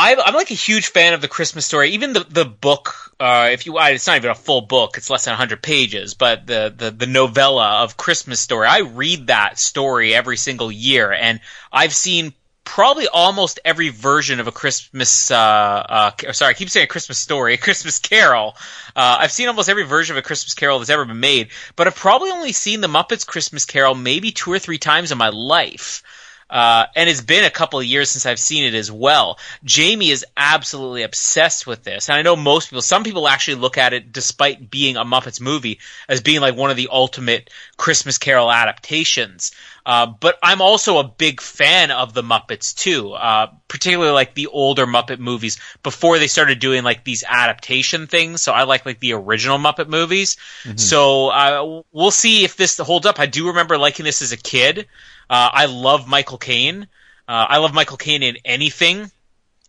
I'm, 0.00 0.18
I'm 0.18 0.34
like 0.34 0.50
a 0.50 0.54
huge 0.54 0.88
fan 0.88 1.12
of 1.12 1.20
the 1.20 1.28
Christmas 1.28 1.66
story. 1.66 1.90
Even 1.90 2.14
the 2.14 2.24
the 2.28 2.46
book, 2.46 3.14
uh, 3.20 3.50
if 3.52 3.66
you, 3.66 3.78
it's 3.78 4.06
not 4.06 4.16
even 4.16 4.30
a 4.30 4.34
full 4.34 4.62
book; 4.62 4.96
it's 4.96 5.10
less 5.10 5.26
than 5.26 5.32
100 5.32 5.62
pages. 5.62 6.14
But 6.14 6.46
the, 6.46 6.72
the 6.74 6.90
the 6.90 7.06
novella 7.06 7.82
of 7.82 7.98
Christmas 7.98 8.40
Story, 8.40 8.66
I 8.66 8.78
read 8.80 9.26
that 9.26 9.58
story 9.58 10.14
every 10.14 10.38
single 10.38 10.72
year, 10.72 11.12
and 11.12 11.40
I've 11.70 11.94
seen 11.94 12.32
probably 12.64 13.08
almost 13.08 13.60
every 13.62 13.90
version 13.90 14.40
of 14.40 14.46
a 14.46 14.52
Christmas. 14.52 15.30
Uh, 15.30 15.36
uh, 15.36 16.32
sorry, 16.32 16.50
I 16.50 16.54
keep 16.54 16.70
saying 16.70 16.84
a 16.84 16.88
Christmas 16.88 17.18
story, 17.18 17.52
a 17.54 17.58
Christmas 17.58 17.98
Carol. 17.98 18.56
Uh, 18.96 19.18
I've 19.20 19.32
seen 19.32 19.48
almost 19.48 19.68
every 19.68 19.84
version 19.84 20.16
of 20.16 20.18
a 20.18 20.26
Christmas 20.26 20.54
Carol 20.54 20.78
that's 20.78 20.88
ever 20.88 21.04
been 21.04 21.20
made, 21.20 21.48
but 21.76 21.86
I've 21.86 21.96
probably 21.96 22.30
only 22.30 22.52
seen 22.52 22.80
the 22.80 22.88
Muppets 22.88 23.26
Christmas 23.26 23.66
Carol 23.66 23.94
maybe 23.94 24.32
two 24.32 24.50
or 24.50 24.58
three 24.58 24.78
times 24.78 25.12
in 25.12 25.18
my 25.18 25.28
life. 25.28 26.02
Uh, 26.50 26.86
and 26.96 27.08
it's 27.08 27.20
been 27.20 27.44
a 27.44 27.50
couple 27.50 27.78
of 27.78 27.86
years 27.86 28.10
since 28.10 28.26
I've 28.26 28.38
seen 28.38 28.64
it 28.64 28.74
as 28.74 28.90
well. 28.90 29.38
Jamie 29.64 30.10
is 30.10 30.26
absolutely 30.36 31.02
obsessed 31.02 31.66
with 31.66 31.84
this. 31.84 32.08
And 32.08 32.18
I 32.18 32.22
know 32.22 32.34
most 32.34 32.70
people, 32.70 32.82
some 32.82 33.04
people 33.04 33.28
actually 33.28 33.54
look 33.56 33.78
at 33.78 33.92
it, 33.92 34.12
despite 34.12 34.70
being 34.70 34.96
a 34.96 35.04
Muppets 35.04 35.40
movie, 35.40 35.78
as 36.08 36.20
being 36.20 36.40
like 36.40 36.56
one 36.56 36.70
of 36.70 36.76
the 36.76 36.88
ultimate 36.90 37.50
Christmas 37.76 38.18
Carol 38.18 38.50
adaptations. 38.50 39.52
Uh, 39.86 40.06
but 40.06 40.38
I'm 40.42 40.60
also 40.60 40.98
a 40.98 41.04
big 41.04 41.40
fan 41.40 41.90
of 41.90 42.12
the 42.12 42.22
Muppets 42.22 42.74
too, 42.74 43.12
uh, 43.12 43.46
particularly 43.68 44.12
like 44.12 44.34
the 44.34 44.48
older 44.48 44.86
Muppet 44.86 45.18
movies 45.18 45.58
before 45.82 46.18
they 46.18 46.26
started 46.26 46.58
doing 46.58 46.84
like 46.84 47.04
these 47.04 47.24
adaptation 47.26 48.06
things. 48.06 48.42
So 48.42 48.52
I 48.52 48.64
like 48.64 48.84
like 48.84 49.00
the 49.00 49.14
original 49.14 49.58
Muppet 49.58 49.88
movies. 49.88 50.36
So 50.76 51.28
uh, 51.28 51.82
we'll 51.92 52.10
see 52.10 52.44
if 52.44 52.56
this 52.56 52.76
holds 52.78 53.06
up. 53.06 53.18
I 53.18 53.26
do 53.26 53.48
remember 53.48 53.78
liking 53.78 54.04
this 54.04 54.20
as 54.20 54.32
a 54.32 54.36
kid. 54.36 54.86
Uh, 55.30 55.48
I 55.52 55.66
love 55.66 56.08
Michael 56.08 56.38
Caine. 56.38 56.88
Uh, 57.28 57.46
I 57.48 57.58
love 57.58 57.72
Michael 57.72 57.96
Caine 57.96 58.24
in 58.24 58.36
anything. 58.44 59.10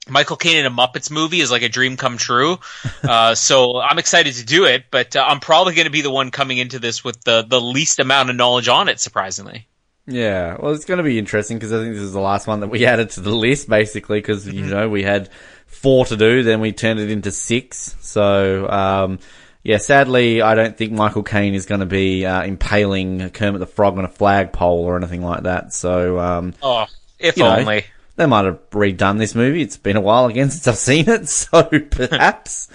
Michael 0.10 0.36
Caine 0.36 0.58
in 0.58 0.66
a 0.66 0.72
Muppets 0.72 1.12
movie 1.12 1.42
is 1.42 1.52
like 1.52 1.62
a 1.62 1.70
dream 1.70 1.96
come 1.96 2.18
true. 2.18 2.58
Uh, 3.04 3.36
so 3.36 3.80
I'm 3.80 4.00
excited 4.00 4.34
to 4.34 4.46
do 4.46 4.66
it, 4.66 4.86
but 4.90 5.16
uh, 5.16 5.24
I'm 5.26 5.40
probably 5.40 5.76
going 5.76 5.86
to 5.86 5.92
be 5.92 6.02
the 6.02 6.10
one 6.10 6.32
coming 6.32 6.58
into 6.58 6.80
this 6.80 7.04
with 7.04 7.24
the, 7.24 7.44
the 7.44 7.62
least 7.62 8.00
amount 8.00 8.32
of 8.32 8.36
knowledge 8.36 8.68
on 8.68 8.90
it, 8.90 9.00
surprisingly. 9.00 9.68
Yeah, 10.08 10.58
well, 10.60 10.74
it's 10.74 10.86
going 10.86 10.98
to 10.98 11.04
be 11.04 11.20
interesting 11.20 11.58
because 11.58 11.72
I 11.72 11.78
think 11.78 11.94
this 11.94 12.02
is 12.02 12.14
the 12.14 12.20
last 12.20 12.48
one 12.48 12.62
that 12.62 12.70
we 12.70 12.86
added 12.88 13.12
to 13.12 13.22
the 13.22 13.36
list, 13.36 13.70
basically, 13.70 14.18
because, 14.18 14.48
you 14.48 14.66
know, 14.66 14.90
we 14.90 15.04
had 15.04 15.30
four 15.68 16.06
to 16.06 16.18
do, 16.18 16.42
then 16.42 16.60
we 16.60 16.72
turned 16.72 17.00
it 17.00 17.12
into 17.12 17.32
six. 17.32 17.96
So, 18.02 18.68
um, 18.68 19.20
yeah, 19.64 19.78
sadly, 19.78 20.42
I 20.42 20.56
don't 20.56 20.76
think 20.78 20.92
Michael 20.92 21.24
Caine 21.24 21.54
is 21.54 21.66
going 21.66 21.80
to 21.82 21.86
be 21.86 22.26
uh, 22.26 22.44
impaling 22.44 23.30
Kermit 23.32 23.60
the 23.60 23.68
Frog 23.68 23.98
on 23.98 24.06
a 24.06 24.10
flagpole 24.10 24.84
or 24.86 24.98
anything 24.98 25.22
like 25.24 25.44
that. 25.44 25.74
So, 25.74 26.20
um, 26.20 26.54
Oh, 26.62 26.86
if 27.20 27.38
You 27.38 27.44
know. 27.44 27.58
only. 27.58 27.86
they 28.16 28.26
might 28.26 28.46
have 28.46 28.60
redone 28.72 29.18
this 29.20 29.36
movie. 29.36 29.62
It's 29.62 29.78
been 29.78 29.98
a 29.98 30.02
while 30.02 30.26
again 30.28 30.50
since 30.52 30.68
I've 30.68 30.78
seen 30.78 31.08
it, 31.10 31.28
so 31.30 31.64
perhaps. 31.92 32.70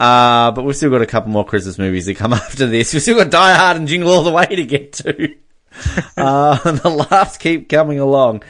Uh, 0.00 0.50
but 0.50 0.64
we've 0.64 0.76
still 0.76 0.90
got 0.90 1.02
a 1.02 1.06
couple 1.06 1.30
more 1.30 1.44
Christmas 1.44 1.78
movies 1.78 2.06
to 2.06 2.14
come 2.14 2.32
after 2.32 2.66
this. 2.66 2.92
We've 2.92 3.02
still 3.02 3.16
got 3.18 3.30
Die 3.30 3.54
Hard 3.54 3.76
and 3.76 3.86
Jingle 3.86 4.10
All 4.10 4.22
the 4.24 4.32
Way 4.32 4.46
to 4.46 4.64
get 4.64 4.92
to. 4.94 5.34
uh, 6.16 6.58
and 6.64 6.78
the 6.78 6.88
laughs 6.88 7.36
keep 7.38 7.68
coming 7.68 7.98
along. 7.98 8.42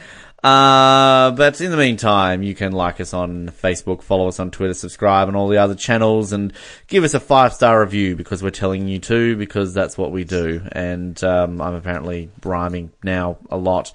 Uh, 0.43 1.31
but 1.31 1.61
in 1.61 1.71
the 1.71 1.77
meantime, 1.77 2.43
you 2.43 2.53
can 2.53 2.73
like 2.73 2.99
us 2.99 3.13
on 3.13 3.47
Facebook, 3.47 4.01
follow 4.01 4.27
us 4.27 4.41
on 4.41 4.51
Twitter, 4.51 4.73
subscribe 4.73 5.29
on 5.29 5.35
all 5.35 5.47
the 5.47 5.57
other 5.57 5.75
channels, 5.75 6.33
and 6.33 6.51
give 6.87 7.05
us 7.05 7.13
a 7.13 7.19
five 7.19 7.53
star 7.53 7.79
review 7.79 8.17
because 8.17 8.43
we're 8.43 8.49
telling 8.49 8.89
you 8.89 8.99
to, 8.99 9.37
because 9.37 9.73
that's 9.73 9.97
what 9.97 10.11
we 10.11 10.25
do. 10.25 10.61
And 10.73 11.21
um, 11.23 11.61
I'm 11.61 11.75
apparently 11.75 12.29
rhyming 12.43 12.91
now 13.03 13.37
a 13.49 13.57
lot. 13.57 13.93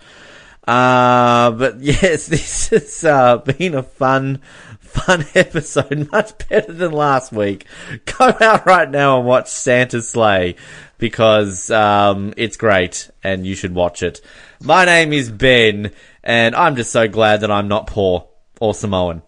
Uh, 0.66 1.50
but 1.50 1.80
yes, 1.80 2.26
this 2.26 2.68
has 2.68 3.04
uh, 3.04 3.38
been 3.38 3.74
a 3.74 3.82
fun, 3.82 4.40
fun 4.80 5.26
episode, 5.34 6.10
much 6.10 6.32
better 6.48 6.72
than 6.72 6.92
last 6.92 7.30
week. 7.30 7.66
Go 8.06 8.34
out 8.40 8.64
right 8.64 8.90
now 8.90 9.18
and 9.18 9.26
watch 9.26 9.48
Santa's 9.48 10.08
Slay 10.08 10.56
because 10.98 11.70
um, 11.70 12.32
it's 12.36 12.56
great 12.56 13.10
and 13.22 13.46
you 13.46 13.54
should 13.54 13.74
watch 13.74 14.02
it. 14.02 14.20
My 14.62 14.84
name 14.84 15.12
is 15.12 15.30
Ben, 15.30 15.92
and 16.28 16.54
I'm 16.54 16.76
just 16.76 16.92
so 16.92 17.08
glad 17.08 17.40
that 17.40 17.50
I'm 17.50 17.68
not 17.68 17.86
poor 17.86 18.28
or 18.60 18.74
Samoan. 18.74 19.22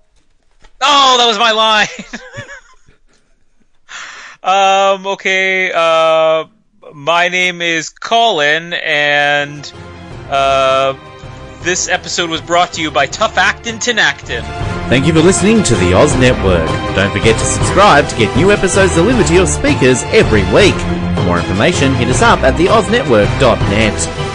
Oh, 0.82 1.16
that 1.18 1.26
was 1.26 1.38
my 1.38 1.52
line. 1.52 1.88
um, 4.96 5.06
okay, 5.14 5.72
uh, 5.74 6.44
my 6.92 7.28
name 7.28 7.62
is 7.62 7.88
Colin, 7.88 8.74
and 8.74 9.72
uh, 10.28 10.94
this 11.62 11.88
episode 11.88 12.28
was 12.28 12.42
brought 12.42 12.74
to 12.74 12.82
you 12.82 12.90
by 12.90 13.06
Tough 13.06 13.38
Actin' 13.38 13.78
Tinactin. 13.78 14.42
Thank 14.90 15.06
you 15.06 15.14
for 15.14 15.20
listening 15.20 15.62
to 15.62 15.74
the 15.76 15.94
Oz 15.94 16.14
Network. 16.16 16.68
Don't 16.96 17.12
forget 17.12 17.38
to 17.38 17.44
subscribe 17.46 18.08
to 18.08 18.16
get 18.18 18.36
new 18.36 18.52
episodes 18.52 18.94
delivered 18.94 19.26
to 19.28 19.34
your 19.34 19.46
speakers 19.46 20.02
every 20.04 20.42
week. 20.52 20.74
For 21.16 21.24
more 21.24 21.38
information, 21.38 21.94
hit 21.94 22.08
us 22.08 22.20
up 22.20 22.40
at 22.40 22.54
theoznetwork.net. 22.54 24.29